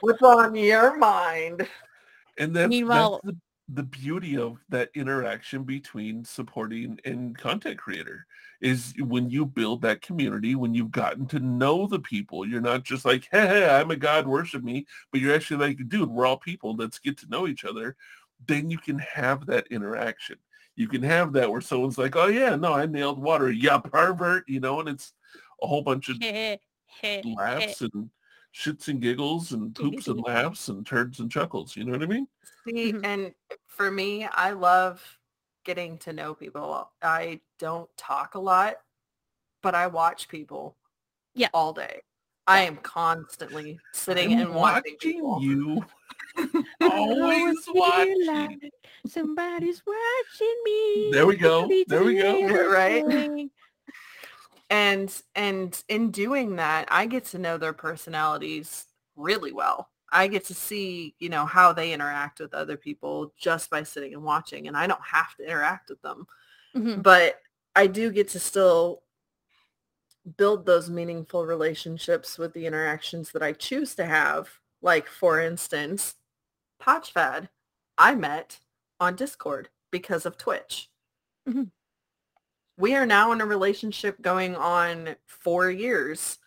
[0.00, 1.68] What's on your mind?
[2.38, 3.36] And then Meanwhile- that's
[3.68, 8.26] the, the beauty of that interaction between supporting and content creator
[8.62, 12.84] is when you build that community, when you've gotten to know the people, you're not
[12.84, 16.24] just like, hey, hey, I'm a God, worship me, but you're actually like, dude, we're
[16.26, 16.76] all people.
[16.76, 17.96] Let's get to know each other.
[18.46, 20.38] Then you can have that interaction.
[20.76, 23.50] You can have that where someone's like, oh yeah, no, I nailed water.
[23.50, 25.12] Yeah, pervert, you know, and it's
[25.60, 26.16] a whole bunch of
[27.24, 28.10] laughs and
[28.54, 31.76] shits and giggles and poops and laughs and turds and chuckles.
[31.76, 32.28] You know what I mean?
[32.64, 33.04] See, Mhm.
[33.04, 33.34] and
[33.66, 35.18] for me, I love
[35.64, 36.90] getting to know people.
[37.02, 38.74] I don't talk a lot,
[39.62, 40.76] but I watch people
[41.34, 41.48] Yeah.
[41.54, 42.02] all day.
[42.46, 45.84] I am constantly sitting I'm and watching watching you.
[46.80, 48.26] Always watching.
[48.26, 48.72] like
[49.06, 51.10] Somebody's watching me.
[51.12, 51.68] There we go.
[51.86, 52.68] There we go.
[52.68, 53.48] Right?
[54.70, 58.86] And and in doing that, I get to know their personalities
[59.16, 59.88] really well.
[60.12, 64.14] I get to see, you know, how they interact with other people just by sitting
[64.14, 66.26] and watching and I don't have to interact with them.
[66.76, 67.02] Mhm.
[67.02, 67.40] But
[67.74, 69.02] I do get to still
[70.36, 74.48] build those meaningful relationships with the interactions that I choose to have.
[74.80, 76.14] Like for instance,
[76.80, 77.48] Podfad,
[77.98, 78.60] I met
[79.00, 80.90] on Discord because of Twitch.
[81.48, 81.70] Mhm.
[82.76, 86.38] We are now in a relationship going on four years.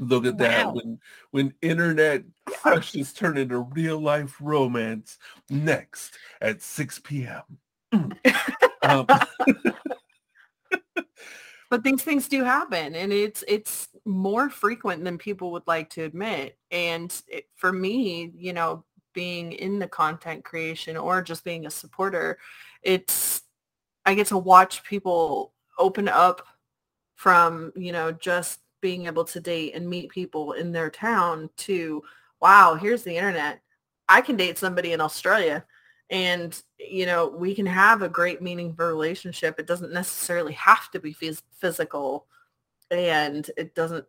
[0.00, 0.66] Look at that.
[0.66, 0.72] Wow.
[0.74, 1.00] When
[1.30, 5.18] when internet crushes turn into real life romance
[5.50, 7.42] next at 6 p.m.
[8.82, 9.06] um,
[11.70, 16.04] but these things do happen and it's it's more frequent than people would like to
[16.04, 18.84] admit and it, for me you know
[19.14, 22.38] being in the content creation or just being a supporter
[22.82, 23.42] it's
[24.06, 26.46] i get to watch people open up
[27.16, 32.02] from you know just being able to date and meet people in their town to
[32.40, 33.60] wow here's the internet.
[34.08, 35.64] I can date somebody in australia.
[36.10, 39.58] And you know we can have a great meaningful relationship.
[39.58, 42.26] It doesn't necessarily have to be phys- physical
[42.90, 44.06] and it doesn't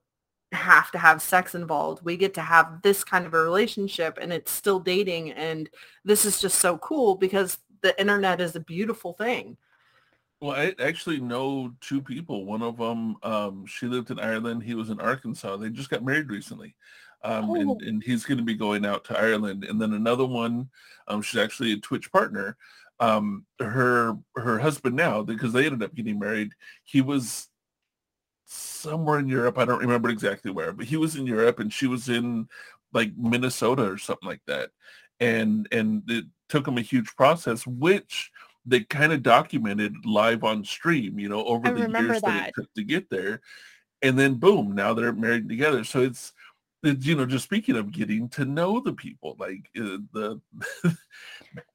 [0.51, 2.03] have to have sex involved.
[2.03, 5.69] We get to have this kind of a relationship and it's still dating and
[6.05, 9.57] this is just so cool because the internet is a beautiful thing
[10.41, 12.45] well, I actually know two people.
[12.45, 14.63] One of them, um, she lived in Ireland.
[14.63, 15.57] He was in Arkansas.
[15.57, 16.75] They just got married recently.
[17.23, 17.55] Um, Oh.
[17.55, 19.65] and, and he's going to be going out to Ireland.
[19.65, 20.69] And then another one,
[21.07, 22.55] um, she's actually a Twitch partner.
[23.01, 26.51] Um, her her husband now, because they ended up getting married,
[26.83, 27.47] he was
[28.45, 29.57] somewhere in Europe.
[29.57, 32.47] I don't remember exactly where, but he was in Europe and she was in
[32.93, 34.71] like Minnesota or something like that.
[35.19, 38.31] And and it took them a huge process, which
[38.69, 42.21] they kind of documented live on stream, you know, over I the years that.
[42.21, 42.49] that.
[42.49, 43.41] it took to get there.
[44.01, 45.83] And then boom, now they're married together.
[45.83, 46.33] So it's
[46.81, 50.41] it's, you know, just speaking of getting to know the people, like uh, the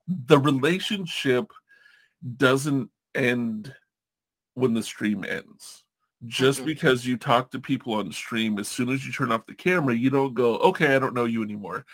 [0.09, 1.51] the relationship
[2.37, 3.75] doesn't end
[4.55, 5.85] when the stream ends.
[6.27, 6.67] Just Mm-mm.
[6.67, 9.95] because you talk to people on stream, as soon as you turn off the camera,
[9.95, 11.85] you don't go, okay, I don't know you anymore.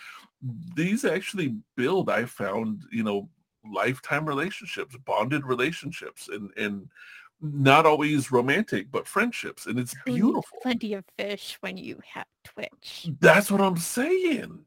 [0.76, 3.28] These actually build, I found, you know,
[3.64, 6.88] lifetime relationships, bonded relationships, and and
[7.42, 10.58] not always romantic, but friendships, and it's Who beautiful.
[10.62, 13.08] Plenty of fish when you have Twitch.
[13.20, 14.64] That's what I'm saying.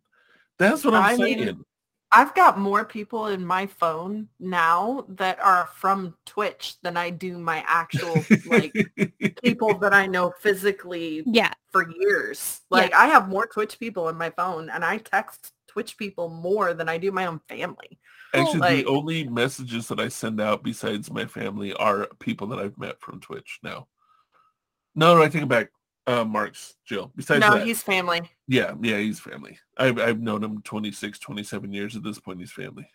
[0.57, 1.65] That's what I'm I mean, saying.
[2.11, 7.37] I've got more people in my phone now that are from Twitch than I do
[7.37, 8.73] my actual like
[9.43, 11.53] people that I know physically Yeah.
[11.71, 12.61] for years.
[12.69, 16.73] Like I have more Twitch people in my phone and I text Twitch people more
[16.75, 17.99] than I do my own family.
[18.33, 22.59] Actually, like- the only messages that I send out besides my family are people that
[22.59, 23.87] I've met from Twitch now.
[24.95, 25.69] No, no, I take it back.
[26.05, 27.11] Uh, Mark's Jill.
[27.15, 28.21] Besides no, that, he's family.
[28.47, 29.57] yeah, yeah, he's family.
[29.77, 31.95] I've, I've known him 26, 27 years.
[31.95, 32.87] At this point, he's family.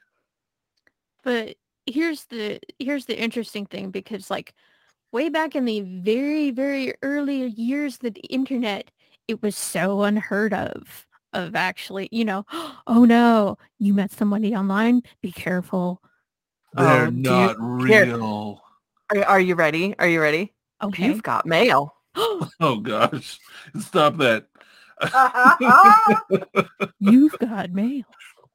[1.25, 1.57] But
[1.87, 4.55] here's the here's the interesting thing because like
[5.11, 8.91] way back in the very very early years of the internet,
[9.27, 12.45] it was so unheard of of actually, you know,
[12.87, 16.03] oh no, you met somebody online, be careful.
[16.75, 18.63] They're Oh, do you- not real.
[19.15, 19.95] Are, are you ready?
[19.99, 20.53] Are you ready?
[20.83, 21.07] Okay.
[21.07, 21.95] You've got mail.
[22.61, 23.39] Oh gosh,
[23.79, 24.47] stop that.
[26.99, 28.03] You've got mail.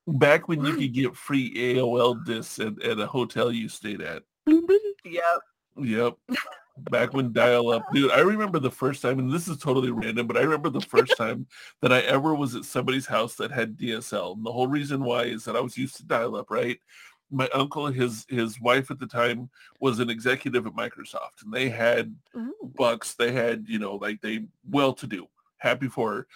[0.06, 4.24] Back when you could get free AOL discs at, at a hotel you stayed at.
[4.45, 4.80] Bloom, bloom.
[5.06, 5.40] yep.
[5.78, 6.14] Yep.
[6.78, 10.26] Back when dial up, dude, I remember the first time, and this is totally random,
[10.26, 11.45] but I remember the first time
[11.82, 14.36] that I ever was at somebody's house that had DSL.
[14.36, 16.80] And the whole reason why is that I was used to dial up, right?
[17.30, 21.70] My uncle, his his wife at the time was an executive at Microsoft, and they
[21.70, 22.54] had Ooh.
[22.76, 23.14] bucks.
[23.14, 25.28] They had, you know, like they well to do,
[25.58, 26.28] happy for her.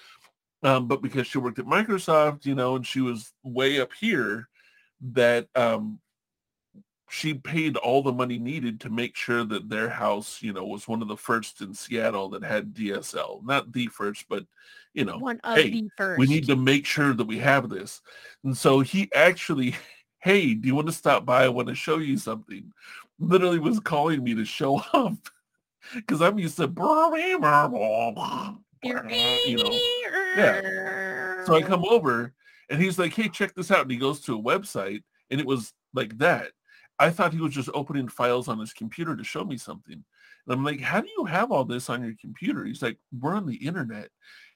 [0.64, 4.50] Um, but because she worked at Microsoft, you know, and she was way up here,
[5.14, 6.00] that um,
[7.10, 10.88] she paid all the money needed to make sure that their house, you know, was
[10.88, 13.46] one of the first in Seattle that had DSL.
[13.46, 14.46] Not the first, but
[14.94, 16.20] you know, One of hey, the first.
[16.20, 18.02] we need to make sure that we have this.
[18.44, 19.76] And so he actually,
[20.20, 21.46] hey, do you want to stop by?
[21.46, 22.72] I want to show you something.
[23.20, 25.14] Literally was calling me to show up
[25.94, 26.68] because I'm used to,
[29.48, 29.80] you know.
[30.36, 31.46] yeah.
[31.46, 32.34] So I come over
[32.70, 33.84] and he's like, hey, check this out.
[33.84, 36.52] And he goes to a website and it was like that.
[37.00, 39.94] I thought he was just opening files on his computer to show me something.
[39.94, 42.66] And I'm like, how do you have all this on your computer?
[42.66, 44.10] He's like, we're on the internet.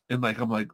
[0.09, 0.69] And like, I'm like,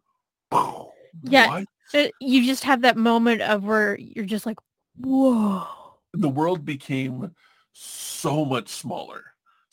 [1.23, 1.47] Yeah.
[1.47, 1.67] what?
[1.93, 4.57] Uh, You just have that moment of where you're just like,
[4.97, 5.67] whoa.
[6.13, 7.31] the world became
[7.73, 9.23] so much smaller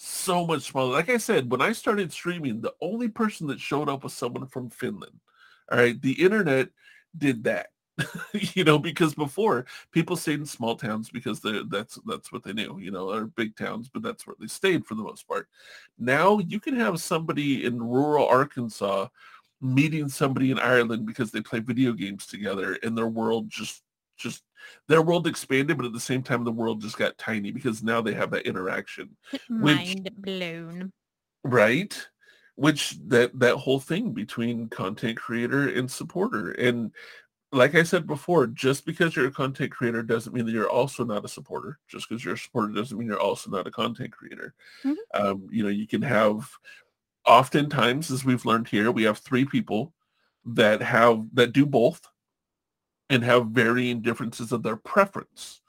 [0.04, 0.92] so much smaller.
[0.92, 4.46] Like I said, when I started streaming, the only person that showed up was someone
[4.46, 5.18] from Finland.
[5.72, 6.00] All right.
[6.00, 6.68] The internet
[7.16, 7.68] did that.
[8.32, 12.52] you know, because before people stayed in small towns because they that's that's what they
[12.52, 15.48] knew, you know, or big towns, but that's where they stayed for the most part.
[15.98, 19.08] Now you can have somebody in rural Arkansas
[19.60, 23.82] meeting somebody in Ireland because they play video games together and their world just
[24.16, 24.42] just
[24.88, 28.00] their world expanded, but at the same time the world just got tiny because now
[28.00, 29.16] they have that interaction.
[29.48, 30.92] Mind which, blown.
[31.42, 32.08] Right?
[32.56, 36.52] Which that that whole thing between content creator and supporter.
[36.52, 36.92] And
[37.54, 41.04] like I said before, just because you're a content creator doesn't mean that you're also
[41.04, 41.78] not a supporter.
[41.88, 44.54] Just because you're a supporter doesn't mean you're also not a content creator.
[44.84, 45.22] Mm-hmm.
[45.26, 46.50] Um, you know, you can have,
[47.26, 49.92] oftentimes, as we've learned here, we have three people
[50.44, 52.06] that have that do both,
[53.10, 55.60] and have varying differences of their preference.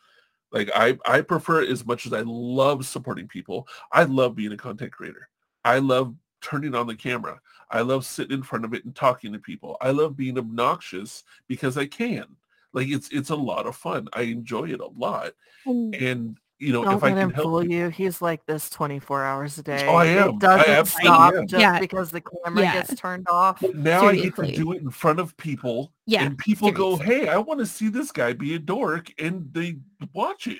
[0.52, 3.68] Like I, I prefer as much as I love supporting people.
[3.92, 5.30] I love being a content creator.
[5.64, 7.42] I love turning on the camera.
[7.70, 9.78] I love sitting in front of it and talking to people.
[9.82, 12.26] I love being obnoxious because I can.
[12.74, 14.08] Like it's it's a lot of fun.
[14.14, 15.32] I enjoy it a lot.
[15.66, 19.58] And you know, Don't if I can help fool you, he's like this 24 hours
[19.58, 19.88] a oh, day.
[19.88, 20.30] Oh, I am.
[20.30, 21.48] It doesn't I stop am.
[21.48, 21.80] just Yeah.
[21.80, 22.74] because the camera Yeah.
[22.74, 23.60] gets turned off.
[23.60, 26.24] But now I get to do it in front of people, Yeah.
[26.24, 29.80] and people go, "Hey, I want to see this guy be a dork," and they
[30.14, 30.60] watch it.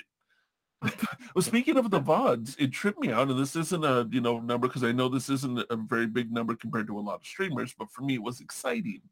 [1.34, 4.38] well, speaking of the vods, it tripped me out, and this isn't a you know
[4.40, 7.26] number because I know this isn't a very big number compared to a lot of
[7.26, 9.02] streamers, but for me, it was exciting.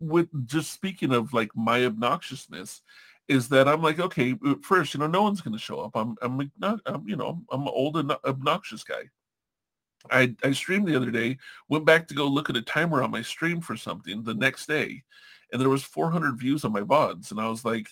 [0.00, 2.80] With just speaking of like my obnoxiousness,
[3.28, 5.92] is that I'm like, okay, uh, first, you know, no one's going to show up.
[5.94, 9.10] I'm, I'm, not, I'm, you know, I'm an old and obnoxious guy.
[10.10, 11.36] I, I streamed the other day,
[11.68, 14.66] went back to go look at a timer on my stream for something the next
[14.66, 15.02] day,
[15.52, 17.88] and there was 400 views on my VODs, and I was like,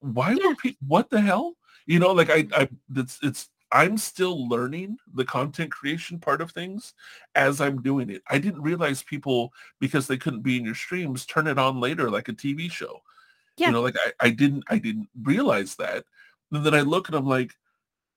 [0.00, 0.48] why Yeah.
[0.48, 1.54] would people, what the hell?
[1.88, 6.52] You know, like I, I, it's, it's, I'm still learning the content creation part of
[6.52, 6.92] things
[7.34, 8.22] as I'm doing it.
[8.28, 12.10] I didn't realize people, because they couldn't be in your streams, turn it on later
[12.10, 13.00] like a TV show.
[13.56, 13.68] Yeah.
[13.68, 16.04] You know, like I, I didn't I didn't realize that.
[16.52, 17.54] And then I look and I'm like,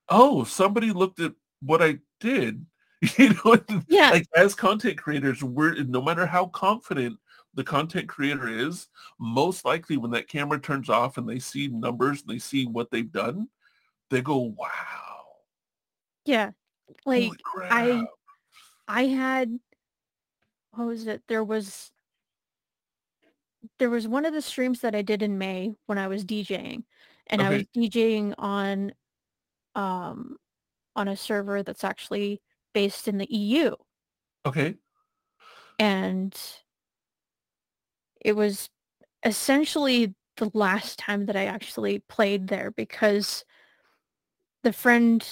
[0.10, 2.65] oh, somebody looked at what I did.
[3.18, 3.57] You know,
[3.88, 4.11] Yeah.
[4.11, 7.18] like as content creators, we're no matter how confident
[7.56, 8.89] the content creator is,
[9.19, 12.91] most likely when that camera turns off and they see numbers and they see what
[12.91, 13.49] they've done,
[14.12, 14.70] they go, wow.
[16.26, 16.52] Yeah.
[17.06, 17.32] Like.
[17.56, 18.04] I
[18.88, 19.58] I had
[20.72, 21.24] what was it?
[21.28, 21.92] There was
[23.80, 26.84] there was one of the streams that I did in May when I was DJing.
[27.28, 28.94] And I was DJing on
[29.76, 30.38] um
[30.96, 32.42] on a server that's actually
[32.74, 33.74] based in the EU.
[34.46, 34.76] Okay.
[35.80, 36.38] And
[38.20, 38.70] it was
[39.24, 43.46] essentially the last time that I actually played there because
[44.64, 45.26] the friend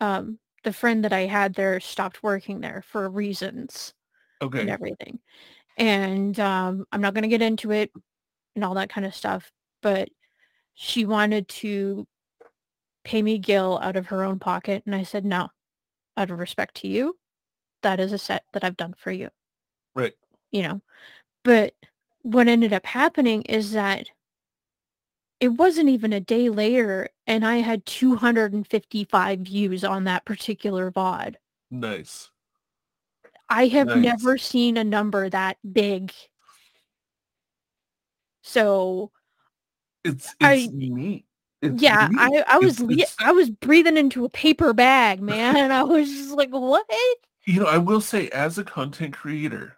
[0.00, 3.94] um the friend that I had there stopped working there for reasons
[4.62, 5.20] and everything.
[5.78, 7.90] And um I'm not going to get into it
[8.54, 9.50] and all that kind of stuff,
[9.82, 10.08] but
[10.74, 12.06] she wanted to
[13.04, 15.48] pay me Gil out of her own pocket and I said no.
[16.16, 17.16] Out of respect to you,
[17.82, 19.30] that is a set that I've done for you
[19.94, 20.14] Right.
[20.50, 20.80] you know.
[21.44, 21.74] But
[22.22, 24.08] what ended up happening is that
[25.40, 31.34] it wasn't even a day later and I had 255 views on that particular VOD.
[31.70, 32.30] Nice.
[33.48, 33.98] I have Nice.
[33.98, 36.12] never seen a number that big.
[38.42, 39.10] So
[40.04, 41.24] It's I- it's neat.
[41.62, 42.18] It's yeah, neat.
[42.20, 45.56] I, I was It's- I was breathing into a paper bag, man.
[45.56, 46.86] And I was just like, what?
[47.46, 49.76] you know, I will say as a content creator,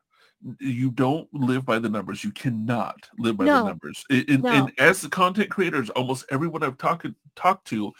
[0.60, 2.23] you don't live by the numbers.
[2.23, 3.62] You cannot live by No.
[3.62, 4.05] the numbers.
[4.10, 4.48] And, No.
[4.51, 7.93] and as the content creators, almost everyone I've talked talked to,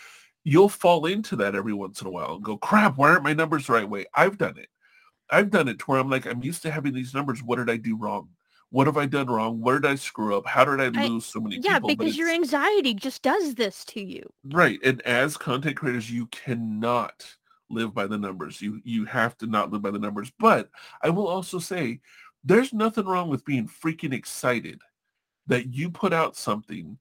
[0.44, 3.32] you'll fall into that every once in a while and go, crap, why aren't my
[3.35, 4.06] numbers the right way?
[4.15, 4.69] I've done it.
[5.31, 7.43] I've done it to where I'm like, I'm used to having these numbers.
[7.43, 8.28] What did I do wrong?
[8.70, 9.60] What have I done wrong?
[9.60, 10.47] Where did I screw up?
[10.47, 11.89] How did I I- lose so many Yeah, people?
[11.89, 14.23] But because your anxiety just does this to you.
[14.44, 14.78] Right.
[14.85, 17.27] And as content creators, you cannot
[17.70, 18.62] live by the numbers.
[18.62, 20.32] You you have to not live by the numbers.
[20.39, 20.70] But
[21.02, 22.01] I will also say
[22.49, 24.81] there's nothing wrong with being freaking excited
[25.47, 26.99] that you put out something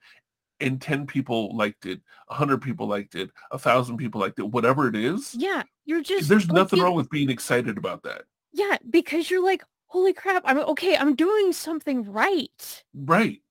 [0.59, 4.87] and 10 people liked it, 100 people liked it, a 1,000 people liked it, whatever
[4.87, 5.35] it is.
[5.35, 8.23] Yeah, you're just There's nothing wrong with being excited about that.
[8.53, 12.83] Yeah, because you're like, holy crap, I'm okay, I'm doing something right.
[12.93, 13.41] Right.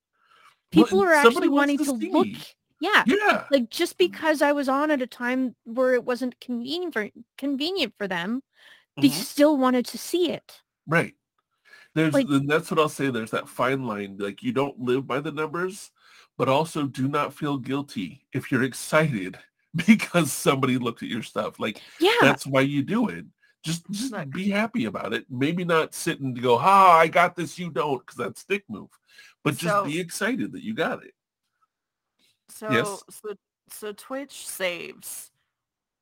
[0.73, 2.27] People and are actually wanting to to look.
[2.81, 3.45] Yeah, Yeah.
[3.51, 7.09] like just because I was on at a time where it wasn't convenient for
[7.39, 8.43] convenient for them,
[9.01, 9.13] they Mhm.
[9.13, 10.61] still wanted to see it.
[10.87, 11.15] Right.
[11.97, 13.09] There's Like- that's what I'll say.
[13.11, 14.19] There's that fine line.
[14.19, 15.91] Like you don't live by the numbers,
[16.37, 19.39] but also do not feel guilty if you're excited
[19.87, 21.59] because somebody looked at your stuff.
[21.59, 22.13] Like Yeah.
[22.21, 23.25] that's why you do it.
[23.65, 24.29] Just just Look.
[24.31, 25.25] be happy about it.
[25.31, 28.91] Maybe not sit and go, ha, I got this, you don't, because that's stick move.
[29.43, 31.15] But just So- be excited that you got it.
[32.51, 33.03] So Yes.
[33.11, 33.35] so
[33.71, 35.33] so Twitch saves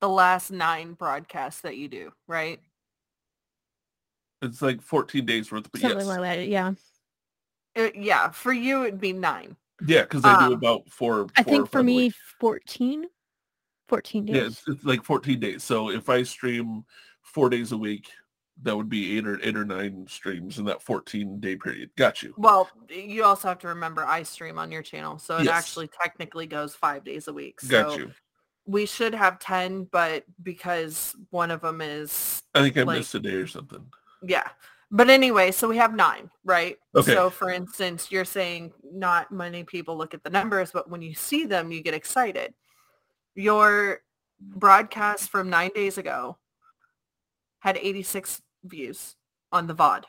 [0.01, 2.61] the last nine broadcasts that you do, right?
[4.43, 6.07] It's like 14 days worth, but Something yes.
[6.07, 6.49] like that.
[6.49, 6.73] Yeah.
[7.77, 9.57] Uh, yeah, for you it'd be nine.
[9.87, 11.27] Yeah, because they do Um, about four.
[11.37, 12.15] I four think for me, week.
[12.41, 13.07] 14.
[13.89, 14.37] 14 days.
[14.37, 15.63] Yeah, it's, it's like 14 days.
[15.65, 16.85] So if I stream
[17.23, 18.09] four days a week,
[18.63, 21.91] that would be eight or eight or nine streams in that 14 day period.
[21.97, 22.35] Got you.
[22.37, 25.55] Well, you also have to remember I stream on your channel, so it Yes.
[25.55, 27.59] actually technically goes five days a week.
[27.67, 28.11] Got so you.
[28.67, 33.15] we should have ten, but because one of them is I think I like- missed
[33.17, 33.85] a day or something.
[34.27, 34.49] Yeah.
[34.91, 36.77] But anyway, so we have nine, right?
[36.95, 37.15] Okay.
[37.15, 41.15] So for instance, you're saying not many people look at the numbers, but when you
[41.15, 42.55] see them, you get excited.
[43.35, 44.03] Your
[44.41, 46.39] broadcast from nine days ago
[47.59, 49.17] had 86 views
[49.51, 50.05] on the VOD.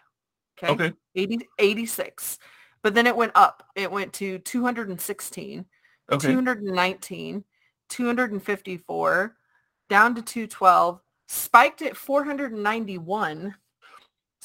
[0.61, 0.73] Okay.
[0.73, 0.93] Okay.
[1.15, 2.37] 80, 86.
[2.83, 3.63] But then it went up.
[3.75, 5.65] It went to 216,
[6.11, 6.27] Okay.
[6.27, 7.43] 219,
[7.89, 9.35] 254,
[9.89, 13.55] down to 212, spiked at 491.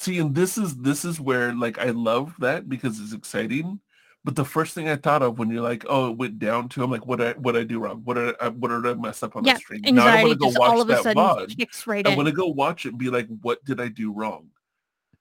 [0.00, 3.80] See, and this is this is where like I love that because it's exciting.
[4.24, 6.82] But the first thing I thought of when you're like, oh, it went down to,
[6.82, 8.00] I'm like, what I what I do wrong?
[8.04, 9.52] What did I what did I mess up on yeah.
[9.52, 9.82] the stream?
[9.82, 11.86] Now I Anxiety want to go watch all of a that sudden VOD.
[11.86, 14.46] right I want to go watch it and be like, what did I do wrong?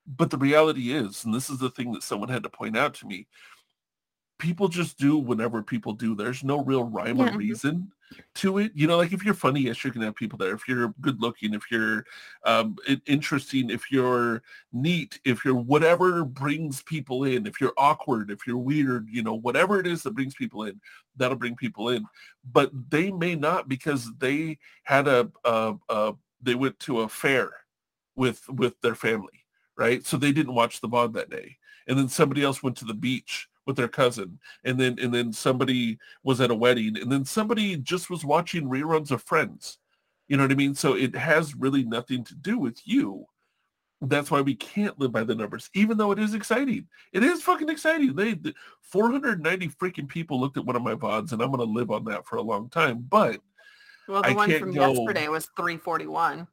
[0.08, 2.94] But the reality is, and this is the thing that someone had to point out
[2.96, 3.28] to me,
[4.38, 6.16] people just do whenever people do.
[6.16, 7.34] There's no real rhyme Yeah.
[7.34, 7.92] or reason
[8.36, 8.72] to it.
[8.76, 10.54] You know, like if you're funny, yes, you're gonna have people there.
[10.54, 12.06] If you're good looking, if you're
[12.46, 12.76] um,
[13.06, 14.42] interesting, if you're
[14.72, 19.36] neat, if you're whatever brings people in, if you're awkward, if you're weird, you know,
[19.36, 20.80] whatever it is that brings people in,
[21.18, 22.06] that'll bring people in.
[22.52, 27.52] But they may not because they had a, a, a they went to a fair
[28.16, 29.46] with with their family,
[29.78, 30.06] right?
[30.06, 31.58] So they didn't watch the VOD that day.
[31.88, 34.40] And then somebody else went to the beach with their cousin.
[34.66, 36.98] And then and then somebody was at a wedding.
[36.98, 39.78] And then somebody just was watching reruns of Friends.
[40.28, 40.74] You know what I mean?
[40.74, 43.26] So it has really nothing to do with you.
[44.02, 46.88] That's why we can't live by the numbers, even though it is exciting.
[47.14, 48.16] It is fucking exciting.
[48.16, 48.40] They
[48.82, 52.26] 490 freaking people looked at one of my VODs, and I'm gonna live on that
[52.26, 53.06] for a long time.
[53.08, 53.40] But
[54.08, 56.48] Well, the I one from go- yesterday was 341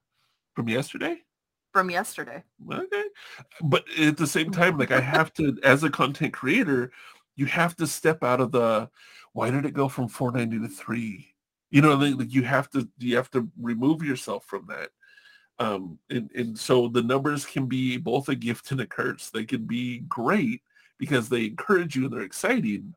[0.54, 1.22] from yesterday,
[1.76, 2.42] from yesterday.
[2.72, 3.04] okay.
[3.62, 6.90] But at the same time like i have to as a content creator
[7.34, 8.88] you have to step out of the
[9.34, 11.34] why did it go from 490 to 3
[11.68, 14.88] you know like you have to you have to remove yourself from that.
[15.58, 19.28] Um and, and so the numbers can be both a gift and a curse.
[19.28, 20.62] They can be great
[20.96, 22.94] because they encourage you and they're exciting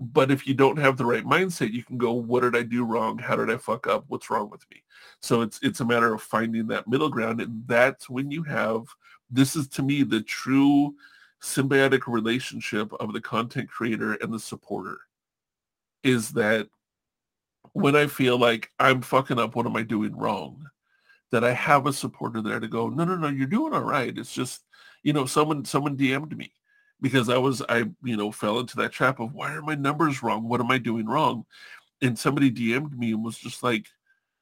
[0.00, 2.84] but if you don't have the right mindset you can go what did i do
[2.84, 4.82] wrong how did i fuck up what's wrong with me
[5.20, 8.86] so it's it's a matter of finding that middle ground and that's when you have
[9.30, 10.94] this is to me the true
[11.42, 14.98] symbiotic relationship of the content creator and the supporter
[16.02, 16.68] is that
[17.72, 20.64] when I feel like I'm fucking up, what am I doing wrong?
[21.32, 24.16] That I have a supporter there to go, no, no, no, you're doing all right.
[24.16, 24.62] It's just,
[25.02, 26.52] you know, someone someone DM'd me
[27.00, 30.22] because I was I, you know, fell into that trap of why are my numbers
[30.22, 30.48] wrong?
[30.48, 31.44] What am I doing wrong?
[32.02, 33.86] And somebody DM'd me and was just like,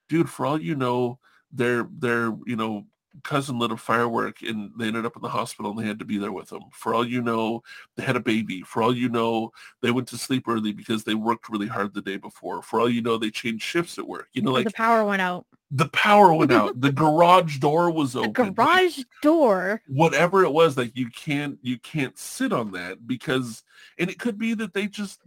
[0.09, 1.19] dude, for all you know,
[1.53, 2.87] their their, you know,
[3.25, 6.05] cousin lit a firework and they ended up in the hospital and they had to
[6.05, 6.63] be there with them.
[6.73, 7.63] For all you know,
[7.97, 8.63] they had a baby.
[8.63, 9.53] For all you know,
[9.83, 12.63] they went to sleep early because they worked really hard the day before.
[12.63, 14.29] For all you know, they changed shifts at work.
[14.33, 15.47] You know, like the power went out.
[15.75, 16.79] The power went out.
[16.81, 18.47] the garage door was open.
[18.47, 19.81] like, garage door.
[19.89, 23.63] whatever it was, like you can't you can't sit on that because
[23.99, 25.21] and it could be that they just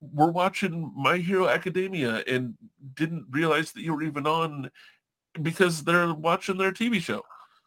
[0.00, 2.54] were watching My Hero Academia and
[2.94, 4.70] didn't realize that you were even on
[5.42, 7.22] because they're watching their TV show.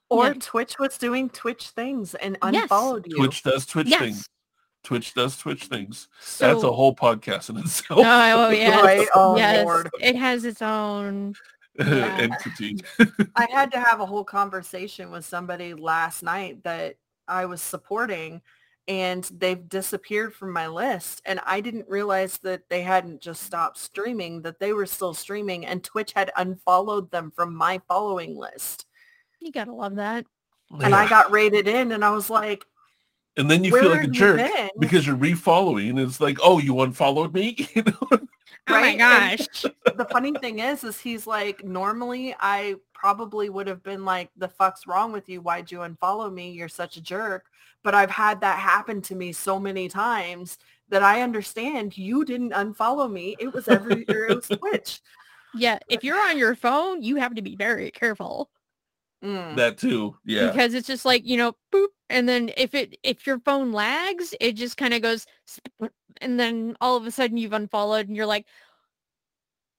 [0.09, 0.33] Or Yeah.
[0.39, 2.63] Twitch was doing Twitch things and Yes.
[2.63, 3.17] unfollowed you.
[3.17, 3.99] Twitch does Twitch Yes.
[3.99, 4.29] things.
[4.83, 6.07] Twitch does Twitch things.
[6.19, 7.99] So, That's a whole podcast in itself.
[8.03, 8.83] Oh, oh yes.
[8.83, 9.07] Right?
[9.15, 9.63] Oh, yes.
[9.63, 9.89] Lord.
[10.01, 11.35] It has its own.
[11.77, 12.17] Yeah.
[12.19, 12.77] entity.
[13.35, 16.97] I had to have a whole conversation with somebody last night that
[17.27, 18.41] I was supporting
[18.87, 23.77] and they've disappeared from my list and I didn't realize that they hadn't just stopped
[23.77, 28.85] streaming that they were still streaming and Twitch had unfollowed them from my following list
[29.39, 30.25] You gotta love that.
[30.81, 32.65] and I got raided in and I was like
[33.37, 34.69] and then you where feel like a have you jerk been?
[34.79, 35.89] because you're refollowing.
[35.89, 37.67] And it's like, oh, you unfollowed me.
[37.75, 38.19] You know?
[38.67, 38.99] Oh my Right?
[38.99, 39.63] And- gosh.
[39.95, 44.47] the funny thing is is he's like normally I probably would have been like the
[44.47, 47.45] fuck's wrong with you why'd you unfollow me you're such a jerk
[47.83, 50.57] but I've had that happen to me so many times
[50.89, 55.01] that I understand you didn't unfollow me it was every or it was Twitch
[55.55, 58.49] Yeah, if you're on your phone, you have to be very careful
[59.23, 59.55] Mm.
[59.55, 60.17] That too.
[60.25, 60.47] Yeah.
[60.47, 64.33] because it's just like you know, boop, and then if it if your phone lags,
[64.41, 68.15] it just kind of goes, sp- and then all of a sudden you've unfollowed, and
[68.15, 68.45] you're like,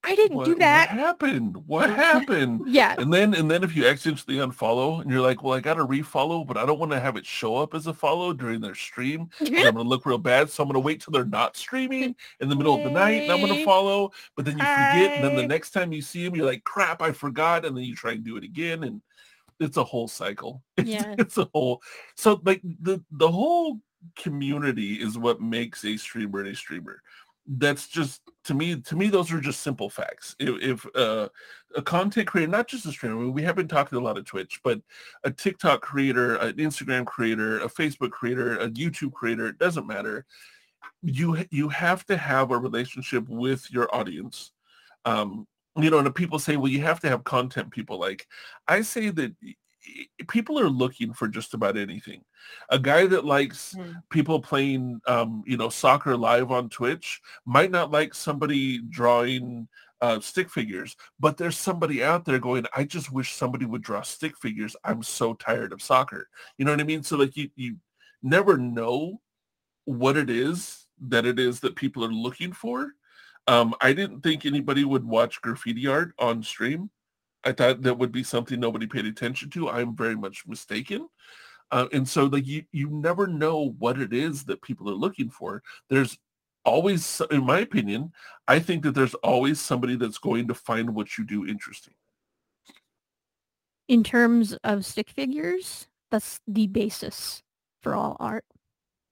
[0.06, 0.90] I didn't what, do that.
[0.90, 1.56] What happened?
[1.66, 2.62] What happened?
[2.66, 5.74] Yeah, And then and then if you accidentally unfollow and you're like, well, I got
[5.74, 8.60] to refollow, but I don't want to have it show up as a follow during
[8.60, 9.30] their stream.
[9.40, 12.54] I'm gonna look real bad, so I'm gonna wait till they're not streaming in the
[12.56, 14.12] middle of the night, and I'm gonna follow.
[14.36, 17.00] But then you forget, and then the next time you see them, you're like, crap,
[17.00, 19.00] I forgot, and then you try and do it again, and
[19.58, 20.62] it's a whole cycle.
[20.76, 21.14] It's, Yeah.
[21.18, 21.80] it's a whole.
[22.16, 23.80] So like the the whole
[24.16, 27.02] community is what makes a streamer a streamer.
[27.47, 28.81] That's just to me.
[28.81, 30.35] To me, those are just simple facts.
[30.39, 31.28] If, if uh,
[31.76, 34.60] a content creator, not just a streamer, we have been talking a lot of Twitch,
[34.64, 34.81] but
[35.24, 40.24] a TikTok creator, an Instagram creator, a Facebook creator, a YouTube creator, it doesn't matter.
[41.02, 44.52] You you have to have a relationship with your audience.
[45.05, 48.26] Um, you know, and people say, well, you have to have content people like.
[48.68, 49.35] I say that
[50.28, 52.24] people are looking for just about anything.
[52.70, 54.02] A guy that likes Mm.
[54.11, 59.69] people playing, um, you know, soccer live on Twitch might not like somebody drawing
[60.01, 64.02] uh, stick figures, but there's somebody out there going, I just wish somebody would draw
[64.02, 64.77] stick figures.
[64.85, 66.28] I'm so tired of soccer.
[66.59, 67.02] You know what I mean?
[67.02, 67.77] So like you, you
[68.23, 69.20] never know
[69.86, 72.93] what it is that it is that people are looking for.
[73.47, 76.90] Um, I didn't think anybody would watch graffiti art on stream.
[77.44, 79.68] I thought that would be something nobody paid attention to.
[79.68, 81.08] I'm very much mistaken.
[81.70, 85.28] Uh, and so like you, you never know what it is that people are looking
[85.30, 85.62] for.
[85.90, 86.18] There's
[86.64, 88.12] always, in my opinion,
[88.48, 91.94] I think that there's always somebody that's going to find what you do interesting.
[93.86, 97.42] in terms of stick figures, that's the basis
[97.82, 98.44] for all art.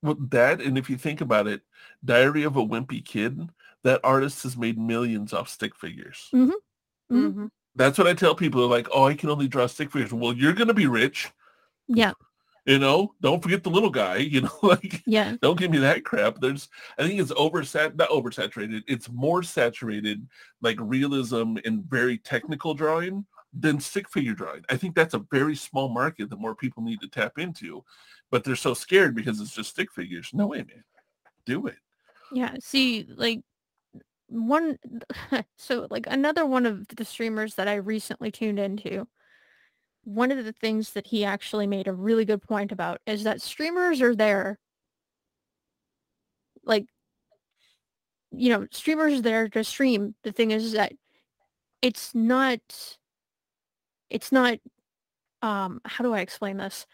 [0.02, 1.60] Well, that, and if you think about it,
[2.04, 3.50] Diary of a Wimpy Kid,
[3.84, 6.28] that artist has made millions off stick figures.
[6.32, 7.16] Mm-hmm.
[7.16, 7.50] Mhm.
[7.74, 8.61] That's what I tell people.
[8.61, 10.12] They're like, oh, I can only draw stick figures.
[10.12, 11.31] Well, you're going to be rich.
[11.89, 12.12] Yeah,
[12.65, 16.05] You know, don't forget the little guy, you know, like yeah, don't give me that
[16.05, 16.39] crap.
[16.40, 16.69] There's,
[16.99, 18.82] I think it's oversat, not oversaturated.
[18.86, 20.27] It's more saturated,
[20.61, 24.62] like realism and very technical drawing than stick figure drawing.
[24.70, 27.85] I think that's a very small market that more people need to tap into,
[28.31, 30.31] but they're so scared because it's just stick figures.
[30.32, 30.85] No way, man.
[31.44, 31.77] Do it.
[32.32, 32.55] yeah.
[32.61, 33.40] See, like
[34.32, 34.78] one,
[35.56, 39.06] so like another one of the streamers that I recently tuned into.
[40.04, 43.40] One of the things that he actually made a really good point about is that
[43.40, 44.59] streamers are there.
[46.64, 46.86] Like,
[48.32, 50.14] you know, streamers are there to stream.
[50.24, 50.92] The thing is that
[51.82, 52.60] it's not,
[54.10, 54.59] it's not,
[55.40, 56.86] um, how do I explain this?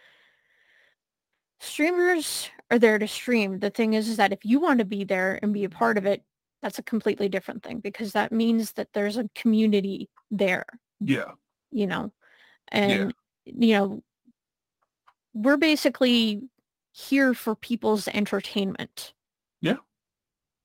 [1.60, 3.58] streamers are there to stream.
[3.58, 5.98] The thing is, is that if you want to be there and be a part
[5.98, 6.22] of it,
[6.62, 10.66] that's a completely different thing because that means that there's a community there,
[11.00, 11.32] Yeah.
[11.70, 12.12] you know,
[12.68, 13.14] and
[13.44, 14.02] you know,
[15.34, 16.42] we're basically
[16.92, 19.14] here for people's entertainment.
[19.60, 19.76] Yeah.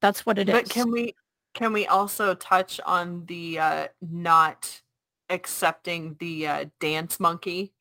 [0.01, 0.53] That's what it is.
[0.53, 1.15] But can we
[1.53, 4.81] can we also touch on the uh, not
[5.29, 7.73] accepting the uh, dance monkey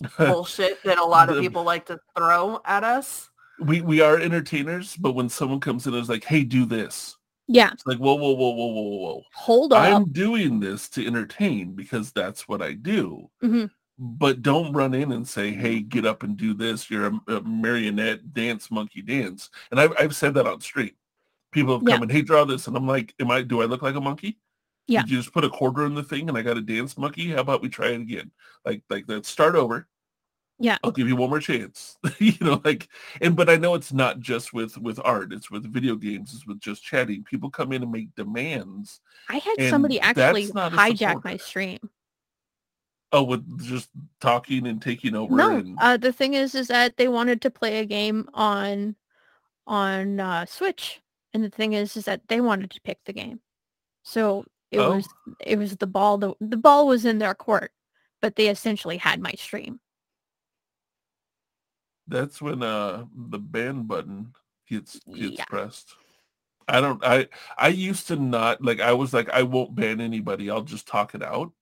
[0.18, 3.30] bullshit that a lot of The- people like to throw at us?
[3.60, 7.16] we we are entertainers, but when someone comes in and is like, hey, do this.
[7.48, 7.70] Yeah.
[7.72, 9.22] It's like, whoa, whoa, whoa, whoa, whoa, whoa.
[9.34, 9.82] Hold up.
[9.82, 13.30] I'm doing this to entertain because that's what I do.
[13.42, 13.70] Mhm.
[13.98, 16.90] But don't run in and say, hey, get up and do this.
[16.90, 19.50] You're a, a marionette dance monkey dance.
[19.70, 20.96] And I've, I've said that on street.
[21.52, 21.94] People have Yeah.
[21.96, 22.66] come and, hey, draw this.
[22.66, 24.38] And I'm like, am I, do I look like a monkey?
[24.88, 25.02] Yeah.
[25.02, 27.30] Did you just put a quarter in the thing and I got a dance monkey?
[27.30, 28.30] How about we try it again?
[28.64, 29.86] Like, like let's start over.
[30.62, 30.78] Yeah.
[30.84, 31.98] I'll give you one more chance.
[32.18, 32.88] you know, like,
[33.20, 35.32] and, but I know it's not just with, with art.
[35.32, 36.32] It's with video games.
[36.34, 37.24] It's with just chatting.
[37.24, 41.36] People come in and make demands I had somebody actually that's not a hijack my
[41.36, 41.78] stream.
[43.14, 43.90] Oh, with just
[44.20, 45.34] talking and taking over.
[45.34, 48.96] No, and, uh, the thing is, is that they wanted to play a game on
[49.66, 51.02] on uh, Switch,
[51.34, 53.40] and the thing is, is that they wanted to pick the game.
[54.02, 54.96] So it Oh.
[54.96, 55.08] was
[55.44, 56.16] it was the ball.
[56.16, 57.72] The the ball was in their court,
[58.22, 59.78] but they essentially had my stream.
[62.12, 64.32] That's when uh the ban button
[64.68, 65.44] gets gets Yeah.
[65.46, 65.94] pressed.
[66.68, 67.04] I don't.
[67.04, 67.28] I
[67.58, 68.80] I used to not like.
[68.80, 70.48] I was like, I won't ban anybody.
[70.50, 71.52] I'll just talk it out.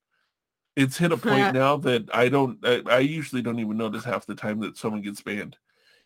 [0.76, 2.58] It's hit a point now that I don't.
[2.64, 5.56] I, I usually don't even notice half the time that someone gets banned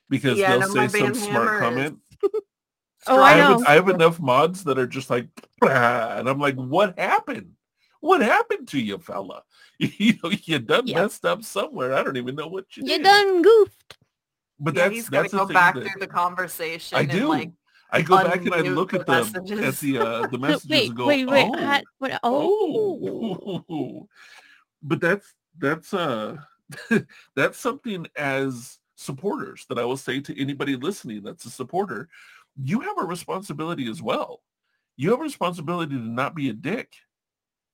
[0.09, 1.99] because Yeah, they'll say some smart is comment.
[3.07, 3.63] Oh, I I have.
[3.67, 5.29] I have enough mods that are just like,
[5.61, 7.53] and I'm like, what happened?
[8.01, 9.43] What happened to you, fella?
[9.79, 11.03] You know, you done Yeah.
[11.03, 11.95] messed up somewhere.
[11.95, 13.03] I don't even know what you, You did.
[13.03, 13.97] done goofed.
[14.61, 17.29] But yeah, that's he's that's go back that through the conversation I and do.
[17.29, 17.51] like
[17.91, 19.81] I go back and I look at the at messages.
[19.81, 21.49] the uh, the messages wait, and go, wait, wait.
[21.49, 23.65] oh, I- what, oh.
[23.69, 24.09] oh.
[24.83, 26.37] But that's that's uh
[27.37, 32.09] that's something as supporters that I will say to anybody listening that's a supporter,
[32.63, 34.43] you have a responsibility as well.
[34.97, 36.93] You have a responsibility to not be a dick.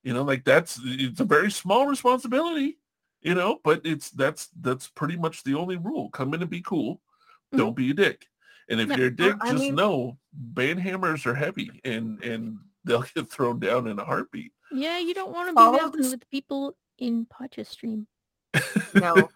[0.02, 2.78] You know, like that's it's a very small responsibility,
[3.22, 6.10] you know, but it's that's that's pretty much the only rule.
[6.10, 7.00] Come in and be cool.
[7.54, 8.26] Don't be a dick.
[8.68, 12.22] And if Yeah, you're a dick, I just mean- know ban hammers are heavy and
[12.22, 14.52] and they'll get thrown down in a heartbeat.
[14.72, 18.06] Yeah, you don't want to be messing this- with people in Podcha stream.
[18.94, 19.28] No,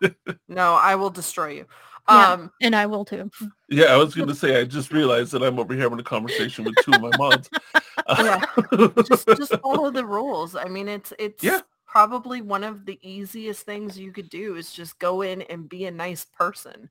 [0.49, 1.67] no, I will destroy you.
[2.09, 2.33] Yeah.
[2.33, 3.31] Um, And I will too.
[3.69, 6.03] Yeah, I was going to say, I just realized that I'm over here having a
[6.03, 7.49] conversation with two of my moms
[8.19, 8.45] Yeah.
[9.09, 10.57] just just follow the rules.
[10.57, 11.61] I mean, it's it's Yeah.
[11.95, 15.85] Probably one of the easiest things you could do is just go in and be
[15.85, 16.91] a nice person.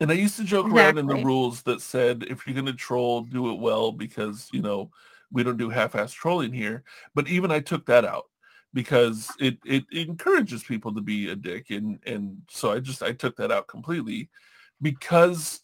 [0.00, 2.72] And I used to joke around in the rules that said, if you're going to
[2.72, 4.90] troll, do it well because, you know,
[5.30, 6.82] we don't do half-ass trolling here.
[7.14, 8.24] But even I took that out
[8.72, 11.68] because it, it encourages people to be a dick.
[11.68, 14.30] And, and so I just, I took that out completely
[14.80, 15.60] because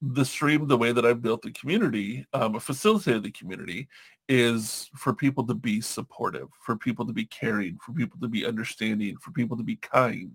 [0.00, 3.88] the stream, the way that I've built the community, um, facilitated the community
[4.28, 8.46] is for people to be supportive, for people to be caring, for people to be
[8.46, 10.32] understanding, for people to be kind.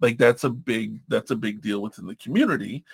[0.00, 2.84] Like that's a big that's a big deal within the community.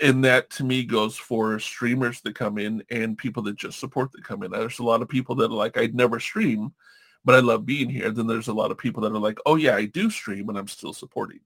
[0.00, 4.12] And that to me goes for streamers that come in and people that just support
[4.12, 4.50] that come in.
[4.52, 6.72] There's a lot of people that are like i'd never stream
[7.24, 8.10] but i love being here.
[8.10, 10.58] Then there's a lot of people that are like oh yeah i do stream and
[10.58, 11.40] i'm still supporting.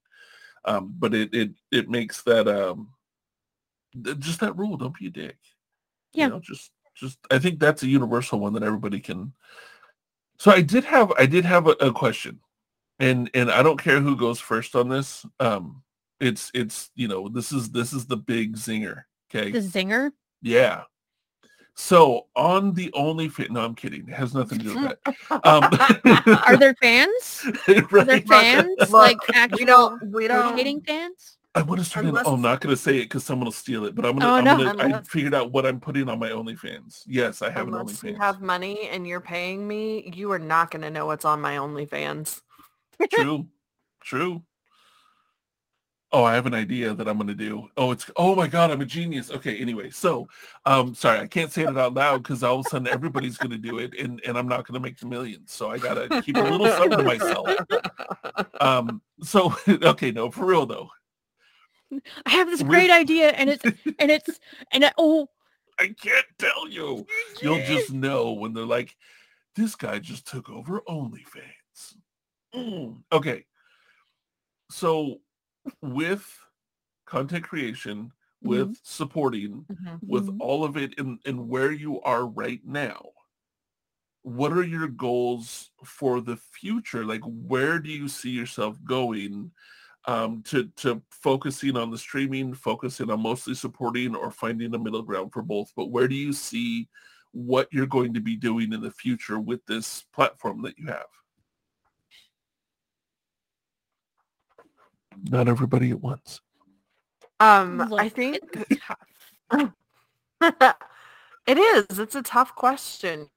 [0.67, 2.89] Um, but it it it makes that um
[4.19, 5.37] just that rule don't be a dick
[6.13, 6.27] Yeah.
[6.27, 9.33] you know, just just i think that's a universal one that everybody can
[10.39, 12.39] so i did have i did have a, a question
[12.99, 15.25] and and I don't care who goes first on this.
[15.41, 15.83] Um,
[16.21, 19.05] it's it's you know this is this is the big zinger.
[19.35, 20.13] Okay, The zinger.
[20.43, 20.83] yeah.
[21.77, 24.07] So on the OnlyFans, no, I'm kidding.
[24.07, 25.47] It has nothing to do with that.
[25.47, 27.47] Um, Are there fans?
[27.69, 28.29] Are there right?
[28.29, 28.91] fans?
[28.91, 31.39] Like we actual don't we don't rotating fans?
[31.55, 32.05] I want to start.
[32.05, 33.95] In, Unless- oh, I'm not going to say it because someone will steal it.
[33.95, 34.33] But I'm gonna.
[34.33, 34.73] Oh, I'm no.
[34.73, 37.03] gonna I figured out what I'm putting on my OnlyFans.
[37.07, 38.19] Yes, I have unless an you OnlyFans.
[38.19, 41.57] have money and you're paying me, you are not going to know what's on my
[41.57, 42.41] OnlyFans.
[43.11, 43.47] True.
[44.03, 44.43] True.
[46.13, 47.69] Oh, I have an idea that I'm going to do.
[47.77, 49.31] Oh, it's oh my god, I'm a genius.
[49.31, 50.27] Okay, anyway, so
[50.67, 53.53] um sorry, I can't say it out loud cuz all of a sudden everybody's going
[53.53, 55.53] to do it and and I'm not going to make the millions.
[55.53, 57.51] So I got to keep a little something to myself.
[58.61, 60.91] Um so okay, no, for real though.
[62.27, 63.65] I have this great idea, and it's
[63.99, 64.39] and it's
[64.73, 65.29] and I, oh,
[65.79, 67.07] I can't tell you.
[67.41, 68.97] You'll just know when they're like
[69.57, 71.97] this guy just took over OnlyFans.
[72.55, 73.47] Mm, Okay.
[74.71, 75.21] So
[75.83, 76.39] with
[77.07, 78.13] content creation,
[78.43, 79.69] with supporting,
[80.07, 80.41] with Mhm.
[80.41, 83.13] all of it in, in where you are right now,
[84.23, 87.05] what are your goals for the future?
[87.05, 89.53] Like where do you see yourself going
[90.07, 95.03] um, to, to focusing on the streaming, focusing on mostly supporting or finding a middle
[95.03, 95.73] ground for both?
[95.77, 96.89] But where do you see
[97.33, 101.07] what you're going to be doing in the future with this platform that you have?
[105.29, 106.41] Not everybody at once.
[107.41, 108.39] Um, I think
[108.71, 108.83] it's
[111.47, 111.99] it is.
[111.99, 113.29] It's a tough question.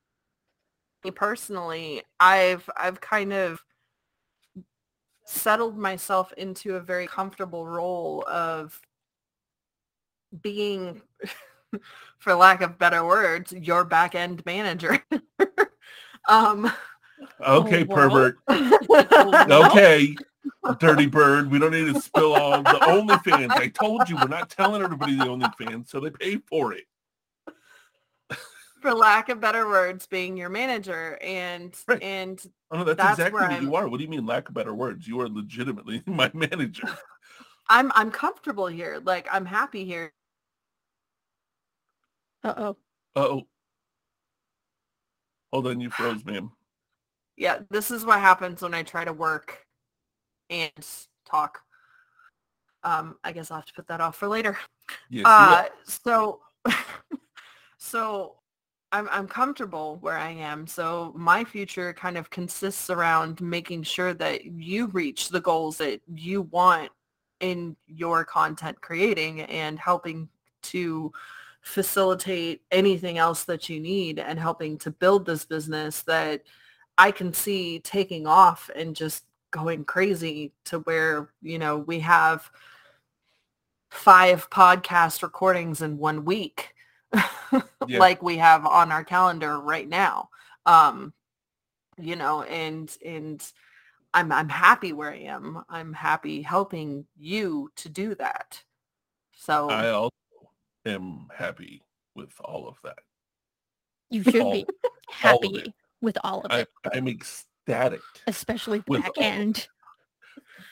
[1.04, 3.64] Me personally, I've I've kind of
[5.26, 8.80] settled myself into a very comfortable role of
[10.42, 11.02] being,
[12.20, 15.04] for lack of better words, your back end manager.
[16.30, 16.72] um,
[17.46, 18.10] Okay, well.
[18.10, 18.38] pervert.
[18.88, 19.66] Well.
[19.68, 20.16] Okay,
[20.80, 21.50] dirty bird.
[21.52, 23.52] We don't need to spill all the OnlyFans.
[23.52, 26.84] I told you we're not telling everybody the OnlyFans, so they pay for it.
[28.84, 32.04] For lack of better words, being your manager and Right.
[32.04, 33.88] and Oh, no, that's, That's exactly where what you I'm- are.
[33.88, 35.08] What do you mean, lack of better words?
[35.08, 36.88] You are legitimately my manager.
[37.70, 39.00] I'm I'm comfortable here.
[39.04, 40.12] Like I'm happy here.
[42.44, 42.76] Uh-oh.
[43.16, 43.48] Uh oh,
[45.54, 46.52] hold on, you froze, ma'am.
[47.38, 49.66] Yeah, this is what happens when I try to work
[50.50, 50.72] and
[51.26, 51.62] talk.
[52.84, 54.58] Um, I guess I'll have to put that off for later.
[55.10, 56.42] Yes, Uh, so,
[57.78, 58.36] so
[58.94, 60.68] I'm I'm comfortable where I am.
[60.68, 66.00] So my future kind of consists around making sure that you reach the goals that
[66.14, 66.92] you want
[67.40, 70.30] in your content creating and helping
[70.62, 71.12] to
[71.62, 76.44] facilitate anything else that you need and helping to build this business that
[76.98, 82.50] I can see taking off and just going crazy to where, you know, we have
[83.90, 86.76] five podcast recordings in one week
[87.88, 88.00] Yeah.
[88.00, 90.30] like we have on our calendar right now.
[90.66, 91.14] Um,
[91.98, 93.46] you know, and and
[94.14, 95.64] I'm I'm happy where I am.
[95.70, 98.64] I'm happy helping you to do that.
[99.36, 100.12] So I also
[100.86, 101.84] am happy
[102.16, 103.00] with all of that.
[104.10, 104.66] You should All- be
[105.10, 105.74] happy it.
[106.02, 109.68] with all of it, I'm ecstatic especially with back all- end.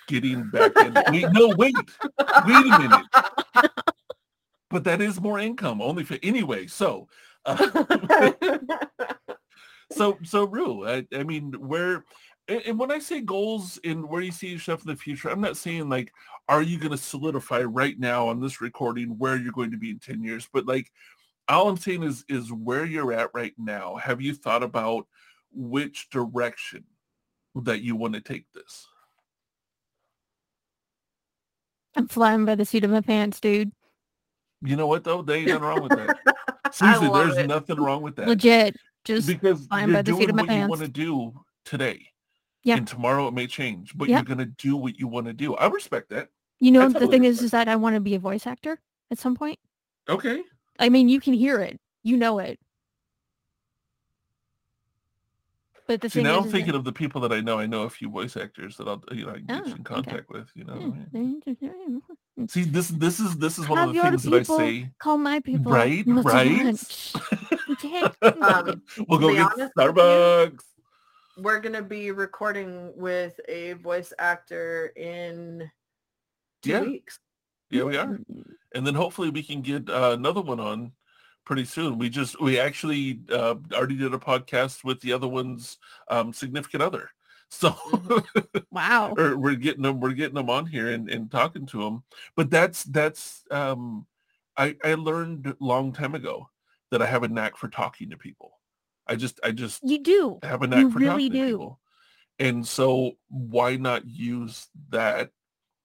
[0.08, 0.94] getting back in.
[1.12, 1.76] Wait, no, wait,
[2.46, 3.06] wait a minute.
[4.72, 6.68] But that is more income only for anyway.
[6.68, 7.08] So,
[7.46, 8.24] uh,
[9.92, 12.06] so, so Roux, I, I mean, where,
[12.48, 15.42] and, and when I say goals and where you see yourself in the future, I'm
[15.42, 16.14] not saying like,
[16.48, 19.92] are you going to solidify right now on this recording where you're going to be
[19.92, 20.48] in 10 years?
[20.52, 20.92] But like,
[21.48, 23.96] all I'm saying is, is where you're at right now.
[23.96, 25.08] Have you thought about
[25.52, 26.86] which direction
[27.56, 28.88] that you want to take this?
[31.96, 33.72] I'm flying by the seat of my pants, dude.
[34.64, 35.22] You know what though?
[35.22, 36.18] There ain't nothing wrong with that.
[36.66, 37.48] I Seriously, love there's it.
[37.48, 38.28] nothing wrong with that.
[38.28, 38.76] Legit.
[39.04, 40.70] Just because flying you're by the seat doing of my what you pants.
[40.70, 41.34] want to do
[41.66, 42.08] today.
[42.64, 42.78] Yeah.
[42.78, 44.18] And tomorrow it may change, but Yeah.
[44.18, 45.56] you're gonna do what you want to do.
[45.56, 46.30] I respect that.
[46.60, 48.46] you know I the thing is respect is that I want to be a voice
[48.46, 48.80] actor
[49.10, 49.58] at some point.
[50.08, 50.44] Okay.
[50.80, 51.80] I mean, you can hear it.
[52.04, 52.60] You know it.
[55.88, 57.42] But the See, thing now is, I'm is that- thinking of the people that I
[57.42, 57.60] know.
[57.60, 59.66] I know a few voice actors that I'll you know I can get Oh, you
[59.66, 59.84] in okay.
[59.84, 60.50] contact with.
[60.56, 60.96] You know.
[61.14, 64.24] Yeah, they- they- See, this this is this is one Have of the your things
[64.24, 64.90] that I people say.
[65.00, 65.72] Call my people.
[65.72, 66.64] Right, right.
[66.66, 67.14] lunch.
[67.84, 68.10] Yeah.
[68.22, 70.60] Um, we'll to go get honest you, Starbucks.
[71.38, 75.70] We're gonna be recording with a voice actor in
[76.62, 76.82] two Yeah.
[76.82, 77.20] weeks.
[77.72, 78.20] Yeah, we are.
[78.76, 80.92] and then hopefully we can get uh, another one on
[81.46, 81.98] pretty soon.
[81.98, 85.78] We just we actually uh, already did a podcast with the other one's
[86.10, 87.10] um, significant other,
[87.50, 87.76] so
[88.72, 89.14] Wow.
[89.16, 92.04] we're getting them we're getting them on here and, and talking to them.
[92.36, 94.08] But that's that's um,
[94.58, 96.50] I I learned long time ago
[96.92, 98.52] that I have a knack for talking to people.
[99.08, 100.40] I just I just You do.
[100.44, 101.52] have a knack You for really talking to do.
[101.58, 101.80] people.
[102.40, 105.32] And so why not use that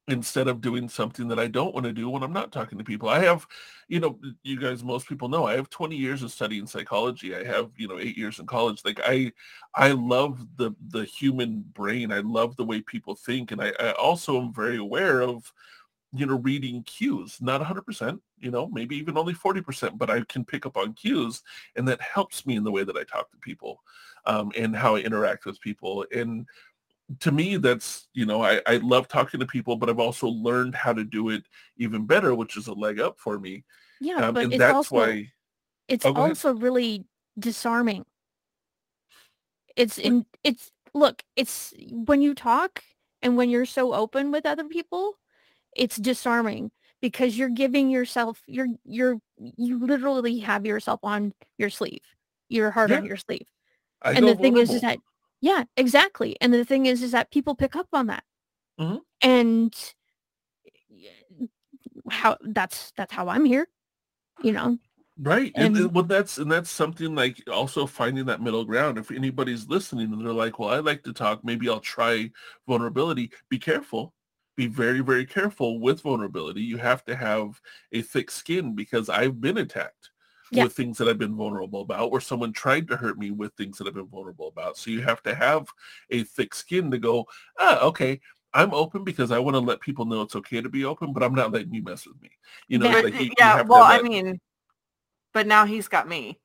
[0.09, 2.85] instead of doing something that I don't want to do when I'm not talking to
[2.85, 3.09] people?
[3.09, 3.47] I have,
[3.89, 7.35] you know, you guys, most people know I have 20 years of studying psychology.
[7.35, 8.83] I have, you know, eight years in college.
[8.85, 9.33] Like I,
[9.75, 12.13] I love the, the human brain.
[12.13, 13.51] I love the way people think.
[13.51, 15.53] And I, I also am very aware of,
[16.13, 20.45] you know, reading cues, not 100%, you know, maybe even only 40%, but I can
[20.45, 21.43] pick up on cues
[21.75, 23.83] and that helps me in the way that I talk to people
[24.25, 26.07] um, and how I interact with people.
[26.15, 26.47] And
[27.21, 30.75] to me, that's, you know, I, I love talking to people, but I've also learned
[30.75, 31.45] how to do it
[31.77, 33.65] even better, which is a leg up for me.
[34.01, 35.33] Yeah, Um, but and it's that's also why,
[35.89, 36.31] it's Oh, go ahead.
[36.31, 37.05] also really
[37.39, 38.05] disarming.
[39.77, 42.83] It's in it's look, it's when you talk
[43.23, 45.15] and when you're so open with other people,
[45.75, 46.71] it's disarming
[47.03, 52.01] because you're giving yourself you're you're you literally have yourself on your sleeve.
[52.49, 53.47] Your heart on your sleeve.
[54.03, 54.99] I and the thing is, is that
[55.41, 56.37] yeah, exactly.
[56.41, 58.25] And the thing is, is that people pick up on that,
[58.81, 59.01] Mhm.
[59.23, 59.75] and
[62.11, 63.69] how that's that's how I'm here.
[64.43, 64.79] You know,
[65.19, 65.53] Right.
[65.57, 68.99] And, And- and well, that's and that's something like also finding that middle ground.
[68.99, 72.31] If anybody's listening and they're like, well, I like to talk, maybe I'll try
[72.69, 73.33] vulnerability.
[73.49, 74.15] Be careful.
[74.57, 76.63] Be very, very careful with vulnerability.
[76.63, 77.61] You have to have
[77.93, 80.11] a thick skin because I've been attacked
[80.51, 80.65] Yeah.
[80.65, 83.79] with things that I've been vulnerable about or someone tried to hurt me with things
[83.79, 84.77] that I've been vulnerable about.
[84.77, 85.67] So you have to have
[86.11, 87.27] a thick skin to go,
[87.59, 88.21] ah, okay,
[88.55, 91.23] I'm open because I want to let people know it's okay to be open, but
[91.23, 92.31] I'm not letting you mess with me.
[92.69, 93.01] You know, Yeah.
[93.01, 94.41] like you, yeah, well, I mean,
[95.35, 96.39] but now he's got me.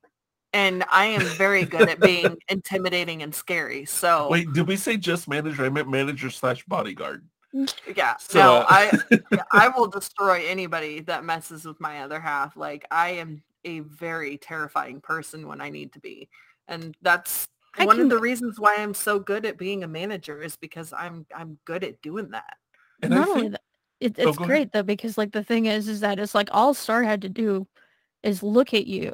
[0.53, 3.85] And I am very good at being intimidating and scary.
[3.85, 5.63] So Wait, did we say just manager?
[5.63, 7.25] I meant manager slash bodyguard.
[7.95, 8.99] yeah, So, no, uh, I
[9.53, 12.57] I will destroy anybody that messes with my other half.
[12.57, 16.29] Like I am a very terrifying person when I need to be.
[16.67, 17.47] And that's
[17.77, 20.55] I one can- of the reasons why I'm so good at being a manager is
[20.57, 22.57] because I'm I'm good at doing that.
[23.01, 23.61] And I not only think, that,
[23.99, 24.47] it, Oh, it's ahead.
[24.47, 27.29] great though because like the thing is, is that it's like all Star had to
[27.29, 27.67] do
[28.23, 29.11] is look at you,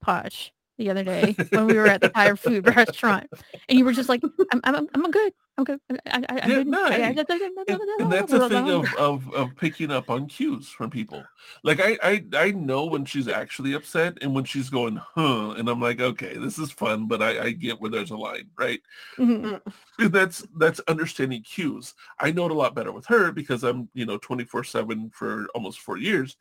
[0.00, 3.30] Posh, the other day when we were at the Thai food restaurant,
[3.68, 4.22] and you were just like,
[4.52, 5.80] I'm I'm I'm good, I'm good.
[5.90, 6.68] I, I, I'm Yeah, good.
[6.68, 7.24] no, I- I- I-
[7.66, 11.30] and, and that's the thing of, of of picking up on cues from people.
[11.62, 15.68] Like I, I I know when she's actually upset and when she's going, huh, and
[15.70, 18.80] I'm like, okay, this is fun, but I, I get where there's a line, right?
[19.18, 19.60] Mhm.
[19.98, 21.94] And that's that's understanding cues.
[22.18, 25.80] I know it a lot better with her because I'm, you know, 24/7 for almost
[25.80, 26.36] 4 years.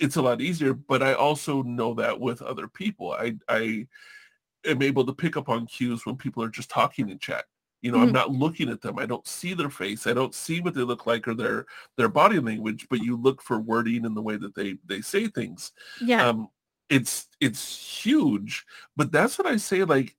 [0.00, 3.12] It's a lot easier, but I also know that with other people.
[3.12, 3.86] I I
[4.66, 7.46] am able to pick up on cues when people are just talking in chat.
[7.82, 8.12] You know, I'm Mhm.
[8.12, 8.98] not looking at them.
[8.98, 10.06] I don't see their face.
[10.06, 11.66] I don't see what they look like or their
[11.96, 15.28] their body language, but you look for wording and the way that they they say
[15.28, 15.72] things.
[15.96, 16.48] Yeah, Um
[16.90, 18.66] it's it's huge.
[18.96, 20.16] But that's what I say, like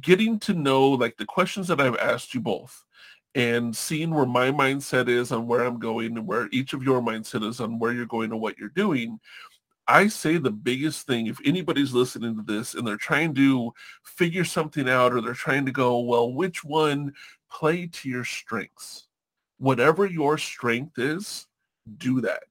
[0.00, 2.84] getting to know like the questions that I've asked you both
[3.38, 7.00] and seeing where my mindset is on where I'm going and where each of your
[7.00, 9.20] mindset is on where you're going and what you're doing.
[9.86, 14.44] I say the biggest thing, if anybody's listening to this and they're trying to figure
[14.44, 17.14] something out or they're trying to go, well, which one
[17.48, 19.06] play to your strengths?
[19.58, 21.46] Whatever your strength is,
[21.96, 22.42] do that.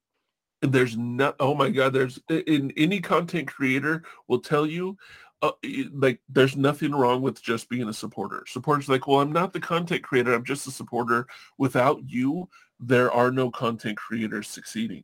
[0.62, 4.98] And there's not, oh my God, there's in any content creator will tell you
[5.42, 5.52] uh,
[5.94, 8.44] like there's nothing wrong with just being a supporter.
[8.48, 10.34] Supporters like, well, I'm not the content creator.
[10.34, 11.28] I'm just a supporter.
[11.58, 12.50] Without you,
[12.80, 15.04] there are no content creators succeeding.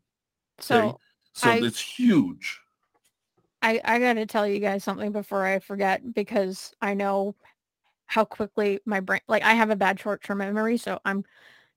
[0.60, 0.98] So, okay?
[1.34, 2.60] so I- it's huge.
[3.62, 7.34] I, I got to tell you guys something before I forget because I know
[8.08, 10.76] how quickly my brain, like I have a bad short-term memory.
[10.78, 11.24] So I'm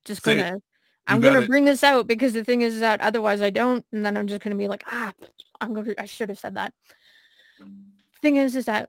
[0.05, 0.63] just Say going to,
[1.07, 1.47] I'm to it.
[1.47, 3.87] bring this out because the thing is that otherwise I don't.
[3.93, 5.13] And then I'm just going to be like, ah,
[5.61, 6.73] I'm to, I should have said that.
[8.27, 8.89] Thing is, is that,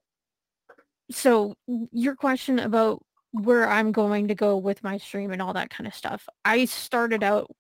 [1.12, 1.54] so
[1.92, 5.86] your question about where I'm going to go with my stream and all that kind
[5.86, 6.28] of stuff.
[6.44, 7.52] I started out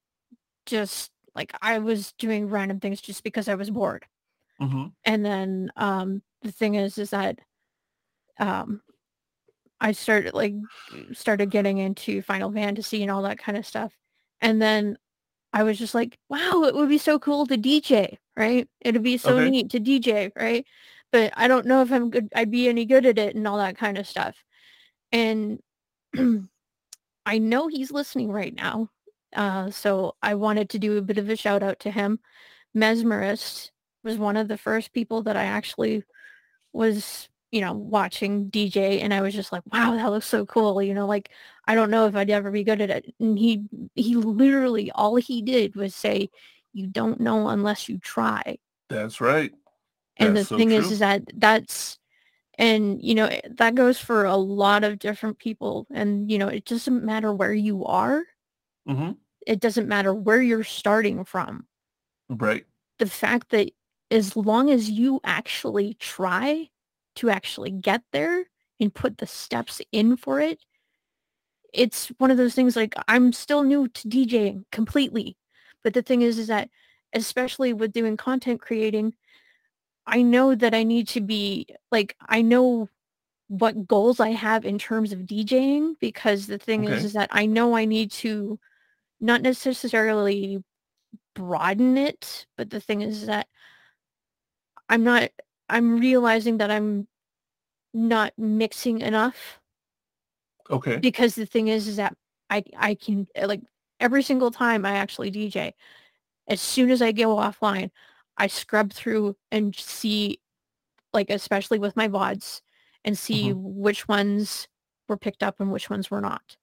[0.65, 4.05] just like I was doing random things just because I was bored
[4.59, 7.39] hmm and then um the thing is is that
[8.39, 8.81] um
[9.79, 10.53] i started like
[11.13, 13.93] started getting into final fantasy and all that kind of stuff
[14.41, 14.97] and then
[15.53, 19.17] i was just like wow it would be so cool to dj right it'd be
[19.17, 19.49] so Okay.
[19.49, 20.65] neat to dj right
[21.11, 23.57] but i don't know if i'm good i'd be any good at it and all
[23.57, 24.35] that kind of stuff
[25.11, 25.59] and
[27.25, 28.89] i know he's listening right now
[29.35, 32.19] uh so i wanted to do a bit of a shout out to him
[32.75, 33.71] mesmerist
[34.07, 36.03] was one of the first people that I actually
[36.73, 40.81] was, you know, watching DJ and I was just like, wow, that looks so cool.
[40.81, 41.29] You know, like
[41.65, 43.13] I don't know if I'd ever be good at it.
[43.19, 43.63] And he
[43.95, 46.29] he literally all he did was say,
[46.73, 48.57] you don't know unless you try.
[48.89, 49.51] That's right.
[50.19, 50.93] And That's the so thing is true.
[50.95, 51.99] is that that's
[52.57, 56.65] and you know, that goes for a lot of different people and you know, it
[56.65, 58.23] doesn't matter where you are.
[58.87, 59.11] hmm
[59.47, 61.67] It doesn't matter where you're starting from.
[62.29, 62.65] Right.
[62.99, 63.71] the fact that
[64.11, 66.69] as long as you actually try
[67.15, 68.45] to actually get there
[68.79, 70.59] and put the steps in for it,
[71.73, 75.37] it's one of those things like I'm still new to DJing completely.
[75.83, 76.69] But the thing is, is that
[77.13, 79.13] especially with doing content creating,
[80.07, 82.89] I know that I need to be like, I know
[83.49, 87.05] what goals I have in terms of DJing because the thing is, Okay.
[87.05, 88.59] is that I know I need to
[89.19, 90.63] not necessarily
[91.35, 93.47] broaden it, but the thing is that
[94.89, 95.29] I'm not
[95.69, 97.07] I'm realizing that I'm
[97.93, 99.59] not mixing enough
[100.69, 100.97] Okay.
[100.99, 102.15] because the thing is is that
[102.49, 103.61] I I can like
[103.99, 105.73] every single time I actually DJ
[106.47, 107.91] as soon as I go offline
[108.37, 110.39] I scrub through and see
[111.13, 112.61] like especially with my VODs
[113.03, 113.81] and see mm-hmm.
[113.81, 114.67] which ones
[115.07, 116.57] were picked up and which ones were not.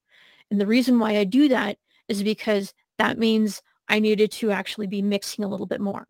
[0.50, 1.78] And the reason why I do that
[2.08, 6.06] is because that means I needed to actually be mixing a little bit more.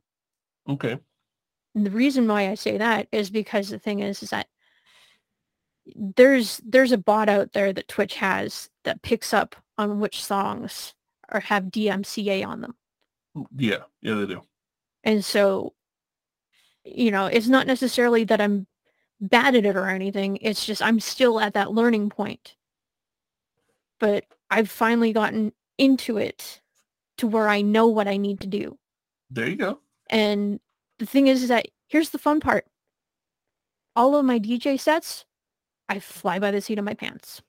[0.69, 0.99] Okay.
[1.74, 4.49] And the reason why I say that is because the thing is, is that
[5.95, 10.95] there's there's a bot out there that Twitch has that picks up on which songs
[11.32, 12.74] or have DMCA on them.
[13.36, 13.82] Mm, yeah.
[14.01, 14.43] Yeah, they do.
[15.05, 15.75] And so,
[16.85, 18.67] you know, it's not necessarily that I'm
[19.21, 20.39] bad at it or anything.
[20.41, 22.57] It's just I'm still at that learning point.
[24.01, 26.61] But I've finally gotten into it
[27.19, 28.79] to where I know what I need to do.
[29.31, 29.79] There you go.
[30.11, 30.59] And
[30.99, 32.67] the thing is, is that here's the fun part.
[33.97, 35.25] All of my DJ sets,
[35.89, 37.43] I fly by the seat of my pants.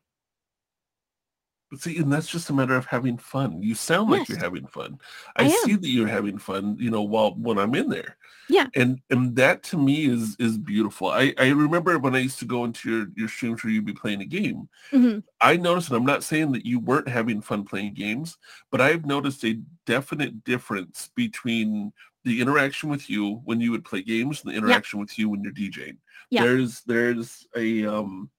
[1.78, 3.62] See, and that's just a matter of having fun.
[3.62, 5.00] You sound like you're having fun.
[5.36, 8.18] I, I see that you're having fun, you know, while when I'm in there.
[8.48, 8.68] Yeah.
[8.76, 11.08] And and that to me is is beautiful.
[11.08, 13.94] I, I remember when I used to go into your, your streams where you'd be
[13.94, 14.70] playing a game.
[14.92, 15.24] Mhm.
[15.42, 18.38] I noticed, and I'm not saying that you weren't having fun playing games,
[18.72, 21.92] but I've noticed a definite difference between
[22.24, 25.44] the interaction with you when you would play games and the interaction with you when
[25.44, 25.98] you're DJing.
[26.30, 26.44] Yeah.
[26.44, 28.30] There's there's a um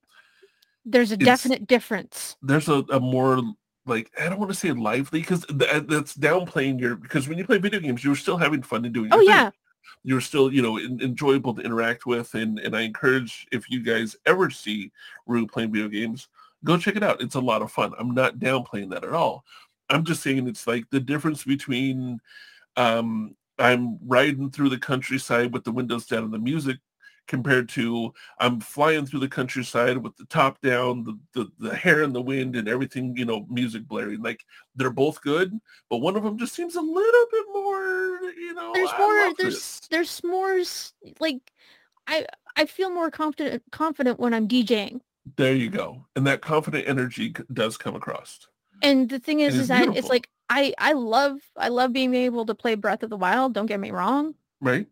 [0.87, 2.37] There's a definite difference.
[2.43, 3.43] there's a, a more
[3.87, 7.45] like I don't want to say lively because th- that's downplaying your because when you
[7.45, 9.29] play video games you're still having fun and doing Oh your thing.
[9.35, 9.51] yeah.
[10.05, 13.83] you're still you know en- enjoyable to interact with and and I encourage if you
[13.83, 14.91] guys ever see
[15.27, 16.29] Roux playing video games
[16.65, 19.45] go check it out it's a lot of fun I'm not downplaying that at all
[19.91, 22.21] I'm just saying it's like the difference between
[22.77, 26.77] um I'm riding through the countryside with the windows down and the music
[27.27, 32.03] compared to I'm flying through the countryside with the top down, the, the, the hair
[32.03, 34.23] in the wind and everything, you know, music blaring.
[34.23, 34.44] Like
[34.74, 35.59] they're both good,
[35.90, 39.35] but one of them just seems a little bit more, you know, there's I more
[39.39, 39.81] there's this.
[39.90, 40.61] there's more
[41.20, 41.53] like
[42.07, 42.27] I
[42.57, 45.01] I feel more confident confident when I'm DJing.
[45.36, 46.07] There you go.
[46.15, 48.47] And that confident energy does come across.
[48.82, 52.15] And the thing is, is is that it's like I I love I love being
[52.15, 53.55] able to play Breath of the Wild.
[53.55, 54.86] Don't get me wrong, Right?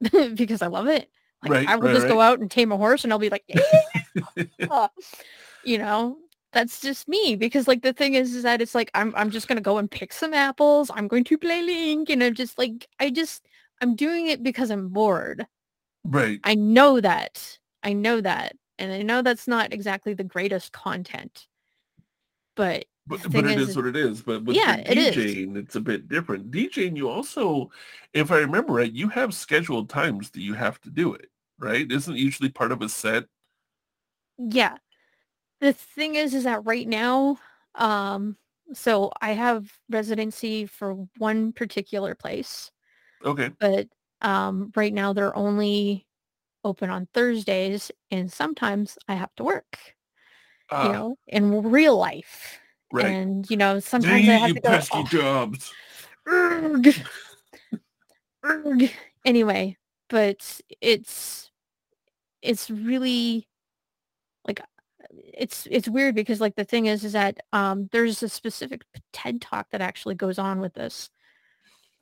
[0.34, 1.10] because I love it.
[1.48, 3.30] Like Right, I will right, just go out and tame a horse, and I'll be
[3.30, 4.88] like, "Yeah,"
[5.64, 6.18] you know,
[6.52, 7.36] that's just me.
[7.36, 9.90] Because like the thing is, is that it's like I'm I'm just gonna go and
[9.90, 10.90] pick some apples.
[10.94, 13.46] I'm going to play Link, and I'm just like I just
[13.80, 15.46] I'm doing it because I'm bored.
[16.04, 16.40] right.
[16.44, 17.58] I know that.
[17.82, 18.56] I know that.
[18.78, 21.46] And I know that's not exactly the greatest content.
[22.56, 24.22] But But, but it is- is what it is.
[24.22, 25.16] But with Yeah, the it is.
[25.16, 26.50] DJing, it's a bit different.
[26.50, 27.70] DJing, you also,
[28.12, 31.90] if I remember right, you have scheduled times that you have to do it, right?
[31.90, 33.26] Isn't usually part of a set?
[34.38, 34.76] yeah.
[35.60, 37.38] The thing is is that right now,
[37.76, 38.36] um,
[38.74, 42.70] so I have residency for one particular place,
[43.24, 43.56] Okay.
[43.60, 43.88] but
[44.22, 46.06] um right now they're only
[46.64, 49.78] open on Thursdays and sometimes I have to work,
[50.80, 52.60] you Ah, know, in real life.
[52.92, 53.18] right.
[53.18, 55.72] And you know, sometimes I have to go "Oh, jobs.
[56.26, 56.94] Urgh.
[58.44, 58.90] Urgh.
[59.24, 59.76] Anyway,
[60.08, 61.45] but it's
[62.42, 63.48] it's really
[64.46, 64.60] like
[65.12, 68.82] it's it's weird because like the thing is is that um there's a specific
[69.12, 71.10] TED talk that actually goes on with this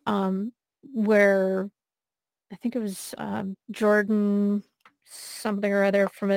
[0.07, 0.53] um
[0.93, 1.71] where
[2.53, 4.63] I think it was um Jordan
[5.05, 6.31] something or other from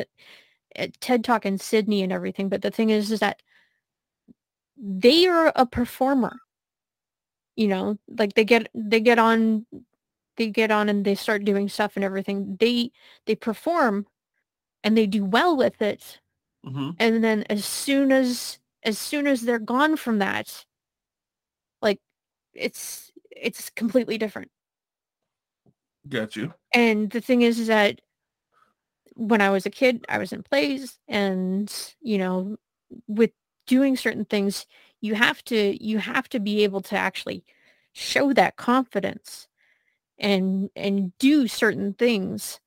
[0.76, 3.42] at TED talk in Sydney and everything but the thing is is that
[4.78, 6.38] they are a performer.
[7.56, 9.66] You know like they get they get on
[10.38, 12.92] they get on and they start doing stuff and everything they
[13.26, 14.06] they perform
[14.84, 16.20] and they do well with it.
[16.64, 20.66] Hmm and then as soon as as soon as they're gone from that
[21.82, 22.00] like
[22.54, 24.52] it's it's completely different.
[26.10, 26.54] Got you.
[26.74, 28.02] and the thing is, is that
[29.16, 32.58] when I was a kid, I was in plays and, you know,
[33.08, 33.32] with
[33.66, 34.66] doing certain things,
[35.02, 37.44] you have to, you have to be able to actually
[37.94, 39.48] show that confidence
[40.20, 42.60] and, and do certain things.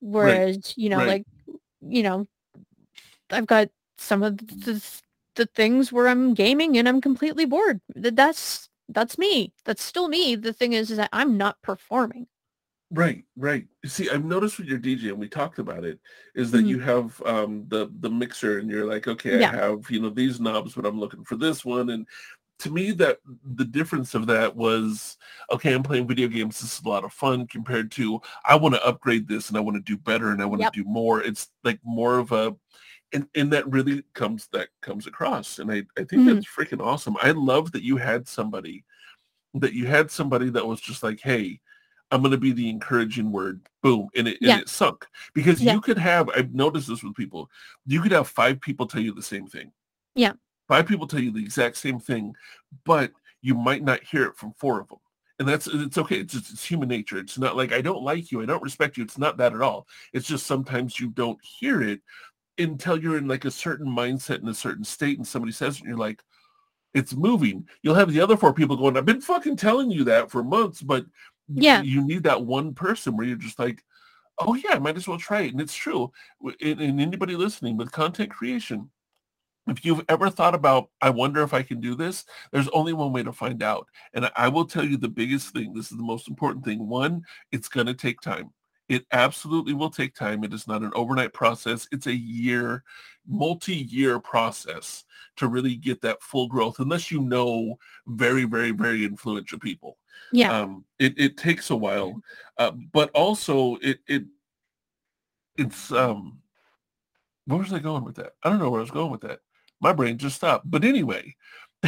[0.00, 1.08] Whereas, you know, right.
[1.08, 1.26] like,
[1.80, 2.26] you know,
[3.30, 3.68] I've got
[3.98, 4.82] some of the,
[5.34, 7.80] the things where I'm gaming and I'm completely bored.
[8.00, 9.52] Th- That's, that's me.
[9.64, 10.34] That's still me.
[10.34, 12.26] The thing is, is that I'm not performing.
[12.90, 13.66] Right, right.
[13.84, 16.00] See, I've noticed with your DJ, and we talked about it,
[16.34, 16.68] is that Mhm.
[16.68, 19.50] you have um, the the mixer, and you're like, okay, Yeah.
[19.50, 21.90] I have you know these knobs, but I'm looking for this one.
[21.90, 22.06] And
[22.58, 23.18] to me, that
[23.56, 25.16] the difference of that was,
[25.50, 26.60] okay, I'm playing video games.
[26.60, 29.60] This is a lot of fun compared to I want to upgrade this, and I
[29.60, 30.72] want to do better, and I want to Yep.
[30.72, 31.22] do more.
[31.22, 32.54] It's like more of a,
[33.12, 36.34] and and that really comes that comes across, and I I think Mhm.
[36.34, 37.16] that's freaking awesome.
[37.22, 38.84] I love that you had somebody,
[39.54, 41.60] that you had somebody that was just like, hey.
[42.10, 43.60] I'm going to be the encouraging word.
[43.82, 44.08] Boom.
[44.16, 44.52] And it, Yeah.
[44.54, 45.74] and it sunk because Yeah.
[45.74, 47.50] you could have, I've noticed this with people.
[47.84, 49.72] You could have five people tell you the same thing.
[50.14, 50.32] Yeah.
[50.68, 52.34] Five people tell you the exact same thing,
[52.84, 53.10] but
[53.42, 54.98] you might not hear it from four of them.
[55.38, 56.16] And that's, it's okay.
[56.16, 57.18] It's just, it's human nature.
[57.18, 58.42] It's not like, I don't like you.
[58.42, 59.04] I don't respect you.
[59.04, 59.86] It's not that at all.
[60.12, 62.00] It's just sometimes you don't hear it
[62.58, 65.80] until you're in like a certain mindset in a certain state and somebody says it
[65.80, 66.22] and you're like,
[66.92, 67.68] it's moving.
[67.82, 70.82] You'll have the other four people going, I've been fucking telling you that for months,
[70.82, 71.06] but
[71.48, 71.82] Yeah.
[71.82, 73.82] you need that one person where you're just like,
[74.40, 75.52] oh yeah, I might as well try it.
[75.52, 76.10] And it's true.
[76.60, 78.90] And, and anybody listening with content creation,
[79.70, 83.12] if you've ever thought about, I wonder if I can do this, there's only one
[83.12, 83.86] way to find out.
[84.14, 85.72] And I, will tell you the biggest thing.
[85.72, 86.88] This is the most important thing.
[86.88, 87.22] One,
[87.52, 88.52] it's going to take time.
[88.88, 90.44] It absolutely will take time.
[90.44, 91.86] It is not an overnight process.
[91.92, 92.84] It's a year,
[93.26, 95.04] multi-year process
[95.36, 99.98] to really get that full growth, unless you know very, very, very influential people
[100.32, 100.58] Yeah.
[100.58, 102.20] um it, it takes a while
[102.58, 104.24] uh, but also it it
[105.56, 106.40] it's um
[107.46, 109.40] where was i going with that i don't know where i was going with that
[109.80, 111.34] my brain just stopped but anyway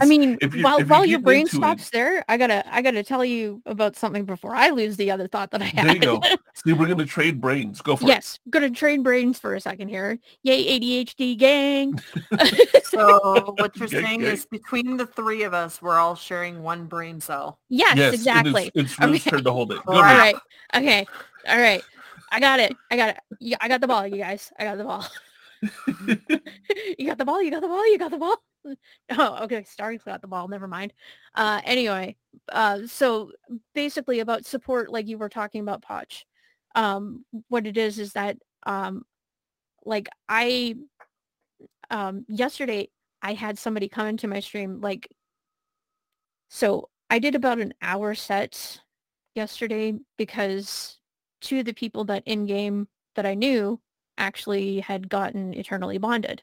[0.00, 2.64] I mean, if you- while if you're your brain into it- stops there, I gotta
[2.74, 5.86] I gotta tell you about something before I lose the other thought that I had.
[5.86, 6.20] there you go
[6.54, 8.08] see we're gonna trade brains go for it.
[8.08, 10.18] yes, gonna trade brains for a second here.
[10.44, 12.00] Yay, ADHD gang.
[12.84, 14.32] So what you're Okay, saying okay.
[14.32, 17.58] is between the three of us, we're all sharing one brain cell.
[17.68, 18.70] yes, yes exactly.
[18.74, 19.30] it's, it's Roux's Okay.
[19.30, 20.36] turn to hold it go All All right.
[20.74, 21.04] Okay.
[21.48, 21.82] All right.
[22.32, 22.74] I got it.
[22.90, 23.10] I got
[23.40, 23.56] it.
[23.60, 24.52] I got the ball, you guys.
[24.58, 25.04] I got the ball.
[26.98, 27.42] you got the ball.
[27.42, 27.86] You got the ball.
[27.90, 28.36] You got the ball.
[29.10, 29.62] Oh, okay.
[29.64, 30.48] Starry got the ball.
[30.48, 30.94] Never mind.
[31.34, 32.16] Uh, anyway,
[32.50, 33.30] uh, so
[33.74, 36.24] basically about support, like you were talking about, Potch.
[36.74, 39.04] um, what it is is that um,
[39.84, 40.76] like I
[41.90, 42.88] um, yesterday
[43.22, 45.08] I had somebody come into my stream like
[46.48, 48.80] so I did about an hour set
[49.34, 50.98] yesterday because
[51.40, 53.80] two of the people that in game that I knew
[54.18, 56.42] actually had gotten eternally bonded.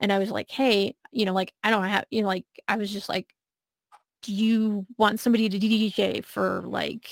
[0.00, 2.76] And I was like, hey, you know, like I don't have, you know, like I
[2.76, 3.34] was just like,
[4.22, 7.08] do you want somebody to DJ for like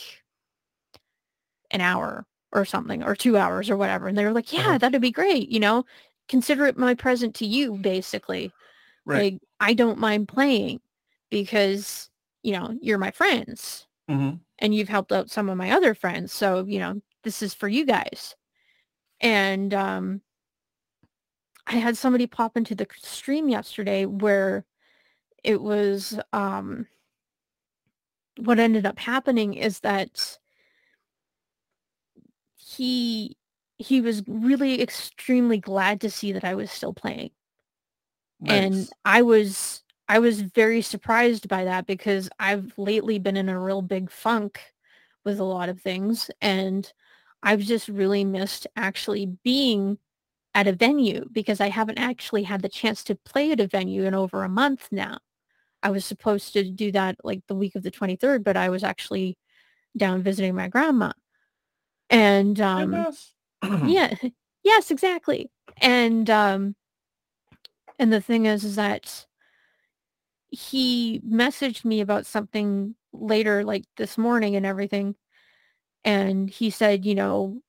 [1.70, 4.08] an hour or something or two hours or whatever?
[4.08, 4.78] And they were like, yeah, Uh-huh.
[4.78, 5.48] that'd be great.
[5.48, 5.84] You know,
[6.28, 8.52] consider it my present to you, basically.
[9.04, 9.32] Right.
[9.34, 10.80] Like I don't mind playing
[11.30, 12.10] because,
[12.42, 16.32] you know, you're my friends hmm and you've helped out some of my other friends.
[16.32, 18.36] So, you know, this is for you guys.
[19.20, 20.22] And um
[21.66, 24.64] I had somebody pop into the stream yesterday where
[25.44, 26.86] it was um
[28.38, 30.38] what ended up happening is that
[32.56, 33.36] he
[33.78, 37.30] he was really extremely glad to see that I was still playing.
[38.46, 43.58] And I was I was very surprised by that because I've lately been in a
[43.60, 44.60] real big funk
[45.24, 46.30] with a lot of things.
[46.40, 46.90] And
[47.42, 49.98] I've just really missed actually being
[50.54, 54.04] at a venue because I haven't actually had the chance to play at a venue
[54.04, 55.18] in over a month now.
[55.82, 58.82] I was supposed to do that like the week of the 23rd, but I was
[58.82, 59.36] actually
[59.96, 61.12] down visiting my grandma.
[62.10, 62.90] And um
[63.88, 64.14] yeah
[64.64, 66.74] yes exactly and um
[67.98, 69.26] and the thing is is that
[70.48, 75.14] he messaged me about something later like this morning and everything
[76.06, 77.60] and he said you know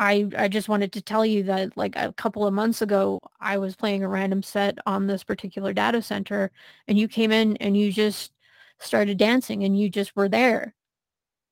[0.00, 3.58] i i just wanted to tell you that like a couple of months ago i
[3.58, 6.50] was playing a random set on this particular data center
[6.88, 8.32] and you came in and you just
[8.80, 10.74] started dancing and you just were there.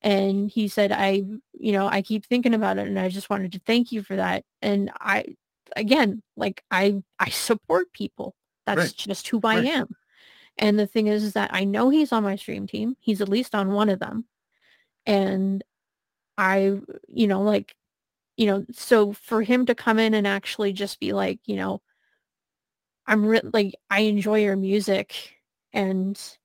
[0.01, 1.23] And he said i
[1.53, 4.15] you know i keep thinking about it and i just wanted to thank you for
[4.15, 4.43] that.
[4.61, 5.25] And i
[5.75, 8.35] again like i i support people.
[8.65, 8.95] That's Right.
[8.95, 9.65] just who i Right.
[9.65, 9.95] am.
[10.57, 12.95] And the thing is, is that i know he's on my stream team.
[12.99, 14.25] He's at least on one of them
[15.07, 15.63] and
[16.37, 16.73] i
[17.09, 17.75] you know like
[18.37, 21.81] you know so for him to come in and actually just be like you know
[23.07, 25.35] i'm re- like i enjoy your music
[25.73, 26.37] and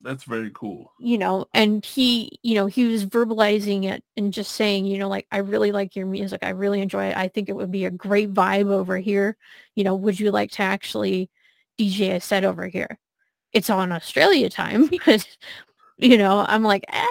[0.00, 0.92] That's very cool.
[1.00, 5.08] you know, and he, you know, he was verbalizing it and just saying, you know,
[5.08, 6.40] like, I really like your music.
[6.42, 7.16] I really enjoy it.
[7.16, 9.36] I think it would be a great vibe over here.
[9.76, 11.30] You know, would you like to actually
[11.76, 12.98] DJ a set over here?
[13.52, 15.26] It's on Australia time, because,
[15.98, 17.08] you know, I'm like, ah,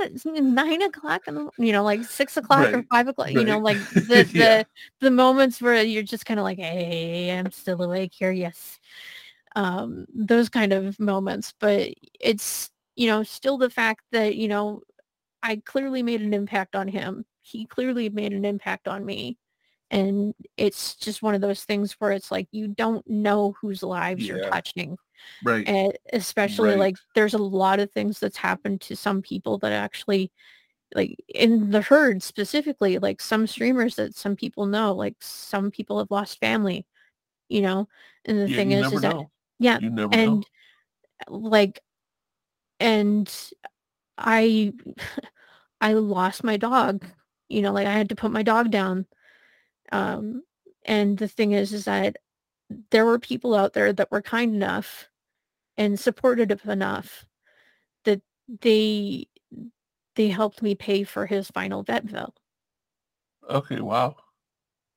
[0.00, 3.76] it's nine o'clock and you know, like six o'clock or five o'clock, you know, like
[3.94, 4.66] the, the,
[5.00, 8.32] the moments where you're just kind of like, hey, I'm still awake here.
[8.32, 8.78] Yes
[9.56, 11.54] um, those kind of moments.
[11.58, 11.90] But
[12.20, 14.82] it's, you know, still the fact that, you know,
[15.42, 17.24] I clearly made an impact on him.
[17.40, 19.38] He clearly made an impact on me.
[19.92, 24.28] And it's just one of those things where it's like you don't know whose lives
[24.28, 24.98] you're touching.
[25.42, 25.66] Right.
[25.66, 26.78] And especially Right.
[26.78, 30.32] like there's a lot of things that's happened to some people that actually
[30.94, 35.98] like in the herd specifically, like some streamers that some people know, like some people
[35.98, 36.86] have lost family,
[37.48, 37.88] you know,
[38.26, 39.16] and the Yeah, thing is, is that
[39.60, 39.80] yeah,
[40.12, 40.44] and know.
[41.28, 41.80] like
[42.80, 43.50] and
[44.18, 44.72] i
[45.80, 47.04] i lost my dog
[47.48, 49.06] you know like i had to put my dog down
[49.92, 50.42] um
[50.84, 52.16] and the thing is is that
[52.90, 55.08] there were people out there that were kind enough
[55.76, 57.24] and supportive enough
[58.04, 58.20] that
[58.60, 59.26] they
[60.16, 62.34] they helped me pay for his final vet bill
[63.48, 63.80] Okay.
[63.80, 64.16] Wow.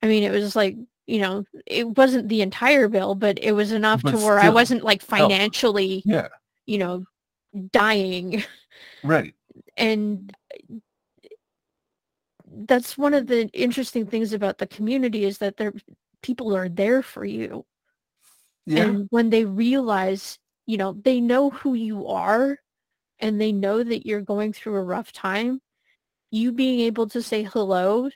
[0.02, 3.72] i mean it was like you know it wasn't the entire bill but it was
[3.72, 5.30] enough But to where i wasn't like help.
[5.30, 6.28] financially Yeah.
[6.66, 7.04] you know
[7.72, 8.42] dying
[9.02, 9.34] Right.
[9.76, 10.34] and
[12.66, 15.74] that's one of the interesting things about the community is that there
[16.22, 17.64] people are there for you
[18.66, 18.84] Yeah.
[18.84, 22.58] and when they realize you know they know who you are
[23.18, 25.60] and they know that you're going through a rough time
[26.30, 28.10] you being able to say hello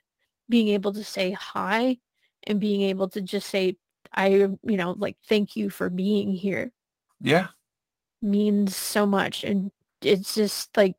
[0.48, 1.98] being able to say hi
[2.44, 3.76] and being able to just say
[4.12, 6.72] i you know like thank you for being here
[7.20, 7.48] yeah.
[8.22, 9.70] means so much and
[10.02, 10.96] it's just like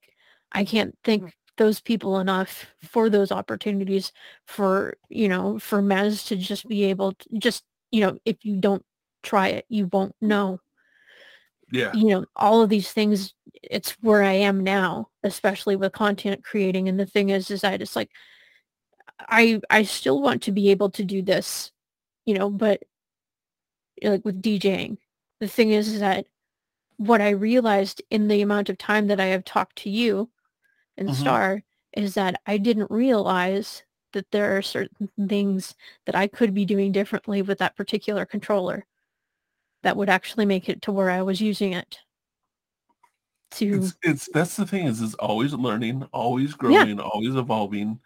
[0.51, 4.11] i can't thank those people enough for those opportunities
[4.47, 8.55] for you know for mez to just be able to just you know if you
[8.57, 8.83] don't
[9.21, 10.27] try it you won't mm.
[10.27, 10.59] know.
[11.71, 11.93] Yeah.
[11.93, 13.33] you know all of these things
[13.63, 17.81] it's where i am now especially with content creating and the thing is is that
[17.81, 18.09] it's like
[19.19, 21.71] i i still want to be able to do this
[22.25, 22.81] you know but
[24.01, 24.97] eh, like with djing.
[25.39, 26.25] The thing is, is that
[26.97, 30.29] what i realized in the amount of time that i have talked to you
[31.01, 31.17] and Mhm.
[31.17, 31.63] star
[31.93, 33.83] is that I didn't realize
[34.13, 35.75] that there are certain things
[36.05, 38.85] that I could be doing differently with that particular controller
[39.83, 41.99] that would actually make it to where I was using it.
[43.51, 47.99] To It's it's that's the thing is it's always learning, always growing, always evolving.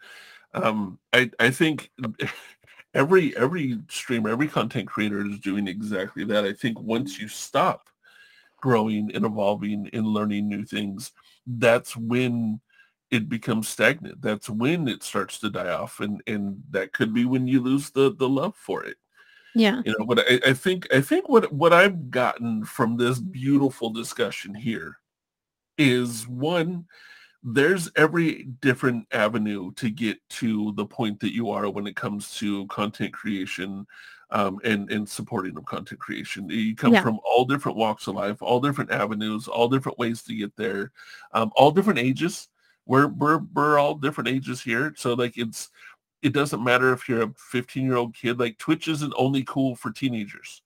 [0.54, 1.92] Um, I I think
[2.94, 6.44] every every streamer, every content creator is doing exactly that.
[6.44, 7.88] I think once you stop
[8.58, 11.12] growing and evolving and learning new things,
[11.46, 12.60] that's when
[13.10, 14.20] it becomes stagnant.
[14.20, 17.90] That's when it starts to die off, and and that could be when you lose
[17.90, 18.96] the the love for it.
[19.54, 23.18] yeah, You know, but I, I think I think what what I've gotten from this
[23.20, 24.98] beautiful discussion here
[25.78, 26.86] is one,
[27.42, 32.34] there's every different avenue to get to the point that you are when it comes
[32.38, 33.86] to content creation
[34.30, 36.48] um, and and supporting of content creation.
[36.50, 37.02] You come Yeah.
[37.02, 40.92] from all different walks of life, all different avenues, all different ways to get there,
[41.32, 42.48] um, all different ages.
[42.86, 45.70] We're we're we're all different ages here, so like it's
[46.22, 48.38] it doesn't matter if you're a 15 year old kid.
[48.38, 50.62] Like Twitch isn't only cool for teenagers.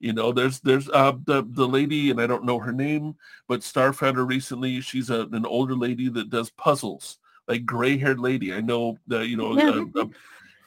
[0.00, 3.16] You know, there's there's uh the the lady and I don't know her name,
[3.48, 7.18] but Starfounder recently, she's a, an older lady that does puzzles,
[7.48, 8.52] like gray haired lady.
[8.52, 10.08] I know the you know a, a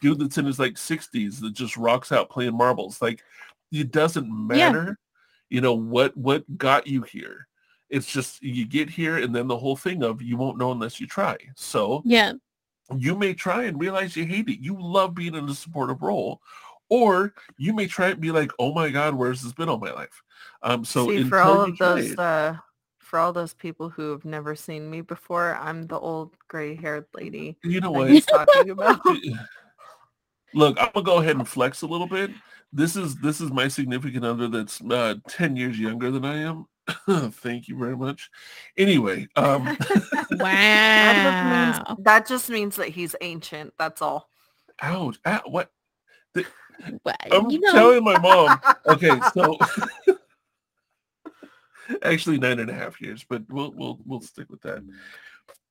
[0.01, 3.01] dude that's in his like 60s that just rocks out playing marbles.
[3.01, 3.23] Like
[3.71, 4.33] it doesn't Yeah.
[4.71, 4.99] matter,
[5.49, 7.47] you know what what got you here.
[7.89, 10.99] It's just you get here and then the whole thing of you won't know unless
[10.99, 11.37] you try.
[11.55, 12.33] So yeah,
[12.95, 14.59] you may try and realize you hate it.
[14.59, 16.41] You love being in a supportive role.
[16.89, 19.91] Or you may try and be like, oh my God, where's this been all my
[19.91, 20.23] life?
[20.61, 22.55] Um, so See, for all of those it- uh
[22.99, 27.57] for all those people who have never seen me before, I'm the old gray-haired lady
[27.63, 28.09] you know what?
[28.09, 28.99] he's talking about.
[30.53, 32.31] Look, I'm gonna go ahead and flex a little bit.
[32.73, 36.65] This is this is my significant other that's uh, 10 years younger than I am.
[37.07, 38.29] Thank you very much.
[38.77, 39.77] Anyway, um,
[40.29, 41.83] That just wow.
[41.95, 43.73] means that just means that he's ancient.
[43.77, 44.29] That's all.
[44.81, 45.71] ouch, ow, what?
[47.03, 48.59] Well, I'm you know, telling my mom.
[48.85, 49.57] Okay, so
[52.03, 54.83] actually nine and a half years, but we'll we'll we'll stick with that.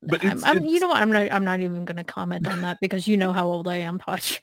[0.02, 1.01] But I'm, I'm- it's you know what?
[1.01, 1.32] I'm not.
[1.32, 3.98] I'm not even going to comment on that because you know how old I am,
[3.98, 4.40] Potch.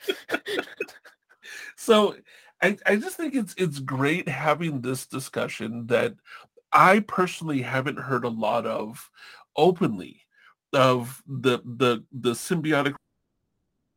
[1.75, 2.15] so
[2.61, 6.15] I, I just think it's it's great having this discussion that
[6.73, 9.09] I personally haven't heard a lot of
[9.55, 10.21] openly
[10.73, 12.95] of the the the symbiotic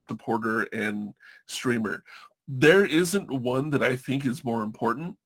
[0.08, 1.14] supporter and
[1.46, 2.04] streamer.
[2.48, 5.16] There isn't one that I think is more important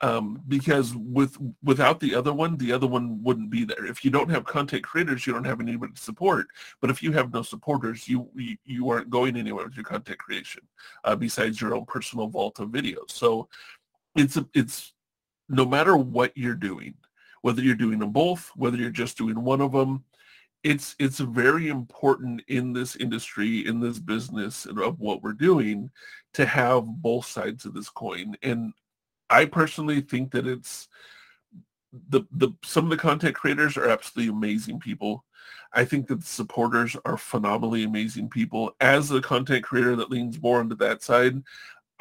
[0.00, 3.86] um, because with without the other one, the other one wouldn't be there.
[3.86, 6.46] If you don't have content creators, you don't have anybody to support.
[6.80, 10.18] But if you have no supporters, you you, you aren't going anywhere with your content
[10.18, 10.62] creation
[11.04, 13.10] uh, besides your own personal vault of videos.
[13.10, 13.48] So
[14.16, 14.92] it's a, it's
[15.52, 16.94] no matter what you're doing,
[17.42, 20.02] whether you're doing them both, whether you're just doing one of them,
[20.64, 25.90] it's it's very important in this industry, in this business of what we're doing
[26.34, 28.36] to have both sides of this coin.
[28.42, 28.72] And
[29.28, 30.88] I personally think that it's
[32.08, 35.24] the the some of the content creators are absolutely amazing people.
[35.74, 38.74] I think that the supporters are phenomenally amazing people.
[38.80, 41.42] As a content creator that leans more into that side,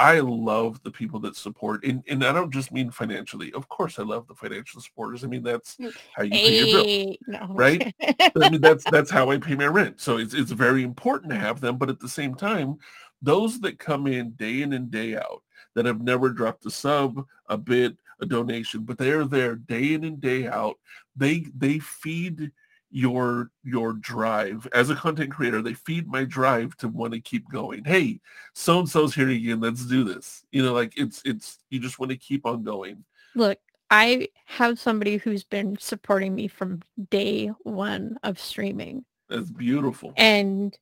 [0.01, 1.85] I love the people that support.
[1.85, 3.53] And, and I don't just mean financially.
[3.53, 5.23] Of course, I love the financial supporters.
[5.23, 6.85] I mean, that's mm, how you pay your bills.
[6.87, 7.47] Hey, no.
[7.51, 7.95] right?
[8.01, 10.01] I mean, that's that's how I pay my rent.
[10.01, 11.77] So it's it's very important to have them.
[11.77, 12.79] But at the same time,
[13.21, 15.43] those that come in day in and day out
[15.75, 19.93] that have never dropped a sub, a bit, a donation, but they are there day
[19.93, 20.79] in and day out.
[21.15, 22.51] They they feed
[22.91, 25.61] your your drive as a content creator.
[25.61, 27.83] They feed my drive to want to keep going.
[27.85, 28.19] Hey,
[28.53, 29.59] so and so's here again.
[29.61, 30.43] Let's do this.
[30.51, 33.03] You know, like it's it's you just want to keep on going.
[33.35, 33.59] Look,
[33.89, 39.05] I have somebody who's been supporting me from day one of streaming.
[39.29, 40.13] That's beautiful.
[40.17, 40.77] and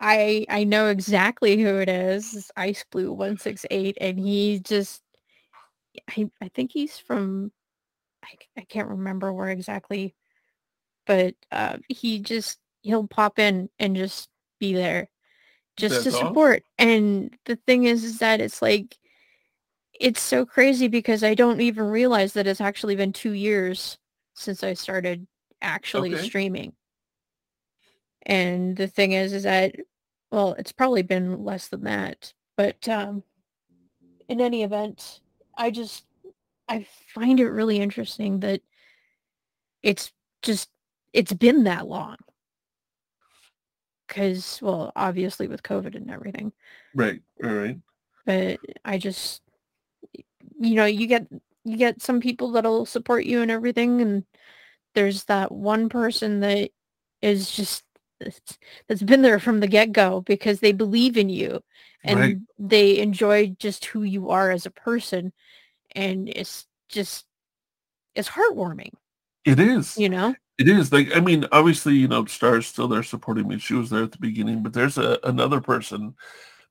[0.00, 2.34] I I know exactly who it is.
[2.34, 5.02] It's Ice Blue one six eight, and he just
[6.10, 7.52] I I think he's from
[8.24, 10.14] I, I can't remember where exactly,
[11.06, 14.28] but uh, he just he'll pop in and just
[14.60, 15.08] be there
[15.76, 16.28] just to That's awesome.
[16.28, 16.62] support.
[16.78, 18.96] And the thing is, is that it's like
[19.98, 23.96] it's so crazy because I don't even realize that it's actually been two years
[24.34, 25.26] since I started
[25.62, 26.26] actually Okay.
[26.26, 26.72] streaming.
[28.26, 29.76] And the thing is, is that,
[30.30, 32.32] well, it's probably been less than that.
[32.56, 33.22] But um,
[34.28, 35.20] in any event,
[35.56, 36.04] I just,
[36.68, 38.62] I find it really interesting that
[39.82, 40.12] it's
[40.42, 40.70] just,
[41.14, 42.16] it's been that long.
[44.06, 46.52] Because, well, obviously with COVID and everything.
[46.94, 47.78] Right, right, right.
[48.26, 49.40] But I just,
[50.60, 51.26] you know, you get,
[51.64, 54.02] you get some people that'll support you and everything.
[54.02, 54.24] And
[54.94, 56.70] there's that one person that
[57.22, 57.84] is just
[58.20, 58.58] that's
[58.88, 61.60] that's been there from the get-go because they believe in you
[62.04, 62.36] and Right.
[62.58, 65.32] they enjoy just who you are as a person
[65.92, 67.26] and it's just
[68.14, 68.92] it's heartwarming
[69.44, 69.98] It is.
[69.98, 73.58] you know It is like I mean, obviously, you know, Star's still there supporting me.
[73.58, 76.14] She was there at the beginning, but there's a another person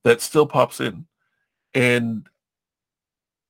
[0.04, 1.06] that still pops in,
[1.74, 2.28] and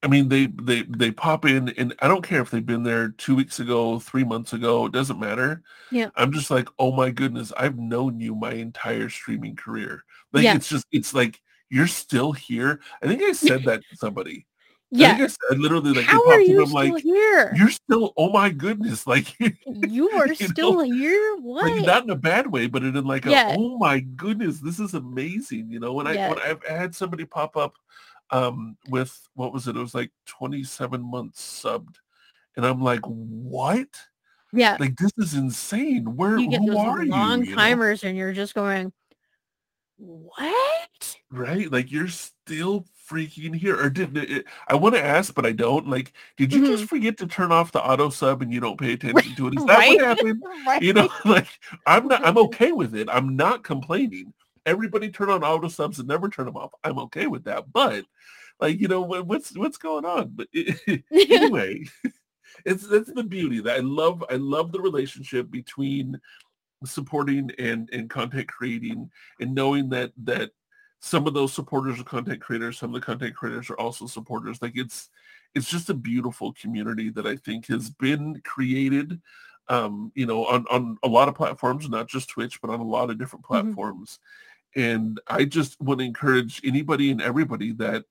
[0.03, 3.09] I mean, they they they pop in, and I don't care if they've been there
[3.09, 4.85] two weeks ago, three months ago.
[4.85, 5.63] It doesn't matter.
[5.91, 6.09] Yeah.
[6.15, 10.03] I'm just like, oh my goodness, I've known you my entire streaming career.
[10.33, 10.55] Like Yeah.
[10.55, 11.39] it's just, it's like
[11.69, 12.81] you're still here.
[13.01, 14.45] I think I said that to somebody.
[14.93, 17.53] I yeah think I literally like they how popped are you I'm still like, here
[17.55, 18.13] you're still.
[18.15, 19.33] Oh my goodness, like.
[19.39, 22.93] you are you still know, here what like not in a bad way, but in
[23.05, 25.69] like a, oh my goodness, this is amazing.
[25.69, 27.73] You know, when I when I've had somebody pop up
[28.29, 29.75] um with what was it?
[29.75, 31.95] It was like 27 months subbed.
[32.55, 33.87] And I'm like, what?
[34.51, 36.15] yeah Like this is insane.
[36.15, 37.45] Where you get who are long you?
[37.45, 37.61] you know?
[37.61, 38.93] timers and you're just going
[39.97, 41.71] what Right?
[41.71, 43.79] Like you're still freaking here.
[43.79, 45.87] Or did it, I want to ask, but I don't.
[45.87, 46.87] Like, did you just mm-hmm.
[46.87, 49.57] forget to turn off the auto sub and you don't pay attention to it?
[49.57, 50.43] Is that right what happened?
[50.65, 51.47] right you know like
[51.85, 52.45] i'm not i'm mm-hmm.
[52.45, 54.33] okay with it i'm not complaining
[54.65, 58.05] everybody turn on auto subs and never turn them off i'm okay with that but
[58.59, 60.47] like you know what, what's what's going on but
[61.11, 61.83] anyway
[62.65, 66.19] it's that's the beauty that i love i love the relationship between
[66.85, 69.09] supporting and and content creating
[69.39, 70.51] and knowing that that
[71.05, 74.61] some of those supporters are content creators some of the content creators are also supporters
[74.61, 75.09] like it's
[75.53, 79.19] it's just a beautiful community that i think has been created
[79.67, 82.83] um you know on on a lot of platforms not just twitch but on a
[82.83, 83.47] lot of different Mhm.
[83.49, 84.19] platforms
[84.75, 88.05] and i just want to encourage anybody and everybody that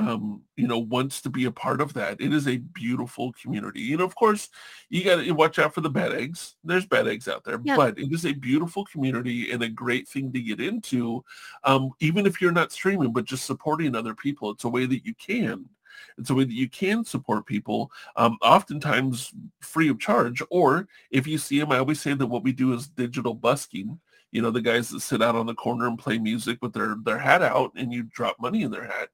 [0.00, 2.20] um you know wants to be a part of that.
[2.20, 4.48] It is a beautiful community you know of course
[4.88, 6.56] you got to watch out for the bad eggs.
[6.64, 7.76] There's bad eggs out there Yeah.
[7.76, 11.24] but it is a beautiful community and a great thing to get into
[11.64, 14.50] um even if you're not streaming but just supporting other people.
[14.50, 15.68] It's a way that you can
[16.16, 21.26] it's a way that you can support people um oftentimes free of charge or if
[21.26, 23.98] you see them i always say that what we do is digital busking.
[24.32, 26.94] You know the guys that sit out on the corner and play music with their
[27.04, 29.08] their hat out and you drop money in their hat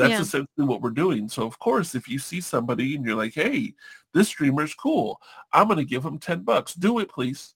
[0.00, 0.20] that's Yeah.
[0.20, 1.28] essentially what we're doing.
[1.28, 3.74] So of course if you see somebody and you're like hey
[4.12, 5.20] this streamer's cool.
[5.52, 6.74] I'm going to give him 10 bucks.
[6.74, 7.54] Do it please.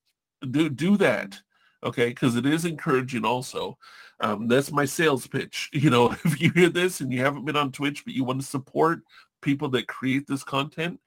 [0.51, 1.41] Do do that.
[1.83, 2.09] Okay?
[2.09, 3.77] Because it is encouraging also.
[4.21, 5.71] Um, that's my sales pitch.
[5.85, 8.41] You know if you hear this and you haven't been on twitch but you want
[8.41, 9.01] to support
[9.41, 11.01] people that create this content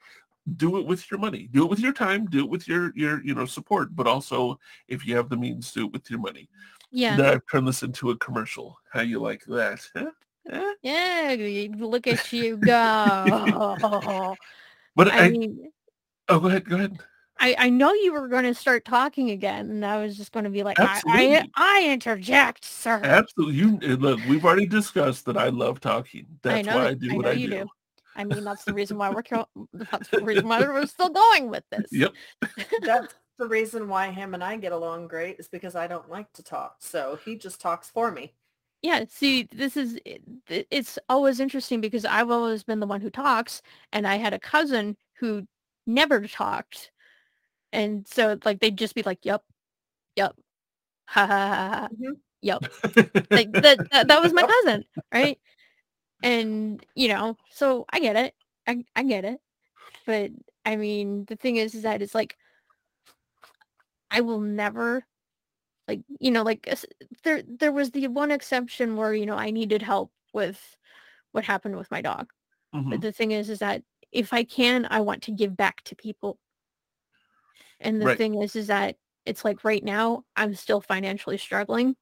[0.56, 1.50] do it with your money.
[1.52, 2.26] Do it with your time.
[2.28, 3.96] Do it with your your you know support.
[3.96, 6.50] But also if you have the means do it with your money.
[6.92, 7.18] Yeah.
[7.18, 8.80] Now i've turned this into a commercial.
[8.92, 10.12] How you like that huh?
[10.50, 10.74] Huh?
[10.82, 11.36] yeah
[11.78, 14.38] look at you go
[14.96, 15.72] but i I, mean
[16.30, 16.98] oh go ahead go ahead
[17.40, 20.46] I, I know you were going to start talking again, and I was just going
[20.46, 23.00] to be like, I, I, I interject, sir.
[23.04, 26.90] absolutely you uh, look we've already discussed that i love talking that's know why that-
[26.90, 27.70] i do I what know i you do, do.
[28.16, 31.52] I mean, that's the reason why we're co- that's the reason why we're still going
[31.52, 31.92] with this.
[31.92, 32.12] yep
[32.84, 36.34] That's the reason why him and I get along great is because I don't like
[36.34, 36.78] to talk.
[36.80, 38.34] So he just talks for me.
[38.82, 39.06] Yeah.
[39.10, 43.62] See, this is it- it's always interesting because I've always been the one who talks,
[43.92, 45.48] and I had a cousin who
[45.88, 46.92] never talked,
[47.74, 49.44] and so like they'd just be like, "Yep,
[50.18, 50.36] yep,
[51.08, 51.90] ha ha ha, ha.
[51.90, 52.18] Mhm.
[52.42, 52.64] yep."
[53.32, 55.40] like that, that that was my cousin right
[56.24, 58.34] and you know so i get it
[58.68, 59.40] i, I get it
[60.06, 60.32] but
[60.66, 62.38] i mean the thing is, is that it's like
[64.12, 65.06] i will never
[65.88, 66.68] like you know like
[67.24, 70.78] there there was the one exception where you know i needed help with
[71.32, 72.32] what happened with my dog
[72.74, 72.92] Mhm.
[72.92, 75.96] but the thing is is that if i can i want to give back to
[75.96, 76.40] people
[77.80, 78.18] and the Right.
[78.18, 81.96] thing is is that it's like right now i'm still financially struggling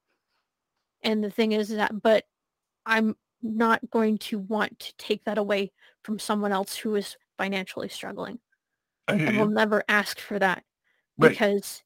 [1.02, 2.24] and the thing is that but
[2.86, 7.88] i'm not going to want to take that away from someone else who is financially
[7.88, 8.38] struggling
[9.08, 10.64] I i will never ask for that
[11.18, 11.30] Right.
[11.30, 11.82] because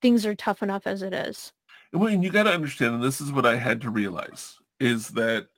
[0.00, 1.52] things are tough enough as it is
[1.92, 5.08] Well, and you got to understand, and this is what I had to realize, is
[5.10, 5.48] that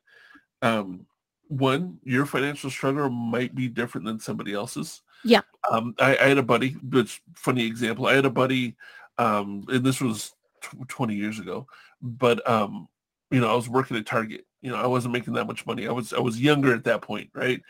[0.62, 1.06] um,
[1.48, 5.02] one, your financial struggle might be different than somebody else's.
[5.24, 5.42] Yeah.
[5.70, 8.06] Um, I, I had a buddy, which funny example.
[8.06, 8.76] I had a buddy,
[9.18, 11.66] um, and this was tw 20 years ago,
[12.00, 12.88] but um,
[13.30, 14.46] you know, I was working at Target.
[14.62, 15.86] You know, I wasn't making that much money.
[15.86, 17.60] I was I was younger at that point, right?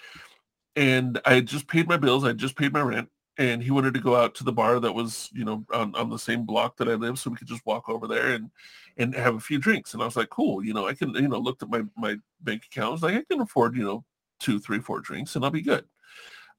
[0.77, 2.25] And I had just paid my bills.
[2.25, 3.09] I had just paid my rent
[3.41, 6.11] and he wanted to go out to the bar that was, you know, on, on
[6.11, 8.51] the same block that I live, so we could just walk over there and
[8.99, 9.95] and have a few drinks.
[9.95, 12.17] And I was like, cool, you know, I can, you know, looked at my my
[12.43, 12.89] bank account.
[12.91, 14.05] I was like, I can afford, you know,
[14.41, 15.85] two, three, four drinks, and I'll be good.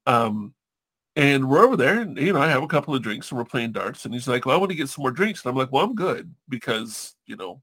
[0.06, 0.54] Um,
[1.16, 3.46] And we're over there and, you know, I have a couple of drinks and we're
[3.46, 4.06] playing darts.
[4.06, 5.44] And he's like, well, I want to get some more drinks.
[5.44, 7.62] And I'm like, well, I'm good because, you know,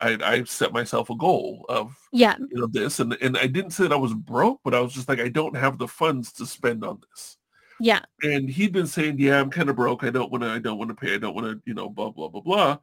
[0.00, 2.36] I, I set myself a goal of, Yeah.
[2.38, 3.00] you know, this.
[3.00, 5.30] And, and I didn't say that I was broke, but I was just like, I
[5.30, 7.37] don't have the funds to spend on this.
[7.80, 8.00] Yeah.
[8.22, 10.04] And he'd been saying, yeah, I'm kind of broke.
[10.04, 11.14] I don't want to, I don't want to pay.
[11.14, 12.78] I don't want to, you know, blah, blah, blah, blah.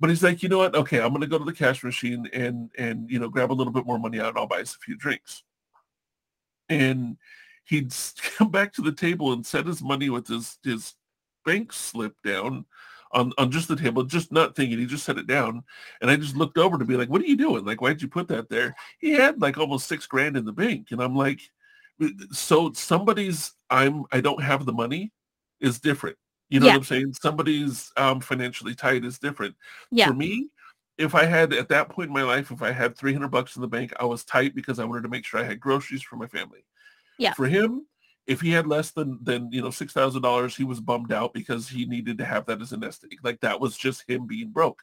[0.00, 0.74] But he's like, you know what?
[0.74, 3.54] Okay, I'm going to go to the cash machine and, and, you know, grab a
[3.54, 5.42] little bit more money out and I'll buy us a few drinks.
[6.68, 7.16] And
[7.64, 7.94] he'd
[8.36, 10.94] come back to the table and set his money with his, his
[11.44, 12.64] bank slip down
[13.12, 14.78] on, on just the table, just not thinking.
[14.78, 15.62] He just set it down.
[16.00, 17.64] And I just looked over to be like, what are you doing?
[17.64, 18.74] Like, why'd you put that there?
[18.98, 20.88] He had like almost six grand in the bank.
[20.90, 21.40] And I'm like,
[22.30, 25.12] so somebody's I'm I don't have the money
[25.60, 26.16] is different.
[26.48, 26.72] You know Yeah.
[26.72, 27.14] what I'm saying?
[27.14, 29.54] Somebody's um financially tight is different.
[29.90, 30.08] Yeah.
[30.08, 30.48] For me,
[30.98, 33.62] if I had at that point in my life, if I had 300 bucks in
[33.62, 36.16] the bank, I was tight because I wanted to make sure I had groceries for
[36.16, 36.64] my family.
[37.18, 37.32] Yeah.
[37.34, 37.86] For him,
[38.26, 41.32] if he had less than than you know six thousand dollars, he was bummed out
[41.34, 43.18] because he needed to have that as a nest egg.
[43.22, 44.82] Like that was just him being broke.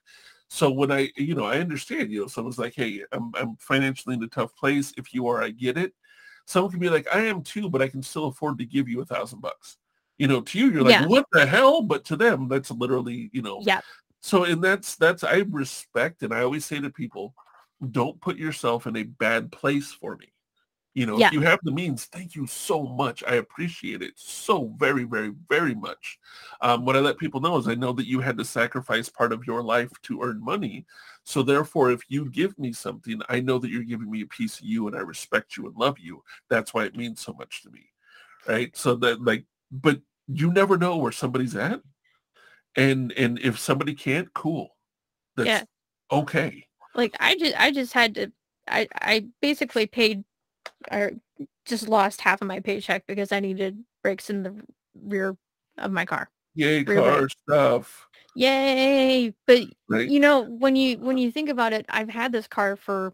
[0.51, 4.15] So when I, you know, I understand, you know, someone's like, hey, I'm I'm financially
[4.15, 4.91] in a tough place.
[4.97, 5.93] If you are, I get it.
[6.49, 9.01] Someone can be like, I am too, but I can still afford to give you
[9.01, 9.77] a thousand bucks.
[10.17, 11.05] You know, to you, you're like, Yeah.
[11.05, 11.83] what the hell?
[11.83, 13.81] But to them, that's literally, you know, Yeah.
[14.19, 17.35] so and that's that's I respect and I always say to people,
[17.91, 20.33] don't put yourself in a bad place for me.
[20.95, 21.27] You know, Yeah.
[21.27, 23.23] if you have the means, thank you so much.
[23.23, 26.17] I appreciate it so very, very, very much.
[26.61, 29.31] Um, what I let people know is I know that you had to sacrifice part
[29.31, 30.85] of your life to earn money.
[31.25, 34.59] So therefore, if you give me something, I know that you're giving me a piece
[34.59, 36.23] of you and I respect you and love you.
[36.49, 37.91] That's why it means so much to me.
[38.47, 38.75] Right.
[38.75, 41.81] So that like, but you never know where somebody's at.
[42.75, 44.75] And and if somebody can't, cool.
[45.35, 45.63] That's Yeah.
[46.11, 46.67] okay.
[46.95, 48.31] Like I just I just had to
[48.67, 50.23] I I basically paid
[50.91, 51.11] or
[51.65, 54.55] just lost half of my paycheck because I needed brakes in the
[55.03, 55.35] rear
[55.77, 56.29] of my car.
[56.55, 57.31] Yay, Real car big.
[57.31, 58.07] stuff.
[58.35, 59.33] Yay!
[59.45, 60.09] But Right.
[60.09, 63.13] you know when you when you think about it, I've had this car for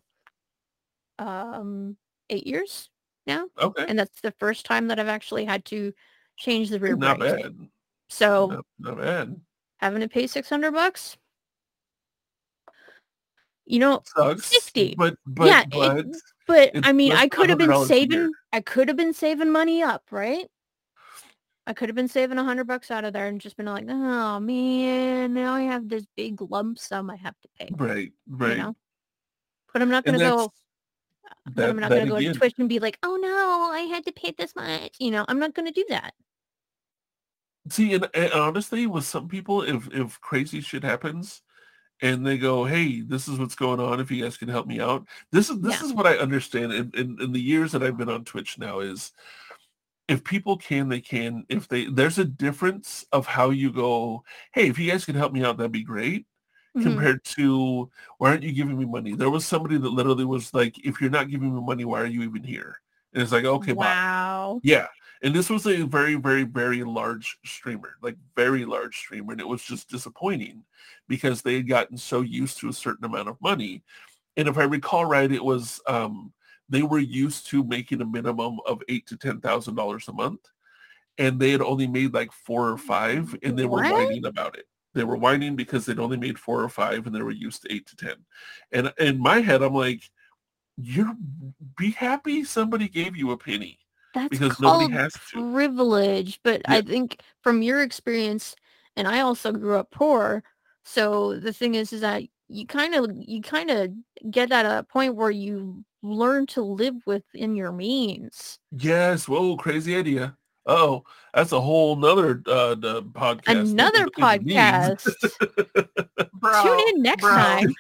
[1.20, 1.96] um
[2.30, 2.90] 8 years
[3.26, 3.86] now Okay.
[3.88, 5.94] and that's the first time that I've actually had to
[6.36, 7.08] change the rear brakes.
[7.08, 7.44] Not brakes.
[7.44, 7.70] bad.
[8.10, 9.42] So Not, not bad.
[9.78, 11.16] having to pay 600 bucks
[13.66, 14.50] you know Sucks.
[14.50, 14.96] 50.
[14.98, 16.08] But but Yeah, it-
[16.48, 18.32] but I mean, I could have been $100 saving.
[18.54, 20.48] I could have been saving money up, right?
[21.68, 23.86] I could have been saving a hundred bucks out of there and just been like,
[23.90, 27.70] oh man, now I have this big lump sum I have to pay.
[27.76, 28.52] right, right.
[28.52, 28.76] You know,
[29.74, 30.54] but I'm not gonna go.
[31.56, 34.12] That, I'm not gonna go to Twitch and be like, oh no, I had to
[34.12, 34.96] pay this much.
[35.00, 36.14] You know, I'm not gonna do that.
[37.70, 41.42] See, and, and honestly, with some people, if if crazy shit happens,
[42.02, 44.00] and they go, "Hey, this is what's going on.
[44.00, 45.88] If you guys can help me out," this is this Yeah.
[45.88, 48.80] is what I understand in, in in the years that I've been on Twitch now
[48.80, 49.12] is,
[50.08, 51.46] if people can, they can.
[51.50, 54.24] If they there's a difference of how you go.
[54.54, 56.28] Hey, if you guys can help me out, that'd be great.
[56.76, 56.82] Mhm.
[56.84, 59.16] Compared to why aren't you giving me money?
[59.16, 62.06] There was somebody that literally was like, "If you're not giving me money, why are
[62.08, 62.82] you even here?"
[63.14, 63.96] And it's like, okay, bye.
[63.96, 64.62] wow.
[64.64, 64.88] Yeah.
[65.26, 69.32] And this was a very, very, very large streamer, like very large streamer.
[69.32, 70.64] And it was just disappointing
[71.08, 73.82] because they had gotten so used to a certain amount of money.
[74.38, 76.32] And if I recall right, it was um,
[76.70, 80.42] they were used to making a minimum of eight to ten thousand dollars a month.
[81.18, 83.94] And they had only made like four or five and they were What?
[83.94, 84.68] whining about it.
[84.94, 87.74] They were whining because they'd only made four or five and they were used to
[87.74, 88.18] eight to ten.
[88.72, 90.04] And in my head, I'm like,
[90.78, 91.16] you're
[91.80, 93.80] be happy somebody gave you a penny
[94.16, 95.52] That's because nobody called has to.
[95.54, 96.40] privilege.
[96.44, 96.76] But Yeah.
[96.76, 98.56] I think from your experience,
[98.96, 100.42] and I also grew up poor,
[100.84, 103.92] so the thing is, is that you kind of you kind of
[104.32, 108.58] get at a point where you learn to live within your means.
[108.72, 109.28] Yes.
[109.28, 110.38] Whoa, crazy idea.
[110.68, 111.04] Oh,
[111.34, 113.72] that's a whole nother uh, the podcast.
[113.72, 115.04] Another in the means.
[115.04, 116.30] podcast.
[116.34, 117.32] Bro, Tune in next bro.
[117.36, 117.76] time.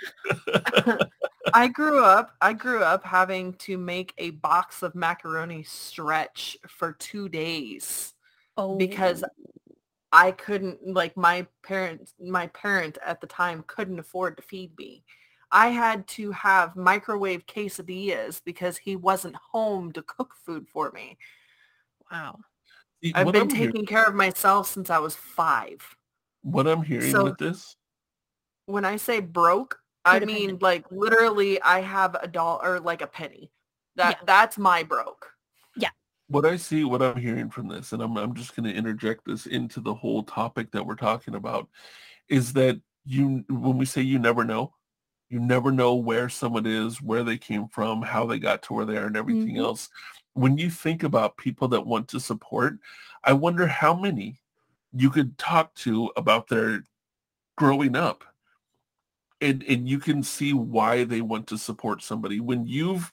[1.54, 6.94] I grew up I grew up having to make a box of macaroni stretch for
[6.94, 8.14] 2 days
[8.58, 9.24] Oh, because
[10.12, 15.04] I couldn't like my parents my parent at the time couldn't afford to feed me.
[15.52, 21.18] I had to have microwave quesadillas because he wasn't home to cook food for me.
[22.12, 22.40] wow.
[23.04, 25.96] See, I've been I'm hear- taking care of myself since I was 5.
[26.42, 27.76] what I'm hearing So- with this,
[28.68, 30.25] When I say broke, I Codependent.
[30.27, 33.51] mean like literally I have a dollar like a penny.
[33.95, 34.25] That Yeah.
[34.25, 35.32] that's my broke.
[35.75, 35.90] Yeah.
[36.27, 39.25] What I see, what I'm hearing from this, and I'm I'm just going to interject
[39.25, 41.69] this into the whole topic that we're talking about,
[42.30, 44.74] is that you when we say you never know,
[45.30, 48.85] you never know where someone is, where they came from, how they got to where
[48.85, 49.64] they are, and everything Mhm.
[49.64, 49.90] else.
[50.34, 52.80] When you think about people that want to support,
[53.24, 54.42] I wonder how many
[54.92, 56.84] you could talk to about their
[57.58, 58.24] growing up
[59.46, 63.12] and and you can see why they want to support somebody when you've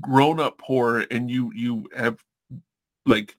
[0.00, 2.22] grown up poor and you you have
[3.04, 3.36] like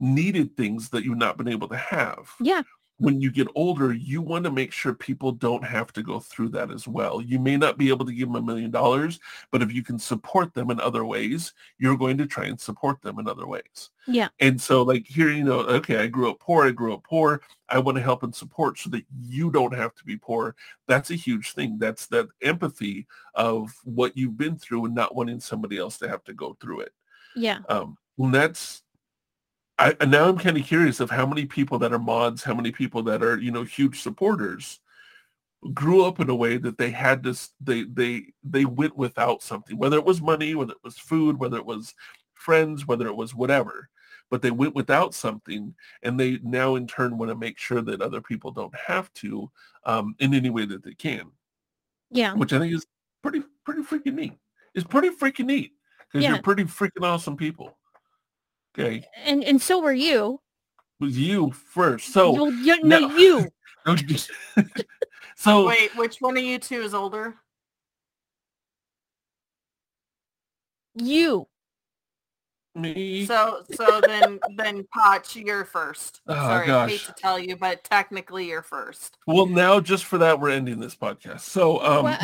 [0.00, 2.62] needed things that you've not been able to have Yeah.
[3.00, 6.48] When you get older you want to make sure people don't have to go through
[6.48, 9.20] that as well you may not be able to give them a million dollars
[9.52, 13.00] but if you can support them in other ways you're going to try and support
[13.02, 14.28] them in other ways Yeah.
[14.40, 17.40] and so like here, you know, okay, I grew up poor, I grew up poor.
[17.68, 20.56] I want to help and support so that you don't have to be poor.
[20.86, 21.76] That's a huge thing.
[21.78, 26.24] That's that empathy of what you've been through and not wanting somebody else to have
[26.24, 26.92] to go through it.
[27.36, 27.58] Yeah.
[27.68, 28.82] Um, and that's,
[29.78, 32.54] I and now I'm kind of curious of how many people that are mods, how
[32.54, 34.80] many people that are, you know, huge supporters
[35.74, 39.76] grew up in a way that they had to, they, they, they went without something,
[39.76, 41.94] whether it was money, whether it was food, whether it was
[42.34, 43.88] friends, whether it was whatever
[44.30, 48.02] but they went without something and they now in turn want to make sure that
[48.02, 49.50] other people don't have to
[49.84, 51.30] um, in any way that they can
[52.10, 52.34] Yeah.
[52.34, 52.86] which i think is
[53.22, 54.34] pretty pretty freaking neat
[54.74, 56.34] it's pretty freaking neat because Yeah.
[56.34, 57.76] you're pretty freaking awesome people
[58.78, 60.40] okay And and so were you.
[61.00, 63.16] Was you first so Well, you, no, no.
[63.16, 63.48] you.
[65.36, 67.34] so Wait, which one of you two is older?
[70.94, 71.46] You.
[72.74, 76.20] me So so then then Potch, you're first.
[76.26, 79.16] Oh, Sorry, I hate to tell you, but technically you're first.
[79.26, 82.16] well now just for that we're ending this podcast so um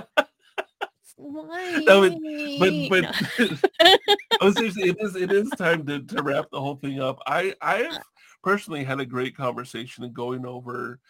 [1.34, 1.82] Why?
[1.86, 2.08] No,
[2.58, 3.16] but but
[3.78, 3.96] No.
[4.40, 7.20] oh, seriously, it is it is time to, to wrap the whole thing up.
[7.26, 8.04] I I uh have
[8.42, 11.00] personally had a great conversation and going over,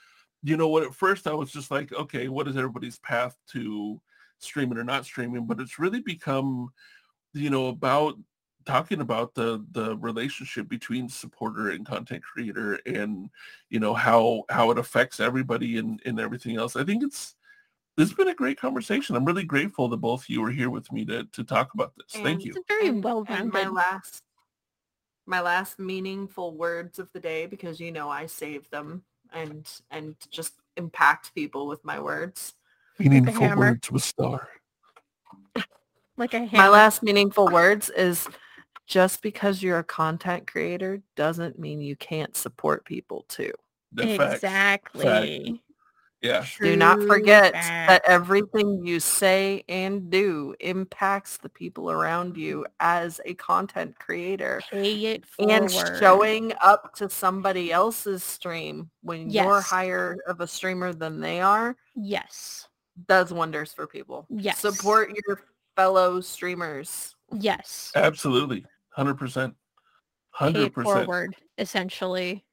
[0.43, 0.85] you know what?
[0.85, 4.01] At first I was just like, okay, what is everybody's path to
[4.39, 5.47] streaming or not streaming?
[5.47, 6.70] But it's really become,
[7.35, 8.17] you know, about
[8.65, 13.28] talking about the the relationship between supporter and content creator and
[13.69, 16.77] you know how how it affects everybody and and everything else.
[16.77, 17.35] I think it's
[17.97, 19.17] this has been a great conversation.
[19.17, 21.93] I'm really grateful that both of you are here with me to to talk about
[21.97, 22.21] this.
[22.23, 22.53] Thank you.
[22.57, 24.23] It's very well and my last
[25.27, 30.17] my last meaningful words of the day because you know I save them and and
[30.31, 32.55] just impact people with my words.
[32.99, 33.71] Meaningful hammer.
[33.71, 34.49] words with star.
[36.17, 38.29] Like a My last meaningful words is
[38.87, 43.53] just because you're a content creator doesn't mean you can't support people too.
[43.91, 44.35] The facts.
[44.35, 45.61] Exactly.
[46.25, 46.47] Yeah.
[46.59, 47.89] Do not forget fact.
[47.89, 54.62] that everything you say and do impacts the people around you as a content creator.
[54.70, 55.53] Pay it forward.
[55.53, 61.43] And showing up to somebody else's stream when you're higher of a streamer than they
[61.43, 62.69] are Yes.
[63.07, 64.27] does wonders for people.
[64.31, 64.61] Yes.
[64.61, 65.43] Support your
[65.77, 67.15] fellow streamers.
[67.39, 67.93] Yes.
[67.94, 68.65] Absolutely.
[68.89, 69.53] Hundred percent.
[70.39, 71.05] Pay Hundred it percent.
[71.05, 72.47] forward, essentially.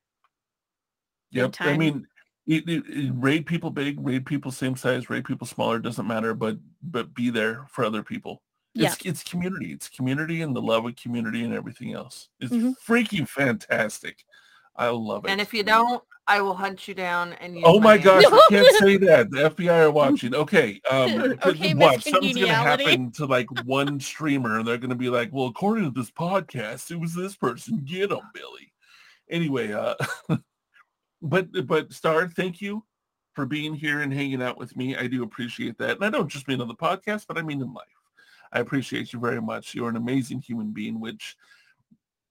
[1.32, 1.56] Yep.
[1.62, 2.06] I mean,
[2.48, 6.34] it, it, it- raid people big, raid people same size, raid people smaller, doesn't matter,
[6.34, 8.42] but but be there for other people.
[8.74, 8.88] Yeah.
[8.94, 9.72] It's it's community.
[9.74, 12.30] It's community and the love of community and everything else.
[12.40, 12.74] It's Mhm.
[12.88, 14.24] freaking fantastic.
[14.78, 15.32] I love it.
[15.32, 18.06] And if you don't, I will hunt you down and you Oh my name.
[18.06, 19.30] gosh, you can't say that.
[19.30, 20.34] The FBI are watching.
[20.34, 22.04] Okay, um, Okay, watch.
[22.04, 26.00] Something's gonna happen to like one streamer, and they're gonna be like, "Well, according to
[26.00, 27.84] this podcast, it was this person.
[27.84, 28.72] Get them, Billy."
[29.30, 29.96] Anyway, uh,
[31.22, 32.84] but but Star, thank you
[33.34, 34.96] for being here and hanging out with me.
[34.96, 37.62] I do appreciate that, and I don't just mean on the podcast, but I mean
[37.62, 37.86] in life.
[38.52, 39.74] I appreciate you very much.
[39.74, 41.36] You're an amazing human being, which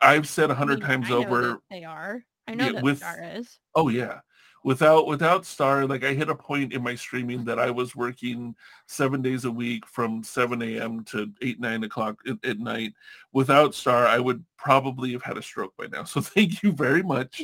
[0.01, 1.61] I've said a I hundred mean, times I over.
[1.71, 2.23] They are.
[2.47, 3.59] I know Yeah, that with- Star is.
[3.75, 4.21] Oh yeah.
[4.63, 8.55] Without without Star, like I hit a point in my streaming that I was working
[8.87, 11.03] seven days a week from 7 a.m.
[11.05, 12.93] to 8, 9 o'clock at, at night.
[13.33, 16.05] Without Star, I would probably have had a stroke by now.
[16.05, 17.41] So thank you very much.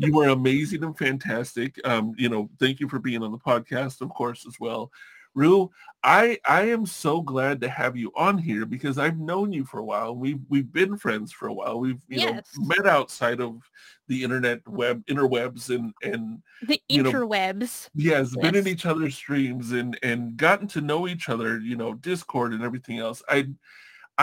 [0.00, 1.78] You are amazing and fantastic.
[1.86, 4.90] Um, you know, thank you for being on the podcast, of course, as well.
[5.34, 5.70] Roux,
[6.02, 9.78] I I am so glad to have you on here because I've known you for
[9.78, 10.16] a while.
[10.16, 11.78] We've we've been friends for a while.
[11.78, 12.48] We've you Yes.
[12.56, 13.60] know met outside of
[14.08, 17.90] the internet web interwebs and and The you know, interwebs.
[17.94, 21.94] yes, been in each other's streams and and gotten to know each other, you know,
[21.94, 23.22] Discord and everything else.
[23.28, 23.46] I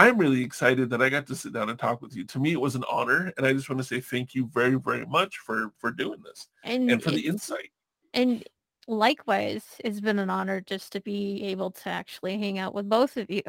[0.05, 2.23] I'm really excited that I got to sit down and talk with you.
[2.25, 4.75] To me, it was an honor, and I just want to say thank you very,
[4.75, 7.71] very much for for doing this And, and for the insight.
[8.13, 8.43] and
[8.87, 13.17] likewise, it's been an honor just to be able to actually hang out with both
[13.17, 13.43] of you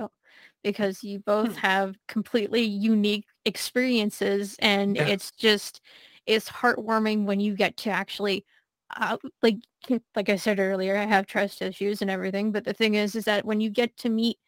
[0.63, 1.59] because you both Hmm.
[1.59, 5.07] have completely unique experiences and Yeah.
[5.07, 5.81] it's just
[6.27, 8.45] it's heartwarming when you get to actually
[8.97, 9.57] uh, like
[10.17, 13.25] like I said earlier, I have trust issues and everything, but the thing is is
[13.27, 14.39] that when you get to meet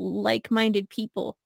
[0.00, 1.36] like-minded people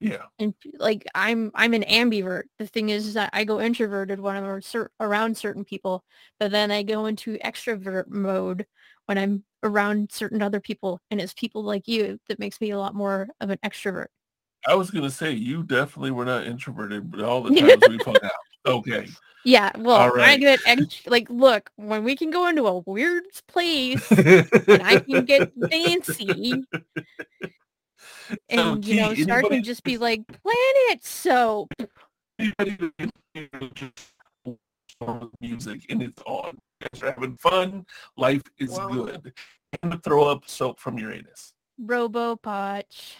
[0.00, 0.24] Yeah.
[0.38, 2.44] and like I'm I'm an ambivert.
[2.58, 6.04] The thing is is that I go introverted when I'm cer- around certain people,
[6.38, 8.66] but then I go into extrovert mode
[9.06, 12.78] when I'm around certain other people, and it's people like you that makes me a
[12.78, 14.08] lot more of an extrovert.
[14.66, 18.16] I was gonna say you definitely were not introverted, but all the times we hung
[18.22, 18.30] out.
[18.66, 19.06] Okay.
[19.46, 20.60] Yeah, well, All I get
[21.06, 26.64] like look when we can go into a weird place and I can get fancy,
[28.48, 31.72] and you Key, know, Star anybody- can just be like planet soap.
[32.38, 34.12] anybody who can hear just
[34.88, 36.58] storm of music and it's on.
[36.80, 37.86] You guys are having fun.
[38.16, 38.88] Life is Whoa.
[38.88, 39.32] good.
[39.82, 41.52] And throw up soap from your anus.
[41.84, 43.14] Robopotch.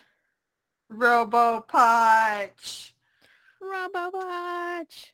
[0.93, 2.93] Robopotch.
[3.63, 5.07] Robopotch.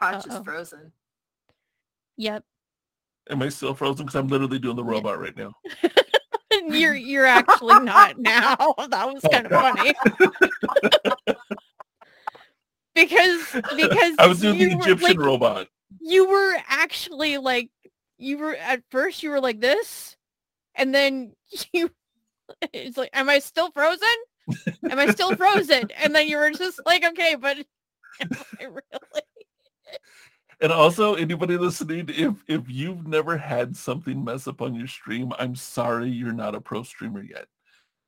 [0.00, 0.42] Potch is Uh-oh.
[0.44, 0.92] frozen.
[2.18, 2.44] Yep.
[3.30, 4.04] Am I still frozen?
[4.04, 5.52] Because I'm literally doing the robot right now.
[6.74, 8.56] you're you're actually not now.
[8.88, 9.94] That was kind of funny.
[12.94, 15.68] because because I was doing the you were, Egyptian like, robot.
[16.00, 17.70] you were actually like
[18.18, 20.16] you were at first you were like this
[20.74, 21.34] and then
[21.72, 21.90] you
[22.72, 24.08] it's like am I still frozen?
[24.90, 25.90] Am I still frozen?
[26.02, 27.56] And then you were just like okay, but
[28.20, 28.28] am
[28.60, 29.22] I really?
[30.62, 35.32] And also, anybody listening, if if you've never had something mess up on your stream,
[35.40, 37.46] I'm sorry you're not a pro streamer yet.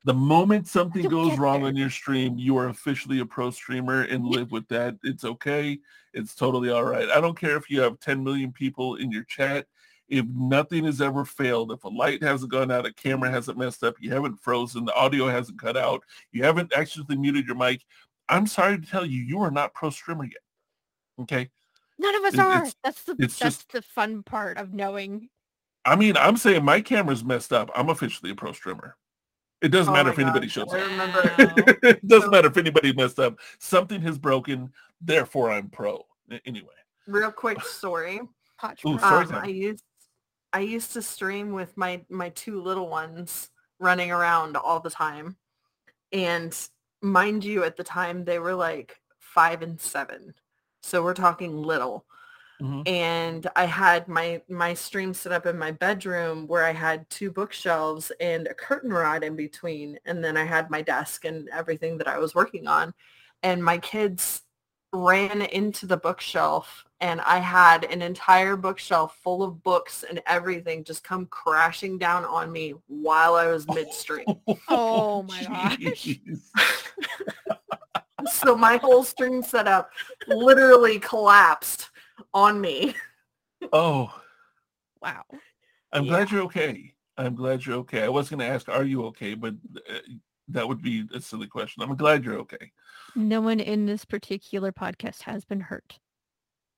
[0.04, 1.68] The moment something goes wrong there.
[1.70, 4.94] on your stream, you are officially a pro streamer and live with that.
[5.02, 5.80] It's okay.
[6.12, 7.08] It's totally all right.
[7.08, 9.66] I don't care if you have 10 million people in your chat.
[10.08, 13.82] If nothing has ever failed, if a light hasn't gone out, a camera hasn't messed
[13.82, 17.82] up, you haven't frozen, the audio hasn't cut out, you haven't actually muted your mic,
[18.28, 20.42] I'm sorry to tell you, you are not pro streamer yet.
[21.22, 21.50] Okay.
[21.98, 22.56] None of us are.
[22.58, 25.28] it's- That's the that's just- the fun part of knowing.
[25.84, 27.70] I mean, I'm saying my camera's messed up.
[27.76, 28.96] I'm officially a pro streamer.
[29.60, 30.80] It doesn't Oh matter if anybody shows up.
[30.80, 31.34] remember.
[31.82, 33.38] it doesn't So- matter if anybody messed up.
[33.58, 36.04] Something has broken, therefore I'm pro.
[36.46, 36.68] Anyway.
[37.06, 38.20] Real quick story.
[38.86, 39.34] Ooh, sorry, Um.
[39.34, 39.84] I used
[40.54, 45.36] I used to stream with my my two little ones running around all the time,
[46.12, 46.56] and
[47.02, 50.32] mind you, at the time they were like five and seven,
[50.84, 52.04] so we're talking little.
[52.60, 52.86] Mhm.
[52.86, 57.30] And I had my my stream set up in my bedroom where I had two
[57.30, 61.98] bookshelves and a curtain rod in between, and then I had my desk and everything
[61.98, 62.94] that I was working on,
[63.42, 64.42] and my kids
[64.92, 70.84] ran into the bookshelf and I had an entire bookshelf full of books and everything
[70.84, 74.26] just come crashing down on me while I was midstream.
[74.68, 75.42] Oh my
[75.80, 76.20] gosh.
[78.26, 78.28] Jeez.
[78.44, 79.90] so my whole stream setup
[80.28, 81.90] literally collapsed
[82.32, 82.94] on me.
[83.72, 84.12] Oh,
[85.02, 85.24] Wow.
[85.92, 86.10] I'm Yeah.
[86.10, 86.94] glad you're okay.
[87.16, 88.02] I'm glad you're okay.
[88.02, 89.34] I was going to ask, are you okay?
[89.34, 89.98] But uh,
[90.48, 91.82] that would be a silly question.
[91.82, 92.72] I'm glad you're okay.
[93.14, 95.98] No one in this particular podcast has been hurt.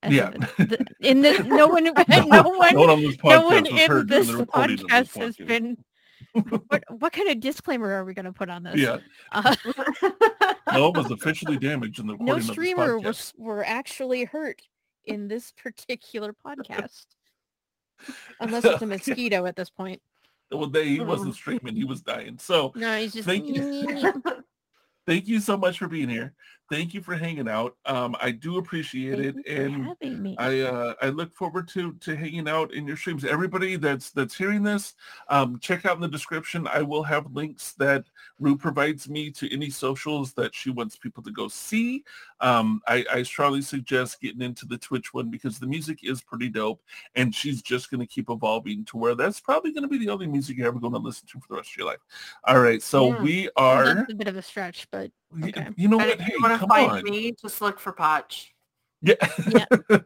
[0.03, 0.29] As Yeah.
[0.57, 4.37] the- in this, no one, no, one, No one on no one in this the
[4.37, 5.47] recording of this podcast has podcast.
[5.47, 5.77] been.
[6.33, 8.75] What, what kind of disclaimer are we going to put on this?
[8.75, 8.97] Yeah,
[9.31, 9.55] Uh,
[10.73, 13.03] no one was officially damaged in the recording no of this streamer podcast.
[13.03, 14.61] was were actually hurt
[15.05, 17.05] in this particular podcast,
[18.39, 20.01] unless it's a mosquito at this point.
[20.51, 21.07] Well, they, he Mm.
[21.07, 22.37] wasn't streaming; he was dying.
[22.39, 23.27] So, No, he's just.
[23.27, 24.21] Thank you.
[25.05, 26.33] thank you so much for being here.
[26.69, 27.77] Thank you for hanging out.
[27.85, 29.87] Um, I do appreciate Thank it, and.
[30.37, 33.23] I uh, I look forward to to hanging out in your streams.
[33.23, 34.93] Everybody that's that's hearing this,
[35.29, 36.67] um, check out in the description.
[36.67, 38.05] I will have links that
[38.39, 42.03] Roux provides me to any socials that she wants people to go see.
[42.39, 46.49] Um, I, I strongly suggest getting into the Twitch one because the music is pretty
[46.49, 46.81] dope,
[47.15, 50.09] and she's just going to keep evolving to where that's probably going to be the
[50.09, 51.99] only music you're ever going to listen to for the rest of your life.
[52.45, 53.21] All right, so Yeah.
[53.21, 53.95] we are.
[53.95, 55.11] That's a bit of a stretch, but
[55.43, 55.67] okay.
[55.77, 56.19] You know And what?
[56.19, 57.03] if Hey, you want to come on.
[57.03, 58.53] me, just look for Potch.
[59.01, 59.13] Yeah.
[59.49, 59.65] yeah,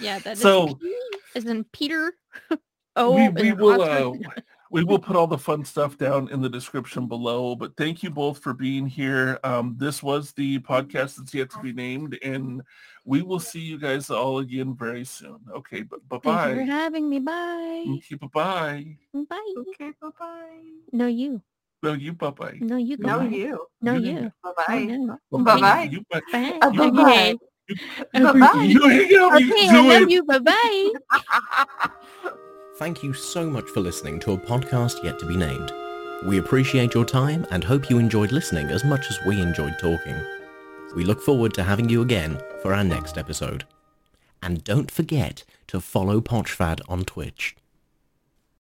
[0.00, 0.96] yeah that is So- P
[1.34, 2.12] as in Peter.
[2.96, 4.28] oh, we, we will Oscar.
[4.36, 8.02] uh, we will put all the fun stuff down in the description below but thank
[8.02, 12.18] you both for being here um, this was the podcast that's yet to be named
[12.22, 12.62] and
[13.04, 16.18] we will see you guys all again very soon okay but bye.
[16.20, 17.18] Thank you for having me.
[17.20, 17.84] Bye.
[17.96, 18.96] okay bye-bye
[19.28, 19.54] Bye.
[19.58, 20.60] Okay, bye-bye.
[20.92, 21.40] No, you.
[21.82, 22.96] no you bye-bye No, you.
[22.98, 23.34] No, Bye-bye.
[23.34, 23.66] you.
[23.80, 24.14] No, You you.
[24.14, 24.32] didn't.
[24.44, 24.84] No, Bye-bye.
[24.84, 25.18] no.
[25.30, 25.82] Bye-bye.
[25.84, 26.20] you, bye.
[26.32, 26.58] Bye.
[26.60, 27.34] Uh, bye-bye.
[27.70, 27.82] Okay.
[28.12, 28.62] Bye-bye.
[28.62, 30.24] you hang up you Okay, do I love it you.
[30.24, 32.30] Bye bye.
[32.78, 35.72] Thank you so much for listening to a podcast yet to be named.
[36.26, 40.14] We appreciate your time and hope you enjoyed listening as much as we enjoyed talking.
[40.94, 43.64] We look forward to having you again for our next episode.
[44.42, 47.56] And don't forget to follow Potchfad on Twitch.